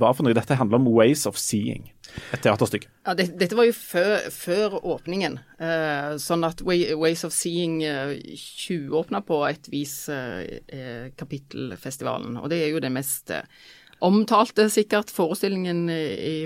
var 0.00 0.14
for 0.16 0.24
noe? 0.24 0.36
Dette 0.36 0.56
handler 0.56 0.80
om 0.80 0.88
Ways 0.94 1.26
of 1.28 1.36
Seeing, 1.36 1.90
et 2.32 2.40
teaterstykke. 2.44 2.88
Ja, 3.04 3.12
det, 3.18 3.28
Dette 3.40 3.58
var 3.58 3.68
jo 3.68 3.74
før, 3.76 4.30
før 4.32 4.78
åpningen. 4.80 5.36
Sånn 6.24 6.48
at 6.48 6.64
Ways 6.64 7.26
of 7.28 7.36
Seeing 7.36 7.82
tjuvåpna 8.32 9.20
på 9.28 9.42
et 9.50 9.68
vis 9.72 10.08
Kapittelfestivalen. 11.20 12.40
Og 12.40 12.48
det 12.48 12.62
er 12.64 12.72
jo 12.72 12.80
det 12.80 12.94
mest 12.96 13.34
omtalte, 14.04 14.70
sikkert, 14.72 15.12
forestillingen 15.12 15.84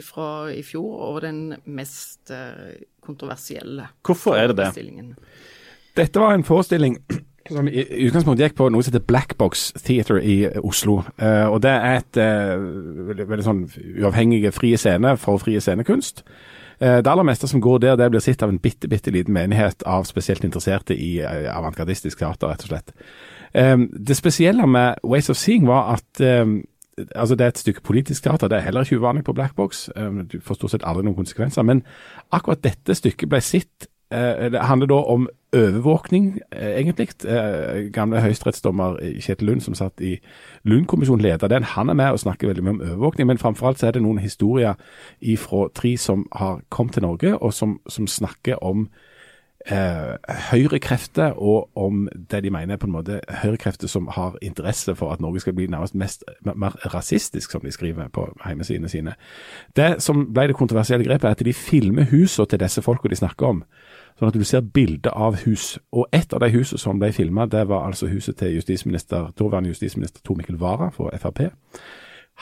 fra 0.02 0.50
i 0.50 0.66
fjor, 0.66 0.98
og 1.12 1.22
den 1.28 1.44
mest 1.62 2.34
kontroversielle. 3.06 3.92
Hvorfor 4.02 4.40
er 4.40 4.50
det 4.50 4.64
det? 4.64 4.70
Dette 5.96 6.20
var 6.20 6.32
en 6.32 6.44
forestilling 6.44 6.96
som 7.50 7.68
i 7.68 7.82
utgangspunktet 8.06 8.46
gikk 8.46 8.56
på 8.56 8.68
noe 8.72 8.84
som 8.84 8.94
heter 8.94 9.04
Black 9.04 9.34
Box 9.36 9.72
Theater 9.84 10.22
i 10.22 10.46
Oslo. 10.62 11.02
Uh, 11.20 11.50
og 11.52 11.60
Det 11.64 11.72
er 11.72 11.98
et 11.98 12.20
uh, 12.20 12.62
veldig, 13.10 13.26
veldig, 13.28 13.44
sånn 13.44 13.62
uavhengige 14.00 14.54
frie 14.56 14.78
scene 14.80 15.16
for 15.20 15.42
frie 15.42 15.60
scenekunst. 15.60 16.24
Uh, 16.80 17.02
det 17.04 17.12
aller 17.12 17.28
meste 17.28 17.50
som 17.50 17.60
går 17.60 17.82
der, 17.84 17.98
det 18.00 18.08
blir 18.14 18.24
sett 18.24 18.42
av 18.42 18.54
en 18.54 18.62
bitte, 18.62 18.88
bitte 18.88 19.12
liten 19.12 19.36
menighet 19.36 19.84
av 19.84 20.08
spesielt 20.08 20.46
interesserte 20.48 20.96
i 20.96 21.18
avantgardistisk 21.22 22.22
teater, 22.22 22.48
rett 22.48 22.64
og 22.64 22.72
slett. 22.72 22.96
det 23.52 24.16
spesielle 24.16 24.66
med 24.66 25.02
Ways 25.04 25.28
of 25.30 25.36
Seeing 25.36 25.66
var 25.68 25.92
at 25.98 26.22
altså 27.16 27.34
Det 27.34 27.44
er 27.44 27.48
et 27.48 27.58
stykke 27.58 27.80
politisk 27.80 28.22
teater, 28.22 28.48
det 28.48 28.56
er 28.56 28.64
heller 28.64 28.84
ikke 28.84 28.96
uvanlig 28.96 29.24
på 29.24 29.32
Black 29.32 29.54
Box. 29.56 29.90
Du 30.32 30.40
får 30.40 30.54
stort 30.54 30.70
sett 30.70 30.84
aldri 30.84 31.04
noen 31.04 31.16
konsekvenser. 31.16 31.62
Men 31.62 31.82
akkurat 32.30 32.64
dette 32.64 32.94
stykket 32.94 33.28
ble 33.28 33.40
sett 33.40 33.88
Eh, 34.12 34.50
det 34.52 34.60
handler 34.60 34.86
da 34.86 34.94
om 34.94 35.28
overvåkning, 35.52 36.40
eh, 36.52 36.80
egentlig. 36.80 37.08
Eh, 37.24 37.90
gamle 37.92 38.20
høyesterettsdommer 38.20 38.96
Kjetil 39.20 39.46
Lund, 39.46 39.60
som 39.60 39.74
satt 39.74 40.00
i 40.00 40.18
Lund-kommisjonen, 40.64 41.22
leder 41.22 41.48
den. 41.48 41.62
Han 41.62 41.88
er 41.88 41.94
med 41.94 42.12
og 42.12 42.20
snakker 42.20 42.48
veldig 42.48 42.64
mye 42.64 42.70
om 42.70 42.80
overvåkning, 42.80 43.26
men 43.26 43.38
framfor 43.38 43.66
alt 43.68 43.78
så 43.78 43.86
er 43.86 43.90
det 43.90 44.02
noen 44.02 44.18
historier 44.18 44.74
fra 45.38 45.68
tre 45.74 45.96
som 45.96 46.26
har 46.32 46.60
kommet 46.70 46.92
til 46.92 47.02
Norge, 47.02 47.38
og 47.38 47.52
som, 47.52 47.80
som 47.88 48.06
snakker 48.06 48.62
om 48.62 48.88
eh, 49.66 50.16
høyrekrefter, 50.50 51.32
og 51.38 51.70
om 51.76 52.08
det 52.30 52.42
de 52.44 52.50
mener 52.50 52.74
er 52.74 52.80
på 52.80 52.86
en 52.86 52.96
måte 52.96 53.20
høyrekrefter 53.28 53.88
som 53.88 54.08
har 54.12 54.36
interesse 54.42 54.94
for 54.94 55.12
at 55.12 55.20
Norge 55.20 55.40
skal 55.40 55.54
bli 55.54 55.66
nærmest 55.66 55.94
mest, 55.94 56.24
mer 56.44 56.76
rasistisk, 56.94 57.50
som 57.50 57.60
de 57.60 57.72
skriver 57.72 58.08
på 58.08 58.26
hjemmesidene 58.46 58.88
sine. 58.88 59.14
Det 59.76 60.02
som 60.02 60.26
ble 60.34 60.48
det 60.50 60.56
kontroversielle 60.56 61.06
grepet, 61.06 61.28
er 61.28 61.36
at 61.36 61.44
de 61.44 61.52
filmer 61.52 62.08
husene 62.10 62.46
til 62.46 62.60
disse 62.60 62.82
folka 62.82 63.08
de 63.08 63.16
snakker 63.16 63.46
om. 63.46 63.64
Sånn 64.22 64.30
at 64.30 64.36
du 64.38 64.44
ser 64.46 64.60
bilder 64.62 65.16
av 65.18 65.40
hus. 65.42 65.80
Og 65.90 66.06
et 66.14 66.30
av 66.30 66.38
de 66.44 66.52
husene 66.54 66.78
som 66.78 67.00
ble 67.02 67.08
filma, 67.10 67.48
det 67.50 67.64
var 67.66 67.88
altså 67.88 68.06
huset 68.06 68.36
til 68.38 68.52
justisminister, 68.54 69.32
daværende 69.34 69.72
justisminister 69.72 70.22
Tor 70.22 70.36
Mikkel 70.38 70.60
Wara 70.60 70.92
for 70.94 71.10
Frp. 71.18 71.48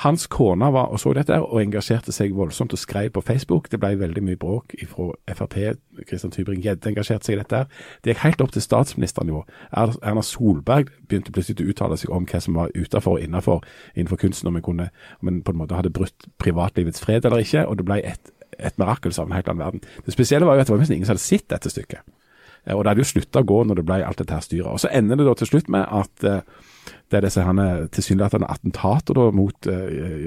Hans 0.02 0.26
kone 0.26 0.68
var 0.72 0.92
og 0.92 1.00
så 1.00 1.14
dette 1.16 1.38
og 1.40 1.62
engasjerte 1.62 2.12
seg 2.12 2.34
voldsomt 2.36 2.74
og 2.76 2.82
skrev 2.82 3.08
på 3.16 3.22
Facebook. 3.24 3.70
Det 3.72 3.80
ble 3.80 3.94
veldig 3.96 4.22
mye 4.26 4.36
bråk 4.36 4.74
fra 4.90 5.06
Frp. 5.38 5.56
Kristian 6.04 6.34
Tybring-Gjedde 6.34 6.92
engasjerte 6.92 7.30
seg 7.30 7.38
i 7.38 7.40
dette. 7.40 7.62
Det 8.04 8.12
gikk 8.12 8.24
helt 8.26 8.44
opp 8.44 8.52
til 8.52 8.64
statsministernivå. 8.66 9.40
Erna 9.72 10.24
Solberg 10.24 10.92
begynte 11.08 11.32
plutselig 11.32 11.64
å 11.64 11.72
uttale 11.72 11.96
seg 11.96 12.12
om 12.12 12.28
hva 12.28 12.42
som 12.44 12.60
var 12.60 12.76
utenfor 12.76 13.16
og 13.16 13.24
innenfor 13.24 13.64
innenfor 13.94 14.20
kunsten, 14.20 14.52
om 14.52 14.60
en, 14.60 14.66
kunne, 14.68 14.90
om 15.24 15.32
en 15.32 15.40
på 15.40 15.56
en 15.56 15.62
måte 15.64 15.80
hadde 15.80 15.96
brutt 15.96 16.28
privatlivets 16.36 17.00
fred 17.00 17.24
eller 17.24 17.40
ikke. 17.40 17.64
Og 17.64 17.80
det 17.80 17.88
ble 17.88 18.02
et 18.04 18.32
et 18.58 18.78
mirakel 18.80 19.14
av 19.16 19.28
en 19.28 19.36
helt 19.36 19.48
annen 19.48 19.64
verden. 19.64 19.84
Det 20.06 20.14
spesielle 20.14 20.48
var 20.48 20.56
jo 20.56 20.64
at 20.64 20.70
det 20.70 20.74
var 20.74 20.82
nesten 20.82 20.96
ingen 20.96 21.08
som 21.08 21.16
hadde 21.16 21.26
sett 21.26 21.48
dette 21.52 21.72
stykket. 21.72 22.02
Eh, 22.64 22.74
og 22.76 22.84
det 22.84 22.92
hadde 22.92 23.04
jo 23.04 23.10
slutta 23.12 23.42
å 23.42 23.48
gå 23.48 23.62
når 23.66 23.80
det 23.80 23.86
ble 23.88 24.00
alt 24.04 24.20
dette 24.20 24.36
her 24.36 24.44
styret. 24.44 24.68
Og 24.72 24.82
så 24.82 24.90
ender 24.92 25.20
det 25.20 25.28
da 25.28 25.36
til 25.38 25.50
slutt 25.50 25.70
med 25.72 25.86
at 25.86 26.26
uh, 26.26 26.40
det 27.10 27.18
er 27.18 27.26
disse 27.26 27.44
tilsynelatende 27.96 28.50
attentater 28.50 29.16
da, 29.16 29.28
mot 29.34 29.70
uh, 29.70 29.86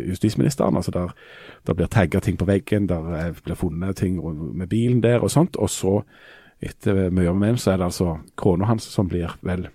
justisministeren. 0.09 0.77
altså 0.79 0.93
Der, 0.95 1.13
der 1.67 1.77
blir 1.77 1.91
tagga 1.91 2.19
ting 2.19 2.38
på 2.39 2.49
veggen, 2.49 2.88
der 2.89 3.33
blir 3.43 3.59
funnet 3.59 3.97
ting 3.97 4.19
med 4.57 4.69
bilen 4.69 5.03
der 5.03 5.23
og 5.23 5.31
sånt. 5.31 5.57
Og 5.57 5.69
så, 5.69 6.01
etter 6.62 7.09
mye 7.12 7.31
om 7.31 7.41
hvem, 7.43 7.57
så 7.57 7.73
er 7.73 7.81
det 7.81 7.91
altså 7.91 8.17
kona 8.36 8.69
hans 8.71 8.88
som 8.89 9.09
blir 9.09 9.38
vel 9.41 9.67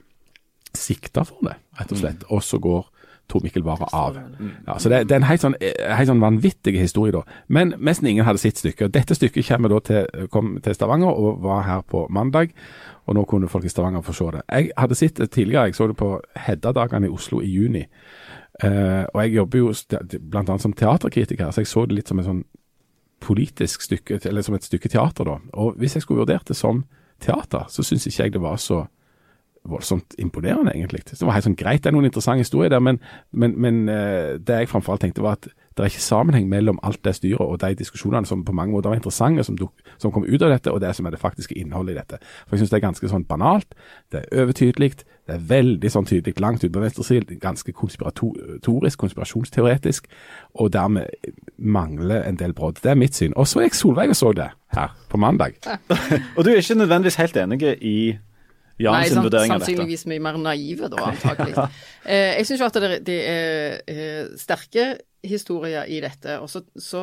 sikta 0.77 1.25
for 1.27 1.43
det, 1.47 1.57
rett 1.79 1.93
og 1.93 2.01
slett. 2.01 2.25
Mm. 2.25 2.33
Og 2.37 2.43
så 2.45 2.59
går 2.63 2.87
Tor 3.29 3.43
Mikkel 3.45 3.65
Wara 3.67 3.89
av. 3.93 4.17
Ja, 4.67 4.79
så 4.81 4.89
det, 4.89 5.03
det, 5.09 5.15
er 5.17 5.21
en 5.21 5.29
helt 5.29 5.43
sånn, 5.45 5.57
helt 5.61 6.09
sånn 6.09 6.23
vanvittig 6.23 6.79
historie, 6.81 7.13
da. 7.13 7.23
Men 7.53 7.75
nesten 7.77 8.09
ingen 8.09 8.25
hadde 8.25 8.41
sitt 8.41 8.61
stykket. 8.61 8.95
Dette 8.95 9.17
stykket 9.19 9.47
kommer 9.51 9.73
da 9.73 9.81
til, 9.85 10.29
kom 10.33 10.55
til 10.65 10.77
Stavanger 10.77 11.13
og 11.13 11.43
var 11.45 11.67
her 11.67 11.85
på 11.85 12.07
mandag. 12.15 12.55
Og 13.09 13.17
nå 13.17 13.25
kunne 13.29 13.49
folk 13.49 13.65
i 13.65 13.73
Stavanger 13.73 14.05
få 14.05 14.17
se 14.17 14.31
det. 14.37 14.43
Jeg 14.49 14.73
hadde 14.77 14.99
sett 14.99 15.21
det 15.21 15.31
tidligere, 15.33 15.69
jeg 15.69 15.77
så 15.77 15.89
det 15.89 15.97
på 16.01 16.15
Hedda-dagene 16.37 17.09
i 17.09 17.13
Oslo 17.13 17.41
i 17.45 17.53
juni. 17.53 17.85
Uh, 18.65 19.05
og 19.15 19.23
jeg 19.23 19.37
jobber 19.37 19.59
jo 19.61 19.73
bl.a. 20.19 20.59
som 20.59 20.75
teaterkritiker, 20.75 21.51
så 21.53 21.63
jeg 21.63 21.71
så 21.71 21.85
det 21.87 21.95
litt 21.95 22.11
som 22.11 22.19
et 22.19 22.27
sånn 22.27 22.43
politisk 23.23 23.85
stykke, 23.87 24.21
eller 24.29 24.45
som 24.47 24.57
et 24.57 24.67
stykke 24.67 24.91
teater, 24.93 25.29
da. 25.29 25.39
Og 25.59 25.79
hvis 25.79 25.97
jeg 25.97 26.05
skulle 26.05 26.25
vurdert 26.25 26.49
det 26.49 26.57
som 26.59 26.85
teater, 27.23 27.67
så 27.71 27.85
syns 27.87 28.07
ikke 28.07 28.23
jeg 28.25 28.35
det 28.37 28.43
var 28.43 28.59
så 28.63 28.85
voldsomt 29.71 30.17
imponerende, 30.19 30.75
egentlig. 30.75 31.05
Det 31.11 31.21
var 31.21 31.37
helt 31.37 31.49
sånn 31.49 31.59
greit, 31.59 31.85
det 31.85 31.93
er 31.93 31.97
noen 31.97 32.09
interessante 32.09 32.45
historier 32.45 32.73
der, 32.75 32.83
men, 32.85 33.01
men, 33.33 33.57
men 33.61 33.87
det 33.89 34.63
jeg 34.63 34.71
framfor 34.71 34.97
alt 34.97 35.07
tenkte 35.07 35.25
var 35.25 35.39
at 35.39 35.51
det 35.79 35.85
er 35.85 35.93
ikke 35.93 36.03
sammenheng 36.03 36.49
mellom 36.51 36.79
alt 36.83 36.99
det 37.07 37.13
styret 37.15 37.41
og 37.41 37.61
de 37.63 37.77
diskusjonene 37.79 38.27
som 38.27 38.41
på 38.45 38.53
mange 38.53 38.75
måter 38.75 38.91
var 38.91 38.99
interessante, 38.99 39.45
som, 39.47 39.55
som 40.03 40.11
kom 40.13 40.25
ut 40.27 40.43
av 40.43 40.51
dette, 40.51 40.73
og 40.75 40.81
det 40.83 40.91
som 40.97 41.07
er 41.07 41.15
det 41.15 41.21
faktiske 41.23 41.55
innholdet 41.55 41.95
i 41.95 41.99
dette. 42.01 42.19
For 42.49 42.57
Jeg 42.57 42.65
syns 42.65 42.73
det 42.73 42.81
er 42.81 42.87
ganske 42.89 43.11
sånn 43.13 43.27
banalt, 43.29 43.79
det 44.11 44.25
er 44.25 44.43
overtydelig, 44.43 44.91
det 45.29 45.37
er 45.37 45.47
veldig 45.53 45.93
sånn 45.95 46.09
tydelig 46.11 46.41
langt 46.43 46.65
ut 46.65 46.73
på 46.75 46.83
venstresiden, 46.83 47.39
ganske 47.39 47.73
konspiratorisk, 47.79 48.99
konspirasjonsteoretisk, 48.99 50.09
og 50.59 50.73
dermed 50.75 51.31
mangler 51.59 52.27
en 52.27 52.41
del 52.41 52.57
brodd. 52.59 52.83
Det 52.83 52.91
er 52.91 52.99
mitt 52.99 53.15
syn. 53.15 53.37
Og 53.37 53.47
så 53.47 53.63
gikk 53.63 53.79
Solveig 53.79 54.11
og 54.11 54.19
så 54.19 54.33
det 54.35 54.51
her 54.75 54.97
på 55.09 55.21
mandag. 55.21 55.61
og 56.37 56.43
du 56.43 56.51
er 56.51 56.59
ikke 56.59 56.81
nødvendigvis 56.81 57.21
helt 57.23 57.39
enig 57.39 57.63
i 57.79 57.99
Jan 58.79 58.95
Nei, 58.95 59.09
sin 59.11 59.25
vurdering 59.25 59.51
av 59.51 59.59
dette? 59.59 59.73
Sannsynligvis 59.73 60.07
mye 60.11 60.23
mer 60.23 60.39
naive 60.39 60.91
da, 60.93 61.09
antakelig. 61.11 61.57
ja. 61.57 61.67
eh, 62.13 62.37
jeg 62.39 62.49
syns 62.49 62.63
jo 62.63 62.69
at 62.69 62.79
det, 62.85 62.93
det 63.09 63.19
er 63.27 63.81
eh, 63.91 64.23
sterke 64.39 64.87
historier 65.27 65.89
i 65.91 65.99
dette. 66.05 66.39
Og 66.39 66.51
så, 66.53 66.63
så 66.79 67.03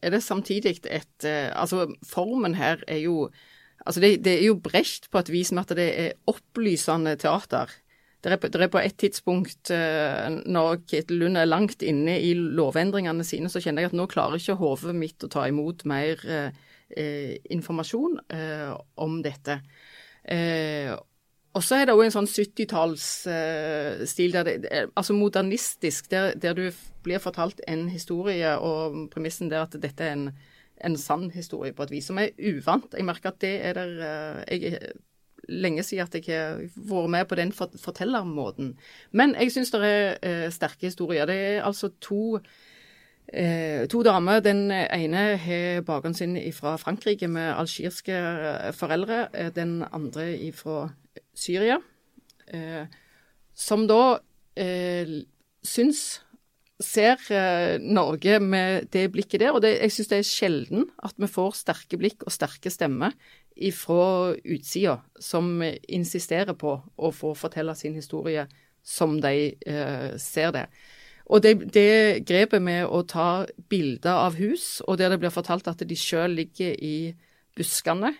er 0.00 0.14
det 0.16 0.22
samtidig 0.24 0.78
et 0.88 1.28
eh, 1.28 1.50
Altså, 1.52 1.90
formen 2.08 2.56
her 2.56 2.80
er 2.88 3.02
jo 3.04 3.28
Altså, 3.86 4.00
det, 4.00 4.24
det, 4.24 4.34
er 4.38 4.46
jo 4.50 4.58
Brecht 4.60 5.08
på 5.10 5.20
et 5.22 5.30
vis 5.32 5.52
med 5.56 5.64
at 5.64 5.76
det 5.78 5.86
er 5.96 6.16
opplysende 6.28 7.14
teater. 7.16 7.70
Det 8.20 8.28
er, 8.28 8.36
det 8.36 8.60
er 8.60 8.68
på 8.68 8.82
et 8.82 8.96
tidspunkt, 9.00 9.70
eh, 9.72 10.26
når 10.44 10.82
Ketil 10.84 11.16
Lund 11.22 11.40
er 11.40 11.48
langt 11.48 11.80
inne 11.80 12.18
i 12.20 12.34
lovendringene 12.36 13.24
sine, 13.24 13.48
så 13.48 13.62
kjenner 13.64 13.86
jeg 13.86 13.94
at 13.94 13.96
nå 13.96 14.04
klarer 14.12 14.36
ikke 14.36 14.58
hodet 14.60 14.92
mitt 14.92 15.24
å 15.24 15.30
ta 15.32 15.46
imot 15.48 15.86
mer 15.88 16.20
eh, 16.28 16.66
eh 16.92 17.38
informasjon 17.56 18.20
eh, 18.36 18.74
om 19.00 19.22
dette. 19.24 19.62
Eh, 20.28 20.92
og 21.54 21.62
så 21.66 21.74
er 21.80 21.84
det 21.88 21.94
òg 21.96 22.04
en 22.04 22.12
sånn 22.14 22.28
70-tallsstil, 22.30 24.36
uh, 24.36 24.42
altså 24.94 25.12
modernistisk, 25.18 26.10
der, 26.12 26.34
der, 26.38 26.54
du 26.54 26.70
blir 27.02 27.18
fortalt 27.22 27.60
en 27.66 27.88
historie, 27.90 28.58
og 28.58 29.08
premissen 29.10 29.50
der 29.50 29.62
at 29.66 29.74
dette 29.82 30.04
er 30.06 30.12
en, 30.14 30.30
en 30.86 30.96
sann 31.00 31.30
historie 31.34 31.72
på 31.74 31.82
et 31.88 31.94
vis, 31.96 32.06
som 32.06 32.18
er 32.22 32.30
uvant. 32.38 32.94
Jeg 32.94 33.04
merker 33.08 33.28
at 33.32 33.40
det 33.42 33.54
er 33.66 33.72
der 33.80 33.90
uh, 33.98 34.38
jeg, 34.46 34.78
lenge 35.50 35.82
siden 35.82 36.06
at 36.06 36.14
jeg 36.14 36.24
har 36.30 36.62
vært 36.76 37.10
med 37.16 37.24
på 37.26 37.34
den 37.40 37.52
fortellermåten. 37.52 38.78
Men 39.10 39.34
jeg 39.34 39.52
syns 39.56 39.70
det 39.74 39.80
er 39.88 40.04
uh, 40.22 40.50
sterke 40.54 40.86
historier. 40.86 41.26
Det 41.26 41.36
er 41.36 41.66
altså 41.66 41.90
to 42.00 42.38
Eh, 43.32 43.86
to 43.86 44.02
damer. 44.02 44.40
Den 44.42 44.72
ene 44.72 45.36
har 45.38 45.82
bakgrunnen 45.86 46.18
sin 46.18 46.34
fra 46.52 46.74
Frankrike 46.76 47.28
med 47.28 47.54
algirske 47.54 48.16
foreldre. 48.74 49.28
Den 49.54 49.84
andre 49.92 50.52
fra 50.52 50.90
Syria, 51.40 51.80
eh, 52.52 52.84
som 53.56 53.86
da 53.88 54.20
eh, 54.58 55.20
syns 55.64 56.20
ser 56.80 57.20
eh, 57.32 57.76
Norge 57.80 58.38
med 58.40 58.88
det 58.92 59.08
blikket 59.12 59.42
der. 59.42 59.54
Og 59.54 59.62
det, 59.64 59.76
jeg 59.78 59.94
syns 59.94 60.10
det 60.12 60.20
er 60.20 60.30
sjelden 60.30 60.88
at 61.04 61.16
vi 61.20 61.28
får 61.30 61.58
sterke 61.60 62.00
blikk 62.00 62.24
og 62.26 62.34
sterke 62.34 62.72
stemmer 62.72 63.16
fra 63.76 64.32
utsida 64.38 65.00
som 65.20 65.58
insisterer 65.60 66.56
på 66.56 66.78
å 66.80 67.10
få 67.12 67.34
fortelle 67.36 67.74
sin 67.76 67.98
historie 67.98 68.46
som 68.82 69.18
de 69.20 69.52
eh, 69.52 70.16
ser 70.16 70.54
det. 70.56 70.66
Og 71.30 71.42
det, 71.44 71.52
det, 71.74 72.24
grepet 72.26 72.62
med 72.62 72.88
å 72.88 73.02
ta 73.06 73.44
bilder 73.70 74.24
av 74.24 74.38
hus, 74.40 74.80
og 74.88 74.98
der 74.98 75.12
det 75.12 75.20
blir 75.22 75.34
fortalt 75.34 75.68
at 75.70 75.84
de 75.86 75.98
sjøl 75.98 76.32
ligger 76.40 76.72
i 76.74 77.12
buskene 77.58 78.14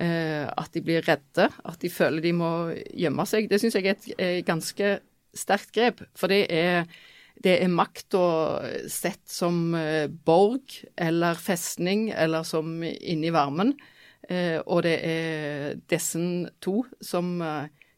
at 0.00 0.70
de 0.72 0.80
blir 0.80 1.04
redde, 1.04 1.44
at 1.52 1.82
de 1.82 1.88
føler 1.92 2.24
de 2.24 2.30
må 2.32 2.48
gjemme 2.96 3.26
seg. 3.28 3.44
Det 3.50 3.58
syns 3.60 3.74
jeg 3.76 3.90
er 3.92 4.38
et 4.38 4.46
ganske 4.48 4.94
sterkt 5.36 5.72
grep. 5.74 6.02
For 6.18 6.32
det 6.32 6.46
er, 6.52 6.86
det 7.42 7.58
er 7.62 7.72
makta 7.72 8.24
sett 8.90 9.24
som 9.30 9.74
eh, 9.78 10.06
borg 10.08 10.82
eller 10.96 11.38
festning 11.40 12.10
eller 12.14 12.46
som 12.48 12.80
inni 12.84 13.32
varmen. 13.34 13.74
Eh, 14.28 14.58
og 14.66 14.84
det 14.86 14.96
er 15.08 15.78
disse 15.90 16.22
to 16.62 16.82
som 17.02 17.38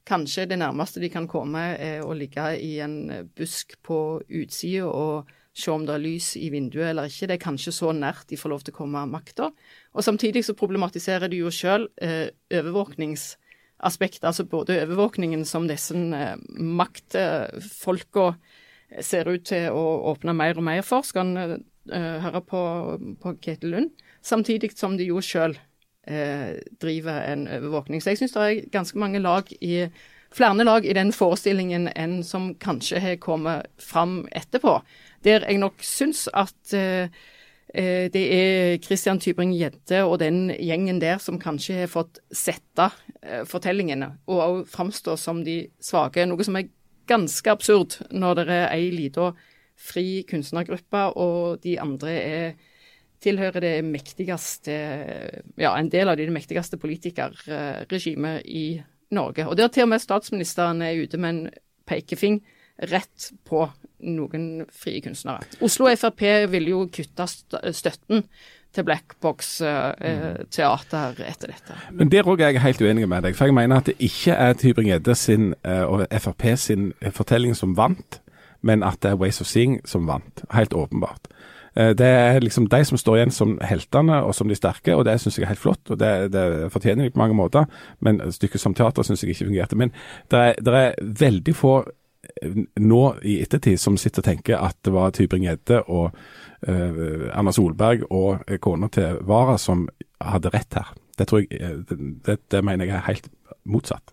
kanskje 0.04 0.48
det 0.50 0.60
nærmeste 0.60 1.00
de 1.00 1.08
kan 1.12 1.28
komme, 1.28 1.62
er 1.80 2.04
å 2.04 2.16
ligge 2.16 2.50
i 2.60 2.76
en 2.84 3.26
busk 3.36 3.78
på 3.84 4.20
utsida 4.28 4.84
og 4.88 5.32
se 5.54 5.70
om 5.70 5.84
det 5.86 5.94
er 5.94 6.02
lys 6.02 6.32
i 6.36 6.50
vinduet 6.52 6.90
eller 6.90 7.08
ikke. 7.08 7.28
Det 7.30 7.36
er 7.38 7.46
kanskje 7.46 7.72
så 7.72 7.92
nært 7.94 8.28
de 8.28 8.38
får 8.38 8.52
lov 8.52 8.64
til 8.66 8.74
å 8.74 8.78
komme 8.82 9.04
makta. 9.08 9.52
Og 9.94 10.04
samtidig 10.04 10.42
så 10.44 10.56
problematiserer 10.58 11.30
de 11.30 11.38
jo 11.44 11.52
sjøl 11.54 11.86
eh, 12.02 12.28
overvåkningsaspektet, 12.50 14.26
altså 14.26 14.44
både 14.44 14.80
overvåkningen 14.82 15.44
som 15.46 15.68
disse 15.70 15.94
eh, 15.94 16.34
maktfolka 16.58 18.32
ser 19.02 19.30
ut 19.30 19.46
til 19.46 19.70
å 19.70 19.84
åpne 20.10 20.34
mer 20.36 20.58
og 20.58 20.66
mer 20.66 20.82
for, 20.86 21.06
skal 21.06 21.30
en 21.30 21.60
eh, 21.92 22.16
høre 22.24 22.42
på, 22.42 22.64
på 23.22 23.36
Ketil 23.42 23.76
Lund, 23.76 23.94
samtidig 24.22 24.72
som 24.74 24.98
de 24.98 25.06
jo 25.12 25.22
sjøl 25.22 25.54
eh, 26.10 26.58
driver 26.82 27.22
en 27.30 27.46
overvåkning. 27.60 28.02
Så 28.02 28.12
jeg 28.12 28.24
syns 28.24 28.34
det 28.34 28.48
er 28.48 28.74
ganske 28.74 28.98
mange 28.98 29.22
lag 29.22 29.50
i 29.60 29.86
flere 30.34 30.66
lag 30.66 30.82
i 30.82 30.96
den 30.96 31.12
forestillingen 31.14 31.86
enn 31.94 32.18
som 32.26 32.56
kanskje 32.58 32.98
har 32.98 33.20
kommet 33.22 33.70
fram 33.78 34.24
etterpå. 34.34 34.80
Der 35.22 35.46
jeg 35.46 35.62
nok 35.62 35.86
syns 35.86 36.26
at 36.34 36.74
eh, 36.74 37.06
Eh, 37.06 37.33
det 38.12 38.22
er 38.30 38.76
Christian 38.84 39.18
Tybring-Gjedde 39.18 40.04
og 40.06 40.18
den 40.22 40.46
gjengen 40.52 41.00
der 41.02 41.18
som 41.22 41.40
kanskje 41.42 41.80
har 41.80 41.90
fått 41.90 42.20
sette 42.34 42.90
eh, 43.22 43.42
fortellingene, 43.48 44.12
og 44.30 44.42
òg 44.44 44.60
framstå 44.70 45.16
som 45.18 45.42
de 45.46 45.64
svake. 45.82 46.26
Noe 46.28 46.46
som 46.46 46.60
er 46.60 46.70
ganske 47.10 47.50
absurd 47.50 47.98
når 48.14 48.38
det 48.40 48.46
er 48.54 48.68
ei 48.76 48.92
lita 48.94 49.32
fri 49.74 50.22
kunstnergruppe, 50.28 51.02
og 51.18 51.64
de 51.64 51.78
andre 51.82 52.14
er 52.14 52.54
tilhører 53.24 53.64
det 53.64 53.76
mektigste 53.88 54.74
Ja, 55.56 55.74
en 55.74 55.90
del 55.92 56.10
av 56.12 56.18
de 56.20 56.28
mektigste 56.32 56.78
politikerregimet 56.80 58.44
i 58.44 58.66
Norge. 59.14 59.46
Og 59.48 59.56
der 59.56 59.70
til 59.72 59.86
og 59.86 59.94
med 59.94 60.02
statsministeren 60.02 60.82
er 60.82 61.00
ute 61.00 61.18
med 61.20 61.30
en 61.30 61.46
pekefing 61.88 62.42
rett 62.90 63.30
på 63.46 63.66
noen 64.04 64.66
frie 64.72 65.02
kunstnere. 65.04 65.46
Oslo 65.64 65.88
Frp 65.96 66.26
vil 66.52 66.68
jo 66.70 66.84
kutte 66.92 67.26
støtten 67.72 68.24
til 68.74 68.84
Black 68.86 69.14
Box 69.22 69.60
eh, 69.62 69.92
mm. 70.00 70.50
teater 70.50 71.20
etter 71.26 71.52
dette. 71.52 71.78
Men 71.92 72.10
Der 72.10 72.26
òg 72.26 72.42
er 72.42 72.54
jeg 72.54 72.64
helt 72.64 72.82
uenig 72.82 73.08
med 73.08 73.26
deg. 73.26 73.36
For 73.38 73.48
jeg 73.48 73.56
mener 73.56 73.82
at 73.82 73.90
det 73.90 73.96
ikke 74.02 74.34
er 74.34 74.58
Tybring-Gjedde 74.58 75.14
sin 75.18 75.52
eh, 75.62 75.84
og 75.86 76.06
Frp 76.10 76.48
sin 76.58 76.92
fortelling 77.14 77.54
som 77.56 77.76
vant, 77.78 78.20
men 78.62 78.82
at 78.82 79.02
det 79.02 79.12
er 79.12 79.20
Ways 79.20 79.40
of 79.40 79.50
Seeing 79.50 79.80
som 79.88 80.08
vant. 80.10 80.44
Helt 80.54 80.74
åpenbart. 80.74 81.30
Eh, 81.76 81.92
det 81.94 82.06
er 82.06 82.40
liksom 82.42 82.68
de 82.70 82.84
som 82.84 82.98
står 82.98 83.20
igjen 83.20 83.34
som 83.34 83.56
heltene 83.62 84.20
og 84.24 84.34
som 84.34 84.50
de 84.50 84.58
sterke, 84.58 84.94
og 84.94 85.04
det 85.06 85.20
syns 85.20 85.38
jeg 85.38 85.46
er 85.46 85.54
helt 85.54 85.62
flott. 85.62 85.90
og 85.90 85.98
Det, 85.98 86.32
det 86.32 86.72
fortjener 86.72 87.04
de 87.04 87.14
på 87.14 87.22
mange 87.22 87.38
måter, 87.38 87.66
men 88.00 88.20
stykket 88.32 88.60
som 88.62 88.74
teater 88.74 89.06
syns 89.06 89.22
jeg 89.22 89.34
ikke 89.34 89.46
fungerte. 89.46 89.78
Men 89.78 89.94
det 90.30 90.40
er, 90.40 90.58
det 90.58 90.74
er 90.80 90.98
veldig 91.20 91.54
få 91.54 91.76
nå 92.80 93.14
i 93.22 93.42
ettertid 93.42 93.80
som 93.80 93.96
sitter 94.00 94.20
og 94.22 94.28
tenker 94.28 94.56
at 94.60 94.76
det 94.84 94.92
var 94.94 95.10
Tybring-Gjedde 95.14 95.82
og 95.92 96.06
uh, 96.68 97.30
Erna 97.30 97.52
Solberg 97.54 97.98
og 98.10 98.38
kona 98.64 98.88
til 98.92 99.08
Vara 99.28 99.56
som 99.60 99.88
hadde 100.22 100.52
rett 100.54 100.74
her. 100.78 100.88
Det 101.18 101.26
tror 101.30 101.40
jeg, 101.44 101.48
eh, 101.60 101.76
det, 102.26 102.36
det 102.50 102.60
mener 102.66 102.84
jeg 102.88 102.96
er 102.96 103.08
helt 103.08 103.26
motsatt. 103.64 104.06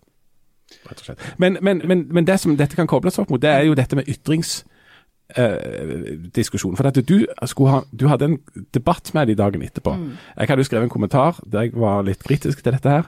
Men, 1.38 1.58
men, 1.60 1.82
men, 1.84 2.06
men 2.10 2.26
det 2.26 2.40
som 2.40 2.56
dette 2.56 2.76
kan 2.78 2.86
kobles 2.88 3.18
opp 3.20 3.30
mot, 3.30 3.42
det 3.42 3.50
er 3.50 3.62
jo 3.66 3.74
dette 3.76 3.96
med 3.98 4.08
ytringsdiskusjonen. 4.08 6.74
Uh, 6.74 6.78
for 6.78 6.86
at 6.88 7.08
du, 7.08 7.26
ha, 7.68 7.78
du, 7.90 8.06
hadde 8.08 8.24
en 8.30 8.38
debatt 8.74 9.14
med 9.14 9.26
dem 9.28 9.36
dagen 9.40 9.62
etterpå. 9.66 9.92
Mm. 9.98 10.12
Jeg 10.38 10.48
hadde 10.48 10.62
jo 10.64 10.70
skrevet 10.70 10.86
en 10.88 10.94
kommentar 10.94 11.32
der 11.44 11.62
jeg 11.68 11.76
var 11.76 12.02
litt 12.06 12.22
kritisk 12.24 12.62
til 12.62 12.72
dette 12.76 12.88
her. 12.88 13.04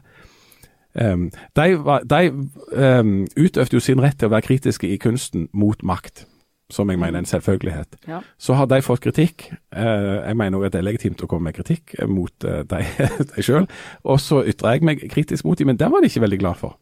Um, 0.94 1.30
de, 1.56 1.98
de 2.10 2.20
um, 3.00 3.26
utøvde 3.36 3.74
jo 3.74 3.82
sin 3.82 4.02
rett 4.02 4.18
til 4.20 4.30
å 4.30 4.34
være 4.34 4.46
kritiske 4.46 4.86
i 4.86 4.98
kunsten 5.02 5.48
mot 5.52 5.80
makt, 5.82 6.22
som 6.70 6.90
jeg 6.90 7.00
mener 7.00 7.18
er 7.18 7.24
en 7.24 7.28
selvfølgelighet. 7.28 7.98
Ja. 8.06 8.20
Så 8.38 8.54
har 8.54 8.68
de 8.70 8.78
fått 8.82 9.02
kritikk. 9.02 9.48
Uh, 9.74 10.22
jeg 10.22 10.38
mener 10.38 10.58
også 10.58 10.70
at 10.70 10.76
det 10.76 10.82
er 10.82 10.88
legitimt 10.88 11.24
å 11.26 11.28
komme 11.30 11.50
med 11.50 11.58
kritikk 11.58 11.96
mot 12.06 12.46
uh, 12.46 12.62
de, 12.70 12.82
de 13.34 13.46
sjøl. 13.46 13.66
Og 14.06 14.22
så 14.22 14.44
ytrer 14.46 14.78
jeg 14.78 14.86
meg 14.86 15.02
kritisk 15.10 15.48
mot 15.48 15.58
dem, 15.58 15.72
men 15.72 15.80
det 15.80 15.90
var 15.90 16.04
de 16.04 16.12
ikke 16.12 16.24
veldig 16.26 16.40
glad 16.44 16.62
for. 16.62 16.78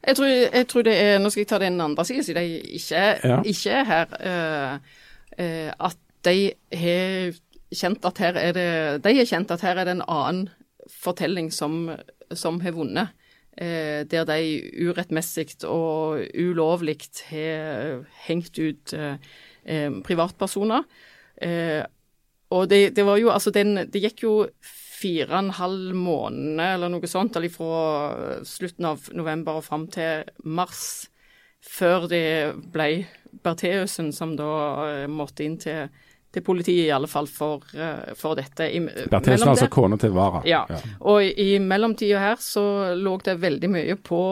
Jeg 0.00 0.16
tror, 0.16 0.30
jeg 0.32 0.66
tror, 0.68 0.82
det 0.88 0.96
er 0.96 1.18
Nå 1.20 1.28
skal 1.28 1.42
jeg 1.42 1.50
ta 1.50 1.58
den 1.60 1.80
andre 1.84 2.04
siden, 2.08 2.24
siden 2.24 2.42
de 2.42 2.76
ikke, 2.80 3.04
ja. 3.20 3.42
ikke 3.44 3.76
er 3.82 3.84
her. 3.90 4.16
Uh, 4.24 5.68
at 5.90 6.00
de 6.24 6.52
har 6.76 7.36
kjent 7.70 8.04
at 8.04 8.18
her 8.20 8.36
er 8.36 8.56
det 8.56 8.70
De 9.04 9.14
har 9.16 9.28
kjent 9.28 9.52
at 9.54 9.62
her 9.64 9.78
er 9.78 9.88
det 9.88 9.98
en 9.98 10.08
annen 10.08 10.48
fortelling 10.90 11.52
som, 11.54 11.90
som 12.34 12.58
har 12.64 12.74
vunnet 12.74 13.08
eh, 13.08 13.19
der 13.60 14.24
de 14.24 14.40
urettmessig 14.88 15.66
og 15.68 16.22
ulovlig 16.32 16.96
har 17.28 18.06
hengt 18.24 18.56
ut 18.56 18.94
eh, 18.96 19.18
eh, 19.64 19.90
privatpersoner. 20.06 20.86
Eh, 21.36 21.82
og 22.50 22.70
det, 22.70 22.96
det, 22.96 23.04
var 23.06 23.16
jo 23.20 23.30
Altså, 23.30 23.50
den 23.50 23.86
Det 23.92 24.02
gikk 24.02 24.24
jo 24.24 24.34
fire 25.00 25.32
og 25.32 25.38
en 25.38 25.54
halv 25.56 25.94
måned 25.96 26.60
eller 26.60 26.90
noe 26.92 27.08
sånt, 27.08 27.36
eller 27.36 27.52
fra 27.52 28.42
slutten 28.44 28.84
av 28.90 29.06
november 29.16 29.60
og 29.60 29.64
fram 29.64 29.86
til 29.92 30.26
mars, 30.44 31.08
før 31.64 32.04
det 32.10 32.52
ble 32.72 33.06
Bertheussen 33.44 34.10
som 34.12 34.34
da 34.36 34.50
eh, 34.90 35.06
måtte 35.08 35.46
inn 35.46 35.56
til, 35.60 35.88
til 36.30 36.44
politiet, 36.46 36.86
i 36.86 36.92
alle 36.94 37.08
fall 37.10 37.26
for, 37.30 37.64
eh, 37.74 38.12
for 38.18 38.38
dette. 38.38 38.68
Bertheussen 39.10 39.48
er 39.48 39.52
altså 39.54 39.70
kona 39.72 39.98
til 40.00 40.14
Vara. 40.14 40.42
Ja. 40.48 40.62
ja. 40.70 40.78
Og 41.10 41.24
i 41.26 41.58
mellomtida 41.62 42.22
her 42.22 42.40
så 42.42 42.94
lå 42.94 43.16
det 43.26 43.38
veldig 43.42 43.70
mye 43.72 43.98
på, 43.98 44.22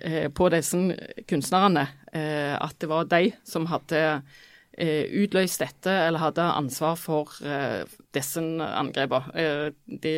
eh, 0.00 0.28
på 0.32 0.48
disse 0.54 0.80
kunstnerne. 1.28 1.88
At 2.14 2.76
det 2.78 2.86
var 2.86 3.08
de 3.10 3.32
som 3.42 3.64
hadde 3.66 4.22
utløst 4.78 5.64
dette, 5.64 5.90
eller 5.90 6.22
hadde 6.22 6.44
ansvar 6.46 6.94
for 6.94 7.32
disse 8.14 8.38
angrepene. 8.38 9.72
De 9.90 10.12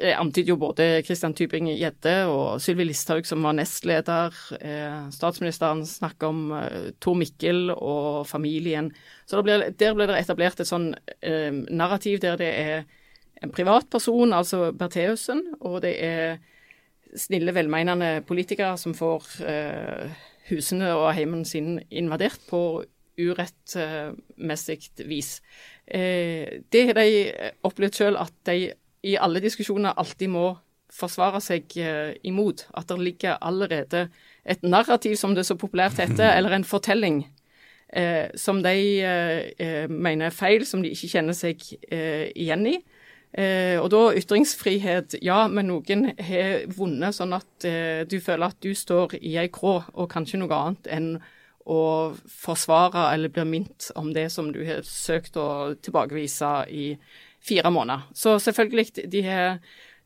Eh, 0.00 0.14
antyder 0.16 0.54
jo 0.54 0.56
både 0.56 0.86
Christian 1.04 1.34
Tybing-Gjedde 1.36 2.14
og 2.32 2.60
Sylvi 2.64 2.86
Listhaug, 2.88 3.26
som 3.28 3.44
var 3.44 3.56
nestleder. 3.58 4.32
Eh, 4.56 5.10
statsministeren 5.12 5.84
snakker 5.88 6.32
om 6.32 6.40
eh, 6.56 6.88
Tor 7.02 7.18
Mikkel 7.20 7.68
og 7.74 8.24
familien. 8.30 8.88
Så 9.28 9.42
ble, 9.44 9.58
Der 9.76 9.92
ble 9.96 10.08
det 10.08 10.22
etablert 10.22 10.62
et 10.62 10.70
sånn 10.70 10.92
eh, 11.20 11.52
narrativ 11.68 12.22
der 12.24 12.40
det 12.40 12.50
er 12.62 12.88
en 13.42 13.52
privatperson, 13.52 14.32
altså 14.32 14.70
Bertheussen, 14.72 15.42
og 15.60 15.82
det 15.84 15.96
er 16.00 16.38
snille, 17.18 17.52
velmenende 17.52 18.22
politikere 18.24 18.78
som 18.80 18.94
får 18.96 19.26
eh, 19.44 20.20
husene 20.48 20.94
og 20.96 21.10
heimen 21.16 21.44
sin 21.44 21.80
invadert 21.90 22.40
på 22.48 22.84
urettmessig 23.20 24.78
vis. 25.04 25.34
Eh, 25.84 26.62
det 26.72 26.86
har 26.88 26.96
de 26.96 27.50
opplevd 27.66 27.98
selv 27.98 28.22
at 28.22 28.32
de 28.48 28.72
i 29.02 29.16
alle 29.18 29.42
diskusjoner 29.42 29.98
alltid 29.98 30.30
må 30.30 30.46
forsvare 30.92 31.40
seg 31.42 31.76
eh, 31.80 32.14
imot. 32.28 32.66
At 32.76 32.90
det 32.90 33.00
ligger 33.00 33.40
allerede 33.40 34.08
et 34.44 34.62
narrativ, 34.62 35.16
som 35.16 35.34
det 35.34 35.46
så 35.48 35.56
populært 35.58 36.00
heter, 36.02 36.32
eller 36.36 36.56
en 36.56 36.68
fortelling. 36.68 37.24
Eh, 37.92 38.28
som 38.40 38.62
de 38.64 38.76
eh, 39.04 39.52
eh, 39.58 39.90
mener 39.90 40.30
er 40.30 40.36
feil, 40.36 40.66
som 40.68 40.84
de 40.84 40.92
ikke 40.92 41.10
kjenner 41.16 41.36
seg 41.36 41.64
eh, 41.90 42.30
igjen 42.36 42.66
i. 42.68 42.78
Eh, 43.32 43.78
og 43.80 43.88
da 43.92 44.02
ytringsfrihet, 44.20 45.16
ja, 45.24 45.46
men 45.48 45.70
noen 45.72 46.10
har 46.20 46.66
vunnet 46.76 47.16
sånn 47.16 47.32
at 47.32 47.68
du 48.08 48.18
føler 48.20 48.50
at 48.50 48.58
du 48.60 48.74
står 48.76 49.16
i 49.22 49.38
ei 49.40 49.48
krå, 49.52 49.78
og 49.96 50.10
kanskje 50.12 50.42
noe 50.42 50.58
annet 50.58 50.90
enn 50.92 51.14
å 51.62 52.12
forsvare 52.26 53.06
eller 53.14 53.30
bli 53.32 53.44
minnet 53.46 53.92
om 53.96 54.10
det 54.12 54.26
som 54.34 54.50
du 54.52 54.64
har 54.66 54.82
søkt 54.86 55.38
å 55.38 55.74
tilbakevise 55.78 56.50
i 56.74 56.86
fire 57.42 57.70
måneder. 57.70 58.06
Så 58.14 58.38
selvfølgelig, 58.38 59.10
de 59.12 59.22
har 59.26 59.58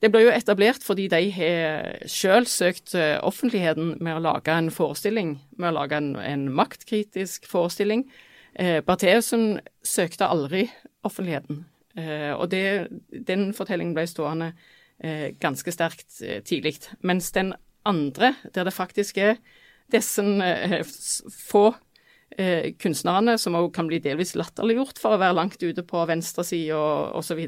det 0.05 0.11
ble 0.13 0.27
jo 0.27 0.33
etablert 0.35 0.85
fordi 0.85 1.07
de 1.09 1.31
har 1.33 1.87
selv 2.11 2.49
søkt 2.53 2.93
eh, 2.99 3.17
offentligheten 3.25 3.95
med 4.05 4.19
å 4.19 4.25
lage 4.27 4.53
en 4.53 4.69
forestilling, 4.73 5.39
med 5.57 5.73
å 5.73 5.77
lage 5.79 5.97
en, 5.97 6.11
en 6.21 6.45
maktkritisk 6.53 7.49
forestilling. 7.49 8.05
Eh, 8.53 8.83
Bertheussen 8.85 9.63
søkte 9.85 10.29
aldri 10.29 10.67
offentligheten. 11.07 11.65
Eh, 11.97 12.33
og 12.37 12.51
det, 12.53 12.91
den 13.09 13.49
fortellingen 13.57 13.97
ble 13.97 14.05
stående 14.11 14.51
eh, 15.01 15.33
ganske 15.41 15.73
sterkt 15.73 16.21
eh, 16.21 16.43
tidlig. 16.45 16.77
Mens 17.01 17.33
den 17.33 17.55
andre, 17.89 18.35
der 18.53 18.69
det 18.69 18.77
faktisk 18.77 19.17
er 19.23 19.41
disse 19.93 20.25
eh, 20.45 20.83
få 20.85 21.71
eh, 22.37 22.73
kunstnerne, 22.81 23.37
som 23.39 23.57
òg 23.59 23.71
kan 23.77 23.89
bli 23.91 24.01
delvis 24.03 24.35
latterliggjort 24.39 24.99
for 25.01 25.17
å 25.17 25.21
være 25.23 25.37
langt 25.39 25.63
ute 25.63 25.85
på 25.87 26.05
venstresida 26.09 26.81
osv. 27.17 27.43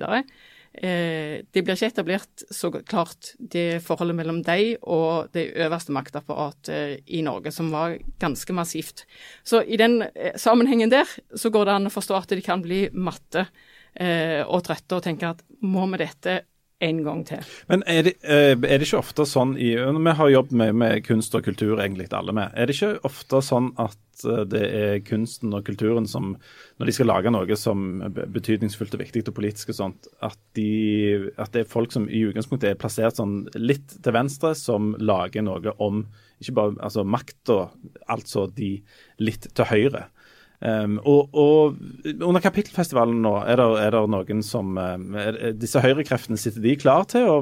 Eh, 0.78 1.40
det 1.50 1.62
blir 1.64 1.74
ikke 1.74 1.90
etablert 1.90 2.44
så 2.54 2.70
klart 2.70 3.32
det 3.38 3.80
forholdet 3.82 4.18
mellom 4.18 4.42
dem 4.46 4.76
og 4.84 5.32
det 5.34 5.48
øverste 5.58 5.94
maktapparatet 5.96 6.74
eh, 6.74 6.94
i 7.18 7.22
Norge, 7.26 7.52
som 7.54 7.72
var 7.72 7.96
ganske 8.20 8.54
massivt. 8.54 9.06
Så 9.42 9.62
i 9.64 9.80
den 9.80 10.02
eh, 10.12 10.36
sammenhengen 10.38 10.92
der 10.92 11.08
så 11.34 11.50
går 11.50 11.66
det 11.66 11.78
an 11.78 11.90
å 11.90 11.94
forstå 11.94 12.20
at 12.20 12.36
de 12.36 12.44
kan 12.44 12.62
bli 12.62 12.86
matte 12.92 13.48
eh, 13.94 14.44
og 14.44 14.62
trøtte 14.68 15.00
og 15.00 15.08
tenke 15.08 15.32
at 15.32 15.42
må 15.64 15.88
vi 15.94 16.04
dette 16.04 16.42
en 16.80 17.00
gang 17.02 17.24
til. 17.26 17.46
Men 17.70 17.82
er 17.90 18.04
det, 18.06 18.12
eh, 18.22 18.54
er 18.54 18.78
det, 18.78 18.86
ikke 18.86 19.00
ofte 19.02 19.26
sånn 19.26 19.56
i 19.58 19.72
Vi 19.74 20.12
har 20.20 20.30
jobbet 20.30 20.52
med, 20.52 20.74
med 20.78 21.04
kunst 21.06 21.34
og 21.34 21.44
kultur, 21.44 21.78
egentlig 21.80 22.08
alle 22.14 22.34
med. 22.34 22.52
Er 22.54 22.66
det 22.66 22.76
ikke 22.76 23.00
ofte 23.08 23.40
sånn 23.42 23.72
at 23.82 24.24
eh, 24.24 24.44
det 24.46 24.62
er 24.62 25.00
kunsten 25.06 25.54
og 25.54 25.64
kulturen 25.66 26.06
som, 26.06 26.36
når 26.78 26.86
de 26.86 26.94
skal 26.94 27.10
lage 27.10 27.32
noe 27.34 27.58
som 27.58 28.02
er 28.06 28.14
betydningsfullt 28.14 28.94
og 28.94 29.02
viktig 29.02 29.26
og 29.26 29.34
politisk 29.40 29.74
og 29.74 29.80
sånt, 29.80 30.08
at, 30.22 30.38
de, 30.54 31.32
at 31.36 31.52
det 31.54 31.64
er 31.64 31.72
folk 31.72 31.94
som 31.94 32.06
i 32.06 32.22
utgangspunktet 32.28 32.70
er 32.70 32.80
plassert 32.80 33.18
sånn 33.18 33.48
litt 33.58 33.98
til 33.98 34.14
venstre, 34.14 34.54
som 34.54 34.94
lager 34.98 35.42
noe 35.42 35.74
om 35.82 36.06
ikke 36.38 36.54
bare 36.54 36.78
altså 36.86 37.02
makta, 37.02 37.58
altså 38.06 38.46
de 38.54 38.76
litt 39.18 39.50
til 39.50 39.66
høyre. 39.66 40.06
Um, 40.58 40.96
og, 41.06 41.34
og, 41.38 41.76
under 42.18 42.42
kapittelfestivalen 42.42 43.20
nå, 43.22 43.36
er 43.46 43.60
det, 43.60 43.66
er 43.78 43.94
det 43.94 44.00
noen 44.10 44.40
som 44.42 44.72
um, 44.74 45.04
er, 45.14 45.36
Disse 45.54 45.82
høyrekreftene, 45.84 46.38
sitter 46.40 46.64
de 46.64 46.74
klar 46.80 47.06
til 47.10 47.28
å, 47.30 47.36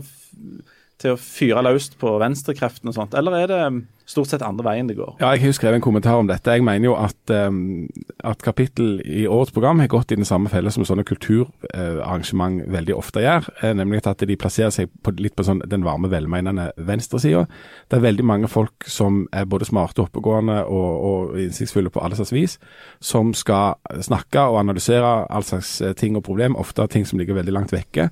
til 1.03 1.15
å 1.15 1.21
fyre 1.21 1.63
løst 1.67 1.99
på 2.01 2.17
venstrekreftene 2.23 2.93
og 2.93 2.97
sånt, 2.97 3.17
eller 3.19 3.37
er 3.43 3.53
det 3.53 3.61
stort 4.07 4.31
sett 4.31 4.43
andre 4.47 4.65
veien 4.69 4.87
det 4.87 4.97
går. 4.97 5.17
Ja, 5.19 5.33
Jeg 5.35 5.43
har 5.43 5.51
jo 5.51 5.57
skrevet 5.57 5.81
en 5.81 5.85
kommentar 5.85 6.21
om 6.21 6.29
dette. 6.29 6.53
Jeg 6.55 6.65
mener 6.65 6.87
jo 6.87 6.95
at, 6.95 7.19
um, 7.49 7.89
at 8.23 8.43
kapittel 8.43 9.01
i 9.03 9.27
årets 9.27 9.53
program 9.53 9.83
har 9.83 9.91
gått 9.91 10.15
i 10.15 10.19
den 10.19 10.29
samme 10.29 10.49
felle 10.49 10.71
som 10.71 10.87
sånne 10.87 11.05
kulturarrangement 11.07 12.63
uh, 12.63 12.71
veldig 12.73 12.95
ofte 12.95 13.25
gjør. 13.25 13.49
Uh, 13.63 13.73
nemlig 13.75 14.05
at 14.07 14.23
de 14.23 14.39
plasserer 14.39 14.71
seg 14.75 14.93
på, 15.03 15.15
litt 15.19 15.35
på 15.37 15.47
sånn, 15.47 15.65
den 15.67 15.85
varme, 15.87 16.11
velmenende 16.13 16.69
venstresida. 16.79 17.47
Det 17.91 17.99
er 17.99 18.07
veldig 18.07 18.29
mange 18.31 18.51
folk 18.53 18.87
som 18.87 19.25
er 19.35 19.51
både 19.51 19.67
smarte, 19.67 20.07
oppegående 20.07 20.63
og, 20.71 20.93
og 21.11 21.43
innsiktsfulle 21.43 21.91
på 21.91 22.05
alle 22.07 22.19
slags 22.19 22.35
vis, 22.37 22.59
som 23.03 23.35
skal 23.35 23.75
snakke 24.07 24.47
og 24.47 24.61
analysere 24.63 25.27
all 25.27 25.45
slags 25.47 25.81
eh, 25.83 25.97
ting 25.99 26.17
og 26.17 26.25
problem, 26.27 26.57
ofte 26.57 26.87
ting 26.93 27.07
som 27.07 27.19
ligger 27.19 27.41
veldig 27.41 27.55
langt 27.59 27.75
vekke 27.75 28.09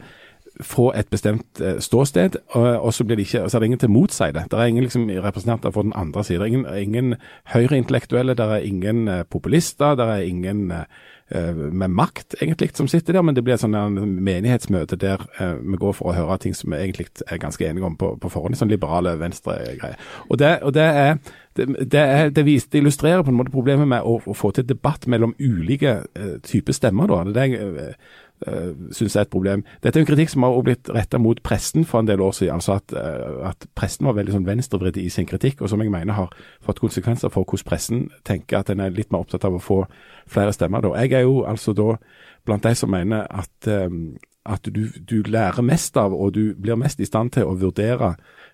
få 0.60 0.92
et 0.94 1.08
bestemt 1.10 1.60
eh, 1.60 1.80
ståsted, 1.82 2.36
og, 2.54 2.94
så, 2.94 3.04
blir 3.04 3.16
det 3.16 3.26
ikke, 3.26 3.48
så 3.48 3.56
er 3.56 3.60
det 3.60 3.66
ingen 3.66 3.80
til 3.82 3.90
å 3.90 3.94
motsi 3.94 4.30
det. 4.34 4.44
Det 4.50 4.58
er 4.58 4.70
ingen 4.70 4.86
liksom, 4.86 5.08
representanter 5.24 5.74
for 5.74 5.86
den 5.86 5.96
andre 5.98 6.24
siden. 6.24 6.46
Ingen, 6.46 6.66
ingen 6.78 7.16
høyreintellektuelle, 7.50 8.36
det 8.38 8.46
er 8.46 8.68
ingen 8.68 9.08
uh, 9.08 9.22
populister, 9.30 9.96
det 9.98 10.06
er 10.06 10.28
ingen 10.28 10.70
uh, 10.70 10.84
med 11.72 11.88
makt 11.88 12.36
egentlig 12.42 12.68
som 12.76 12.86
sitter 12.88 13.16
der, 13.16 13.24
men 13.24 13.34
det 13.34 13.42
blir 13.42 13.56
et 13.56 13.62
sånt 13.62 13.96
menighetsmøte 13.96 14.98
der 15.00 15.22
vi 15.64 15.78
går 15.80 15.94
for 15.96 16.10
å 16.10 16.12
høre 16.14 16.36
ting 16.38 16.52
som 16.54 16.74
vi 16.74 16.82
egentlig 16.82 17.06
er 17.24 17.40
ganske 17.40 17.64
enige 17.64 17.88
om 17.88 17.96
på, 17.96 18.10
på 18.20 18.28
forhånd. 18.30 18.58
Sånn 18.60 18.68
liberale 18.68 19.14
venstre-greier. 19.18 19.96
Og, 20.28 20.36
det, 20.38 20.58
og 20.62 20.74
det 20.76 20.84
er 20.84 21.16
det, 21.56 21.94
er, 21.94 22.28
det, 22.34 22.44
illustrerer 22.76 23.24
på 23.24 23.32
en 23.32 23.38
måte 23.38 23.54
problemet 23.54 23.88
med 23.88 24.04
å, 24.04 24.18
å 24.20 24.36
få 24.36 24.52
til 24.52 24.68
debatt 24.68 25.08
mellom 25.08 25.32
ulike 25.40 26.02
typer 26.44 26.76
stemmer. 26.76 27.08
Da. 27.08 27.24
Det 27.32 27.46
er 27.46 27.96
syns 28.92 29.16
er 29.16 29.24
et 29.24 29.32
problem. 29.32 29.64
Dette 29.82 29.98
er 29.98 30.04
en 30.04 30.08
kritikk 30.08 30.32
som 30.32 30.44
har 30.46 30.58
blitt 30.66 30.90
retta 30.92 31.18
mot 31.18 31.40
presten 31.44 31.86
for 31.88 32.02
en 32.02 32.08
del 32.08 32.20
år 32.20 32.32
siden. 32.36 32.54
altså 32.54 32.78
At, 32.78 32.92
uh, 32.92 33.48
at 33.48 33.66
presten 33.74 34.06
var 34.06 34.18
veldig 34.18 34.36
sånn 34.36 34.46
venstrevridd 34.46 34.98
i 35.00 35.08
sin 35.08 35.26
kritikk, 35.26 35.62
og 35.62 35.70
som 35.72 35.82
jeg 35.82 35.92
mener 35.92 36.16
har 36.16 36.34
fått 36.64 36.82
konsekvenser 36.82 37.32
for 37.32 37.44
hvordan 37.44 37.68
pressen 37.68 38.04
tenker 38.24 38.60
at 38.60 38.68
den 38.68 38.80
er 38.80 38.94
litt 38.94 39.12
mer 39.12 39.24
opptatt 39.24 39.44
av 39.44 39.56
å 39.56 39.62
få 39.62 39.84
flere 40.30 40.52
stemmer. 40.52 40.84
Da. 40.84 40.94
Jeg 41.02 41.12
er 41.12 41.26
jo 41.28 41.44
altså 41.48 41.72
da 41.76 41.96
blant 42.44 42.64
de 42.64 42.74
som 42.76 42.90
mener 42.92 43.26
at, 43.30 43.68
um, 43.68 44.16
at 44.44 44.68
du, 44.68 44.88
du 45.00 45.22
lærer 45.22 45.64
mest 45.64 45.96
av, 45.96 46.12
og 46.12 46.34
du 46.34 46.54
blir 46.54 46.76
mest 46.76 47.00
i 47.00 47.08
stand 47.08 47.32
til 47.32 47.48
å 47.48 47.56
vurdere 47.56 48.14
eh, 48.14 48.53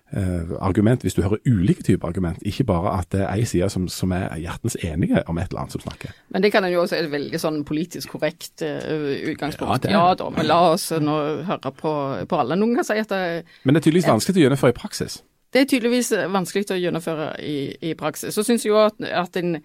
argument 0.59 1.01
hvis 1.05 1.13
du 1.15 1.21
hører 1.23 1.39
ulike 1.47 1.83
typer 1.83 2.07
argument, 2.07 2.41
ikke 2.45 2.65
bare 2.67 2.97
at 2.99 3.11
det 3.13 3.21
er 3.23 3.29
ei 3.31 3.45
side 3.47 3.69
som, 3.71 3.87
som, 3.87 4.11
er 4.11 4.35
hjertens 4.41 4.75
enige 4.83 5.21
om 5.27 5.37
et 5.39 5.47
eller 5.49 5.63
annet 5.63 5.75
som 5.77 5.83
snakker. 5.85 6.11
Men 6.35 6.43
det 6.43 6.51
kan 6.51 6.65
en 6.67 6.73
jo 6.73 6.81
også 6.81 6.97
et 6.99 7.11
veldig 7.11 7.39
sånn 7.39 7.61
politisk 7.67 8.17
korrekt 8.17 8.63
uh, 8.65 9.29
utgangspunkt. 9.31 9.87
Ja, 9.87 10.01
ja, 10.09 10.15
da, 10.19 10.29
men 10.35 10.49
la 10.49 10.59
oss 10.73 10.89
nå 10.91 11.17
høre 11.47 11.71
på, 11.71 11.93
på, 12.27 12.41
alle. 12.41 12.59
Noen 12.59 12.75
kan 12.79 12.87
si 12.87 12.99
at 12.99 13.11
det 13.13 13.45
Men 13.63 13.75
det 13.75 13.83
er 13.83 13.87
tydeligvis 13.87 14.09
vanskelig 14.11 14.41
å 14.41 14.45
gjennomføre 14.47 14.75
i 14.75 14.79
praksis? 14.81 15.21
Det 15.51 15.63
er 15.63 15.71
tydeligvis 15.71 16.11
vanskelig 16.31 16.67
å 16.71 16.79
gjennomføre 16.79 17.31
i, 17.43 17.57
i 17.91 17.95
praksis. 17.99 18.35
Så 18.35 18.43
syns 18.47 18.65
jeg 18.65 18.73
jo 18.73 18.81
at, 18.83 18.99
at 18.99 19.39
en 19.39 19.57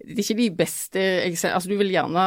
det 0.00 0.16
er 0.16 0.24
ikke 0.24 0.38
de 0.38 0.50
beste 0.56 1.00
altså 1.50 1.68
Du 1.68 1.76
vil 1.76 1.90
gjerne 1.92 2.22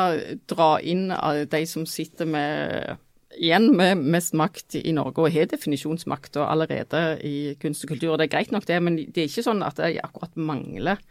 dra 0.49 0.75
inn 0.77 1.07
de 1.49 1.61
som 1.65 1.87
sitter 1.89 2.29
med 2.29 2.99
igjen 3.37 3.69
med 3.77 4.01
mest 4.13 4.35
makt 4.37 4.77
i 4.79 4.93
Norge, 4.95 5.23
og 5.23 5.33
har 5.33 5.49
definisjonsmakta 5.51 6.45
allerede 6.47 7.03
i 7.25 7.53
kunst 7.61 7.85
og 7.85 7.93
kultur. 7.93 8.13
og 8.13 8.19
Det 8.19 8.27
er 8.29 8.35
greit 8.35 8.53
nok 8.53 8.67
det, 8.69 8.81
men 8.83 8.97
det 8.97 9.23
er 9.23 9.31
ikke 9.31 9.45
sånn 9.45 9.63
at 9.65 9.79
det 9.81 9.97
akkurat 10.03 10.35
mangler 10.35 11.01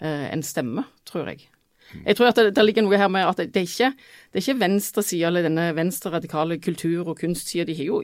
eh, 0.00 0.28
en 0.32 0.44
stemme, 0.46 0.86
tror 1.08 1.32
jeg. 1.32 1.48
Jeg 2.06 2.16
tror 2.16 2.30
at 2.30 2.40
det, 2.40 2.54
det, 2.56 2.64
ligger 2.64 2.86
noe 2.86 2.98
her 2.98 3.10
med 3.12 3.26
at 3.26 3.40
det, 3.40 3.50
det 3.52 3.62
er 3.62 3.68
ikke 3.68 3.92
det 4.32 4.42
er 4.48 4.60
venstresida 4.60 5.28
eller 5.28 5.46
denne 5.46 5.68
venstre-radikale 5.76 6.58
kultur- 6.62 7.08
og 7.08 7.18
kunstsida. 7.20 7.66
De 7.68 7.76
har 7.76 7.88
jo, 7.88 8.02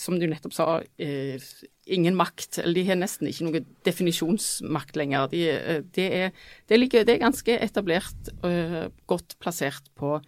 som 0.00 0.18
du 0.18 0.26
nettopp 0.26 0.56
sa, 0.56 0.66
eh, 0.98 1.38
ingen 1.86 2.16
makt. 2.18 2.58
Eller 2.62 2.80
de 2.80 2.86
har 2.90 2.98
nesten 2.98 3.30
ikke 3.30 3.46
noe 3.46 3.62
definisjonsmakt 3.86 4.98
lenger. 4.98 5.28
De, 5.32 5.44
eh, 5.54 5.82
det, 5.94 6.08
er, 6.22 6.34
det, 6.68 6.80
ligger, 6.80 7.06
det, 7.06 7.16
er, 7.16 7.24
ganske 7.28 7.58
etablert, 7.68 8.32
eh, 8.44 8.88
godt 9.06 9.38
plassert 9.42 9.86
på 9.98 10.18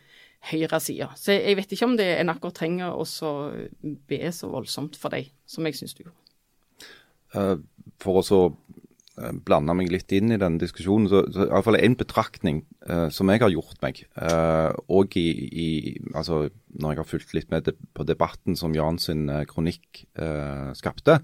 høyresida. 0.48 1.10
Så 1.20 1.36
jeg 1.36 1.58
vet 1.58 1.72
ikke 1.74 1.88
om 1.90 1.96
det 1.98 2.08
en 2.16 2.32
akkurat 2.32 2.56
trenger 2.62 2.96
å 2.96 3.04
be 4.08 4.20
så 4.32 4.50
voldsomt 4.52 4.96
for 5.00 5.12
deg, 5.12 5.28
som 5.48 5.66
jeg 5.68 5.78
syns 5.78 5.96
du 5.96 6.04
gjorde. 6.04 6.16
Uh, 7.30 7.56
for 8.02 8.22
å 8.22 8.40
Eh, 9.20 9.32
blande 9.44 9.74
meg 9.76 9.90
litt 9.92 10.12
inn 10.16 10.32
i 10.32 10.38
denne 10.40 10.60
diskusjonen, 10.60 11.08
så, 11.10 11.22
så 11.32 11.46
iallfall 11.48 11.78
en 11.80 11.96
betraktning 11.98 12.62
uh, 12.88 13.08
som 13.12 13.28
jeg 13.32 13.42
har 13.42 13.52
gjort 13.52 13.80
meg, 13.84 14.02
uh, 14.16 14.72
og 14.92 15.16
i, 15.18 15.26
i, 15.50 15.68
altså, 16.14 16.46
når 16.80 16.94
jeg 16.94 17.00
har 17.00 17.08
fulgt 17.08 17.34
litt 17.36 17.52
med 17.52 17.68
på 17.96 18.06
debatten 18.08 18.56
som 18.58 18.74
Jan 18.76 19.00
sin 19.02 19.26
uh, 19.32 19.42
kronikk 19.48 20.04
skapte, 20.76 21.18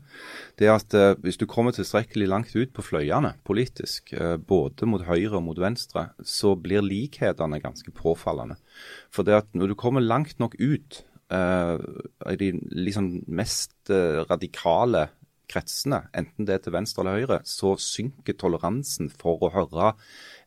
det 0.59 0.69
er 0.69 0.75
at 0.75 0.95
hvis 1.23 1.39
du 1.39 1.45
kommer 1.51 1.75
tilstrekkelig 1.75 2.29
langt 2.31 2.55
ut 2.57 2.73
på 2.75 2.85
fløyene 2.85 3.35
politisk, 3.47 4.15
både 4.49 4.89
mot 4.89 5.05
høyre 5.05 5.37
og 5.39 5.45
mot 5.45 5.61
venstre, 5.61 6.07
så 6.25 6.55
blir 6.59 6.85
likhetene 6.85 7.61
ganske 7.63 7.93
påfallende. 7.97 8.57
For 9.13 9.27
det 9.27 9.37
at 9.37 9.53
når 9.53 9.73
du 9.73 9.77
kommer 9.79 10.05
langt 10.05 10.41
nok 10.43 10.57
ut 10.59 11.03
i 11.29 12.39
de 12.41 12.51
liksom 12.87 13.11
mest 13.29 13.93
radikale 14.31 15.07
kretsene, 15.51 16.05
enten 16.17 16.49
det 16.49 16.57
er 16.57 16.65
til 16.65 16.75
venstre 16.75 17.03
eller 17.03 17.21
høyre, 17.21 17.41
så 17.47 17.75
synker 17.81 18.39
toleransen 18.39 19.11
for 19.13 19.43
å 19.47 19.53
høre 19.55 19.93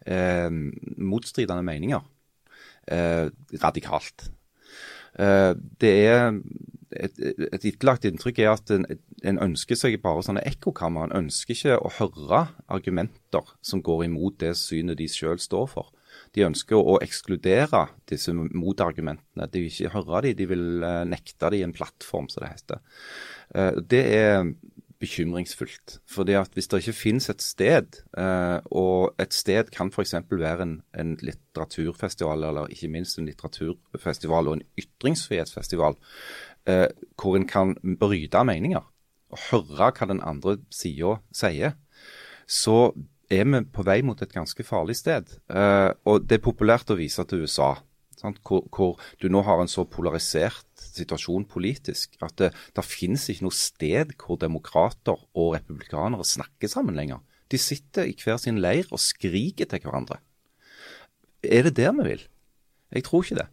eh, 0.06 0.50
motstridende 0.50 1.66
meninger 1.66 2.04
eh, 2.92 3.30
radikalt. 3.64 4.30
Eh, 5.20 5.54
det 5.82 5.94
er 6.08 6.34
et, 6.90 7.20
et 7.20 7.66
etterlagt 7.66 8.08
inntrykk 8.08 8.42
er 8.44 8.52
at 8.54 8.74
en, 8.74 8.86
en, 9.24 9.40
ønsker 9.50 9.78
seg 9.78 10.00
bare 10.04 10.24
sånne 10.26 10.46
ekkokammer. 10.50 11.08
En 11.08 11.26
ønsker 11.26 11.56
ikke 11.56 11.78
å 11.80 11.94
høre 12.00 12.44
argumenter 12.72 13.56
som 13.62 13.84
går 13.86 14.08
imot 14.08 14.40
det 14.44 14.56
synet 14.60 15.00
de 15.02 15.10
selv 15.12 15.42
står 15.44 15.70
for. 15.74 15.94
De 16.36 16.46
ønsker 16.46 16.78
å 16.78 16.98
ekskludere 17.04 17.86
disse 18.10 18.34
motargumentene. 18.34 19.48
De 19.50 19.64
vil 19.64 19.72
ikke 19.72 19.94
høre 19.96 20.24
dem, 20.28 20.38
de 20.38 20.50
vil 20.50 20.66
eh, 20.86 21.04
nekte 21.10 21.54
dem 21.54 21.70
en 21.70 21.78
plattform, 21.78 22.30
som 22.32 22.46
det 22.46 22.54
heter. 22.56 22.84
Eh, 23.56 23.80
det 23.90 24.04
er 24.18 24.52
bekymringsfullt. 25.00 26.00
Fordi 26.08 26.34
at 26.34 26.50
Hvis 26.54 26.68
det 26.68 26.78
ikke 26.78 26.94
finnes 26.94 27.30
et 27.30 27.42
sted, 27.42 28.02
eh, 28.18 28.60
og 28.72 29.16
et 29.20 29.34
sted 29.34 29.72
kan 29.72 29.92
f.eks. 29.92 30.16
være 30.32 30.64
en, 30.64 30.82
en, 31.00 31.18
litteraturfestival, 31.22 32.44
eller 32.44 32.68
ikke 32.68 32.88
minst 32.88 33.20
en 33.20 33.26
litteraturfestival 33.26 34.48
og 34.48 34.54
en 34.54 34.66
ytringsfrihetsfestival, 34.80 35.96
eh, 36.68 36.88
hvor 37.22 37.36
en 37.36 37.48
kan 37.48 37.76
bryte 38.00 38.44
meninger 38.44 38.84
og 39.30 39.40
høre 39.52 39.92
hva 39.92 40.10
den 40.10 40.22
andre 40.26 40.58
sida 40.72 41.20
sier, 41.32 41.78
så 42.48 42.92
er 43.30 43.46
vi 43.46 43.62
på 43.72 43.86
vei 43.86 44.02
mot 44.02 44.22
et 44.22 44.34
ganske 44.34 44.64
farlig 44.64 44.96
sted. 44.98 45.30
Eh, 45.50 45.92
og 46.06 46.28
Det 46.28 46.40
er 46.40 46.48
populært 46.50 46.90
å 46.90 46.98
vise 46.98 47.24
til 47.24 47.46
USA 47.46 47.76
hvor, 48.22 48.66
hvor, 48.74 49.00
du 49.22 49.30
nå 49.32 49.42
har 49.48 49.62
en 49.62 49.72
så 49.72 49.86
polarisert 49.88 50.66
situasjon 50.80 51.46
politisk 51.50 52.18
at 52.26 52.36
det, 52.42 52.52
det 52.76 52.86
finnes 52.86 53.28
ikke 53.32 53.48
noe 53.48 53.56
sted 53.56 54.16
hvor 54.20 54.40
demokrater 54.42 55.20
og 55.34 55.56
republikanere 55.58 56.28
snakker 56.28 56.72
sammen 56.72 56.98
lenger. 57.00 57.22
De 57.50 57.58
sitter 57.58 58.10
i 58.10 58.18
hver 58.20 58.38
sin 58.42 58.60
leir 58.62 58.90
og 58.92 59.02
skriker 59.02 59.70
til 59.70 59.82
hverandre. 59.86 60.20
Er 61.44 61.66
det 61.66 61.78
der 61.80 61.96
vi 61.98 62.12
vil? 62.12 62.28
Jeg 62.94 63.06
tror 63.08 63.24
ikke 63.24 63.40
det. 63.42 63.48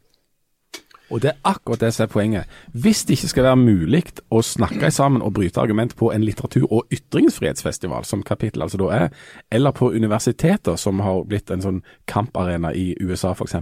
Og 1.10 1.22
det 1.22 1.30
er 1.30 1.40
akkurat 1.46 1.80
det 1.80 1.92
som 1.94 2.04
er 2.04 2.10
poenget. 2.10 2.54
Hvis 2.74 3.04
det 3.06 3.16
ikke 3.16 3.30
skal 3.30 3.46
være 3.46 3.60
mulig 3.60 4.02
å 4.34 4.40
snakke 4.42 4.90
sammen 4.90 5.22
og 5.22 5.36
bryte 5.38 5.60
argument 5.62 5.94
på 5.96 6.10
en 6.12 6.24
litteratur- 6.26 6.66
og 6.66 6.90
ytringsfrihetsfestival, 6.92 8.04
som 8.04 8.24
kapittel 8.26 8.62
altså 8.66 8.80
da 8.82 8.90
er, 8.96 9.08
eller 9.50 9.70
på 9.76 9.92
universiteter, 9.94 10.76
som 10.76 11.00
har 11.00 11.22
blitt 11.28 11.50
en 11.50 11.62
sånn 11.62 11.82
kamparena 12.10 12.74
i 12.74 12.96
USA 13.00 13.34
f.eks., 13.36 13.54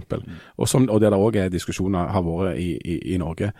og, 0.57 0.67
som, 0.67 0.89
og 0.89 1.01
der 1.01 1.13
det 1.13 1.21
òg 1.21 1.37
er 1.37 1.53
diskusjoner 1.53 2.09
har 2.13 2.25
vært 2.25 2.57
i, 2.57 2.73
i, 2.81 2.99
i 3.13 3.21
Norge, 3.21 3.51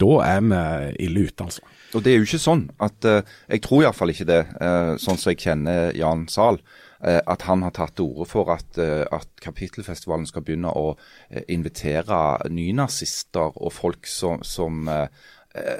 da 0.00 0.10
er 0.26 0.40
vi 0.44 1.04
ille 1.06 1.26
ute, 1.26 1.44
altså. 1.44 1.62
Og 1.96 2.04
det 2.04 2.12
er 2.12 2.18
jo 2.20 2.26
ikke 2.26 2.42
sånn 2.42 2.66
at 2.84 3.06
uh, 3.08 3.22
Jeg 3.48 3.62
tror 3.64 3.86
iallfall 3.86 4.12
ikke 4.12 4.26
det, 4.28 4.42
uh, 4.60 4.92
sånn 5.00 5.16
som 5.16 5.32
jeg 5.32 5.40
kjenner 5.46 5.94
Jan 5.96 6.26
Zahl. 6.28 6.60
Eh, 7.04 7.20
at 7.28 7.44
han 7.44 7.64
har 7.64 7.74
tatt 7.76 7.96
til 7.98 8.08
orde 8.08 8.28
for 8.30 8.50
at, 8.54 8.78
eh, 8.80 9.04
at 9.12 9.28
Kapittelfestivalen 9.44 10.26
skal 10.28 10.44
begynne 10.46 10.72
å 10.72 10.94
eh, 11.28 11.44
invitere 11.52 12.48
nynazister 12.48 13.56
og 13.56 13.72
folk 13.74 14.08
som, 14.08 14.42
som 14.46 14.88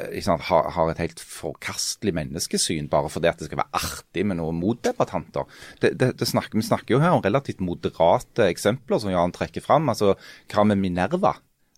liksom, 0.08 0.40
har, 0.48 0.70
har, 0.72 0.88
et 0.88 1.00
helt 1.02 1.18
forkastelig 1.20 2.14
menneskesyn, 2.16 2.86
bare 2.88 3.10
fordi 3.12 3.28
at 3.28 3.42
det 3.42 3.50
skal 3.50 3.60
være 3.60 3.76
artig 3.76 4.22
med 4.24 4.38
noen 4.38 4.56
motdebattanter. 4.56 5.44
Det, 5.82 5.90
det, 6.00 6.14
det 6.16 6.28
snakker, 6.30 6.56
vi 6.56 6.64
snakker 6.64 6.96
jo 6.96 7.00
her 7.02 7.12
om 7.12 7.20
relativt 7.24 7.60
moderate 7.60 8.46
eksempler 8.48 9.02
som 9.02 9.12
Jan 9.12 9.36
trekker 9.36 9.60
fram. 9.60 9.90
Altså, 9.92 10.14
Hva 10.48 10.64
med 10.64 10.80
Minerva? 10.80 11.34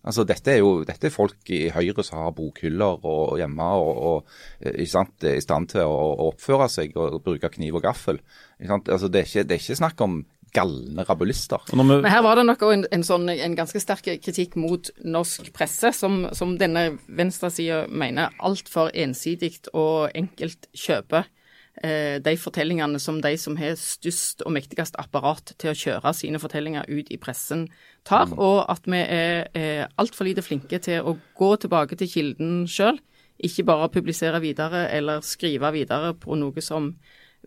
Altså, 0.07 0.23
dette 0.23 0.53
er 0.53 0.61
jo 0.61 0.83
dette 0.87 1.09
er 1.09 1.13
folk 1.13 1.49
i 1.51 1.65
Høyre 1.75 2.05
som 2.07 2.21
har 2.21 2.35
bokhyller 2.35 3.03
og, 3.03 3.35
hjemme 3.39 3.69
og, 3.83 3.97
og 4.09 4.69
i 4.71 4.87
stand 4.87 5.71
til 5.73 5.83
å, 5.83 5.95
å, 6.13 6.29
oppføre 6.31 6.69
seg 6.71 6.95
og 6.95 7.19
bruke 7.25 7.51
kniv 7.51 7.81
og 7.81 7.83
gaffel. 7.83 8.21
Altså, 8.63 9.09
det, 9.11 9.25
er 9.25 9.27
ikke, 9.27 9.47
det 9.49 9.57
er 9.57 9.63
ikke 9.63 9.81
snakk 9.81 10.05
om 10.05 10.21
galne 10.55 11.03
rabulister. 11.05 11.61
Men 11.77 12.05
her 12.09 12.23
var 12.25 12.39
det 12.39 12.45
nok 12.47 12.63
en, 12.69 12.85
en, 12.95 13.03
sånn, 13.05 13.27
en, 13.29 13.57
ganske 13.57 13.81
sterk 13.83 14.07
kritikk 14.23 14.55
mot 14.59 14.89
norsk 15.03 15.51
presse, 15.55 15.91
som, 15.95 16.23
som 16.35 16.55
denne 16.59 16.93
venstresida 17.05 17.83
mener 17.91 18.33
altfor 18.39 18.93
ensidig 18.95 19.57
og 19.73 20.09
enkelt 20.17 20.69
kjøper 20.73 21.27
eh, 21.27 21.35
de 21.79 22.33
fortellingene 22.35 22.99
som 22.99 23.21
de 23.23 23.29
som 23.39 23.55
har 23.59 23.77
størst 23.79 24.41
og 24.43 24.51
mektigst 24.51 24.97
apparat 24.99 25.53
til 25.61 25.71
å 25.71 25.77
kjøre 25.77 26.11
sine 26.17 26.41
fortellinger 26.41 26.89
ut 26.89 27.07
i 27.07 27.19
pressen, 27.21 27.67
tar, 28.07 28.27
mm. 28.27 28.33
og 28.35 28.57
at 28.71 28.89
vi 28.89 28.99
er, 28.99 29.47
er 29.55 29.85
altfor 30.01 30.27
lite 30.27 30.43
flinke 30.43 30.81
til 30.83 31.07
å 31.07 31.15
gå 31.39 31.53
tilbake 31.63 31.95
til 31.99 32.11
kilden 32.11 32.65
sjøl. 32.67 32.99
Ikke 33.39 33.63
bare 33.63 33.87
publisere 33.93 34.41
videre 34.43 34.89
eller 34.91 35.23
skrive 35.23 35.71
videre 35.71 36.11
på 36.19 36.35
noe 36.35 36.63
som 36.65 36.91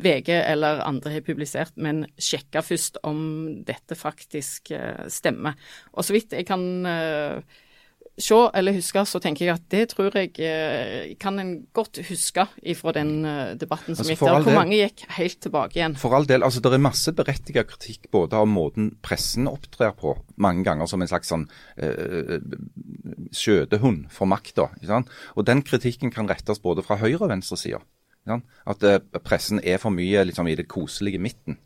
VG 0.01 0.31
eller 0.33 0.81
andre 0.87 1.19
har 1.19 1.25
publisert, 1.27 1.75
men 1.77 2.07
sjekke 2.17 2.63
først 2.65 2.97
om 3.05 3.19
dette 3.67 3.97
faktisk 3.99 4.73
uh, 4.73 5.05
stemmer. 5.13 5.59
Og 5.93 6.07
så 6.07 6.17
vidt 6.17 6.33
jeg 6.33 6.49
kan 6.49 6.65
se 8.21 8.39
eller 8.55 8.77
huske, 8.77 9.03
så 9.09 9.21
tenker 9.23 9.47
jeg 9.47 9.55
at 9.57 9.65
det 9.73 9.83
tror 9.93 10.17
jeg 10.19 10.35
eh, 10.45 11.15
kan 11.21 11.39
en 11.41 11.53
godt 11.75 12.03
huske 12.11 12.45
ifra 12.69 12.93
den 12.97 13.25
eh, 13.25 13.55
debatten 13.59 13.97
som 13.97 14.05
altså, 14.05 14.13
gikk 14.13 14.25
der. 14.27 14.45
Hvor 14.45 14.59
mange 14.59 14.81
gikk 14.81 15.05
helt 15.17 15.39
tilbake 15.47 15.79
igjen. 15.79 15.97
For 16.01 16.17
all 16.17 16.29
del. 16.29 16.45
altså 16.45 16.61
Det 16.61 16.75
er 16.77 16.85
masse 16.85 17.15
berettiget 17.17 17.71
kritikk 17.71 18.11
både 18.13 18.37
av 18.37 18.51
måten 18.51 18.93
pressen 19.05 19.49
opptrer 19.51 19.97
på, 19.97 20.15
mange 20.37 20.65
ganger 20.67 20.91
som 20.91 21.03
en 21.03 21.11
slags 21.11 21.33
sånn 21.33 21.49
eh, 21.81 22.37
skjøtehund 23.33 24.11
for 24.13 24.29
makta. 24.29 24.69
Og 25.37 25.49
den 25.49 25.65
kritikken 25.65 26.13
kan 26.13 26.29
rettes 26.31 26.61
både 26.63 26.85
fra 26.85 27.01
høyre- 27.01 27.25
og 27.25 27.33
venstresida. 27.33 27.81
At 28.29 28.85
eh, 28.87 29.01
pressen 29.25 29.63
er 29.65 29.81
for 29.83 29.95
mye 29.95 30.27
liksom, 30.29 30.49
i 30.53 30.59
det 30.59 30.69
koselige 30.71 31.23
midten. 31.23 31.59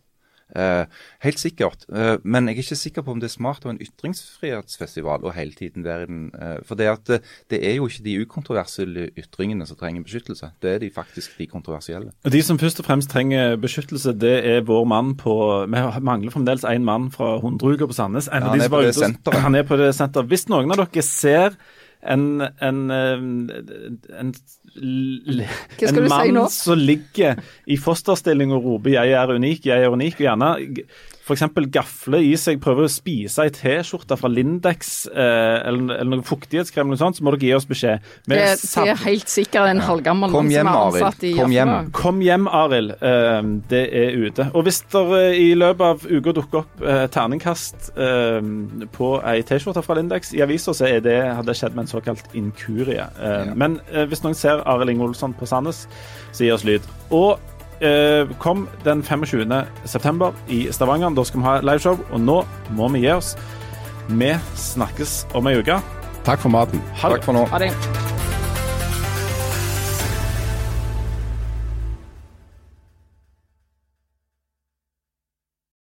Uh, 0.55 0.87
helt 1.27 1.41
sikkert. 1.43 1.85
Eh, 1.91 2.17
men 2.23 2.47
jeg 2.47 2.55
er 2.55 2.63
ikke 2.63 2.79
sikker 2.79 3.03
på 3.03 3.11
om 3.11 3.21
det 3.21 3.27
er 3.27 3.35
smart 3.35 3.65
å 3.65 3.69
ha 3.69 3.73
en 3.75 3.81
ytringsfrihetsfestival 3.83 5.25
og 5.27 5.35
hele 5.35 5.57
tiden 5.59 5.83
være 5.85 6.07
den. 6.07 6.21
Eh, 6.39 6.61
for 6.67 6.79
det, 6.79 6.87
at, 6.87 7.25
det 7.51 7.59
er 7.67 7.75
jo 7.77 7.89
ikke 7.91 8.05
de 8.05 8.15
ukontroversielle 8.23 9.09
ytringene 9.19 9.67
som 9.67 9.79
trenger 9.81 10.05
beskyttelse. 10.07 10.53
Det 10.63 10.71
er 10.71 10.85
de 10.85 10.91
faktisk 10.95 11.35
de 11.41 11.49
kontroversielle. 11.51 12.15
De 12.23 12.43
som 12.47 12.61
først 12.63 12.81
og 12.81 12.87
fremst 12.87 13.11
trenger 13.11 13.59
beskyttelse, 13.61 14.15
det 14.15 14.37
er 14.47 14.63
vår 14.67 14.87
mann 14.87 15.17
på 15.19 15.35
Vi 15.67 15.83
mangler 16.07 16.31
fremdeles 16.31 16.65
én 16.65 16.87
mann 16.87 17.11
fra 17.11 17.37
Hundreuka 17.43 17.91
på 17.91 17.99
Sandnes. 17.99 18.31
Ja, 18.31 18.45
han, 18.47 18.63
er 18.63 18.71
på 18.71 18.85
det 18.87 18.95
senteret. 18.95 19.43
han 19.43 19.59
er 19.59 19.67
på 19.67 19.81
det 19.83 19.91
senteret. 19.99 20.31
Hvis 20.31 20.47
noen 20.53 20.71
av 20.71 20.85
dere 20.85 21.03
ser 21.03 21.59
en, 22.03 22.43
en, 22.63 22.81
en, 22.91 23.55
en 24.21 24.33
mann 26.09 26.41
si 26.51 26.65
som 26.65 26.79
ligger 26.79 27.41
i 27.67 27.79
fosterstilling 27.81 28.53
og 28.53 28.65
roper 28.65 28.91
'jeg 28.91 29.17
er 29.17 29.35
unik, 29.35 29.67
jeg 29.67 29.83
er 29.83 29.91
unik', 29.91 30.21
og 30.21 30.27
gjerne 30.27 30.51
f.eks. 31.27 31.43
gafle 31.75 32.21
i 32.23 32.35
seg, 32.39 32.61
prøver 32.63 32.87
å 32.87 32.91
spise 32.91 33.43
ei 33.43 33.51
T-skjorte 33.55 34.15
fra 34.19 34.29
Lindex 34.31 35.09
eh, 35.11 35.57
eller, 35.67 35.97
eller 35.99 36.21
noe 36.21 36.27
fuktighetskrem, 36.27 36.87
eller 36.87 36.95
noe 36.95 37.01
sånt, 37.03 37.19
så 37.19 37.27
må 37.27 37.33
dere 37.35 37.49
gi 37.49 37.55
oss 37.57 37.67
beskjed. 37.67 38.05
Det, 38.31 38.39
det, 38.63 38.85
er 38.85 39.01
helt 39.03 39.33
sikkert 39.33 39.73
en 39.73 39.83
halvgammel 39.83 40.31
mann 40.31 40.53
som 40.53 40.71
er 40.71 40.81
ansatt 40.85 41.27
i 41.27 41.33
Kom 41.37 41.55
hjem, 41.55 41.73
Kom 41.97 42.23
hjem, 42.23 42.47
Arild. 42.47 42.95
Eh, 43.01 43.41
det 43.73 43.83
er 44.03 44.15
ute. 44.23 44.49
Og 44.55 44.69
hvis 44.69 44.81
det 44.95 45.25
i 45.43 45.49
løpet 45.59 45.87
av 45.89 46.07
uka 46.07 46.37
dukker 46.37 46.63
opp 46.63 46.87
eh, 46.87 47.03
terningkast 47.13 47.91
eh, 47.99 48.39
på 48.95 49.11
ei 49.27 49.43
T-skjorte 49.47 49.83
fra 49.87 49.99
Lindex 49.99 50.31
i 50.37 50.45
avisa, 50.47 50.77
så 50.77 50.87
er 50.93 51.03
det, 51.03 51.19
hadde 51.27 51.51
det 51.51 51.59
skjedd 51.59 51.75
med 51.75 51.89
en 51.89 51.93
såkalt 51.97 52.39
inkurie. 52.39 53.11
Eh, 53.19 53.37
ja. 53.51 53.59
Men 53.59 53.81
eh, 53.91 54.07
hvis 54.07 54.23
noen 54.23 54.39
ser 54.39 54.63
Arild 54.63 54.95
Inge 54.95 55.11
Olsson 55.11 55.35
på 55.35 55.51
Sandnes, 55.51 55.89
så 56.31 56.47
gi 56.47 56.55
oss 56.55 56.67
lyd. 56.69 56.87
Og 57.11 57.35
eh, 57.35 57.56
kom 58.39 58.69
den 58.85 59.03
25. 59.03 59.47
september 59.85 60.33
i 60.49 60.67
Stavanger. 60.73 61.13
Da 61.15 61.25
skal 61.25 61.41
vi 61.41 61.47
ha 61.47 61.57
liveshow, 61.61 62.01
og 62.11 62.21
nå 62.21 62.41
må 62.77 62.89
vi 62.95 63.05
gi 63.05 63.13
oss. 63.13 63.35
Vi 64.09 64.33
snakkes 64.57 65.25
om 65.35 65.47
ei 65.51 65.59
uke. 65.61 65.81
Takk 66.27 66.43
for 66.43 66.51
maten. 66.51 66.83
Ha. 67.03 67.13
Takk 67.15 67.27
for 67.27 67.37
nå. 67.37 67.47
Ha 67.53 67.59
det. 67.63 68.16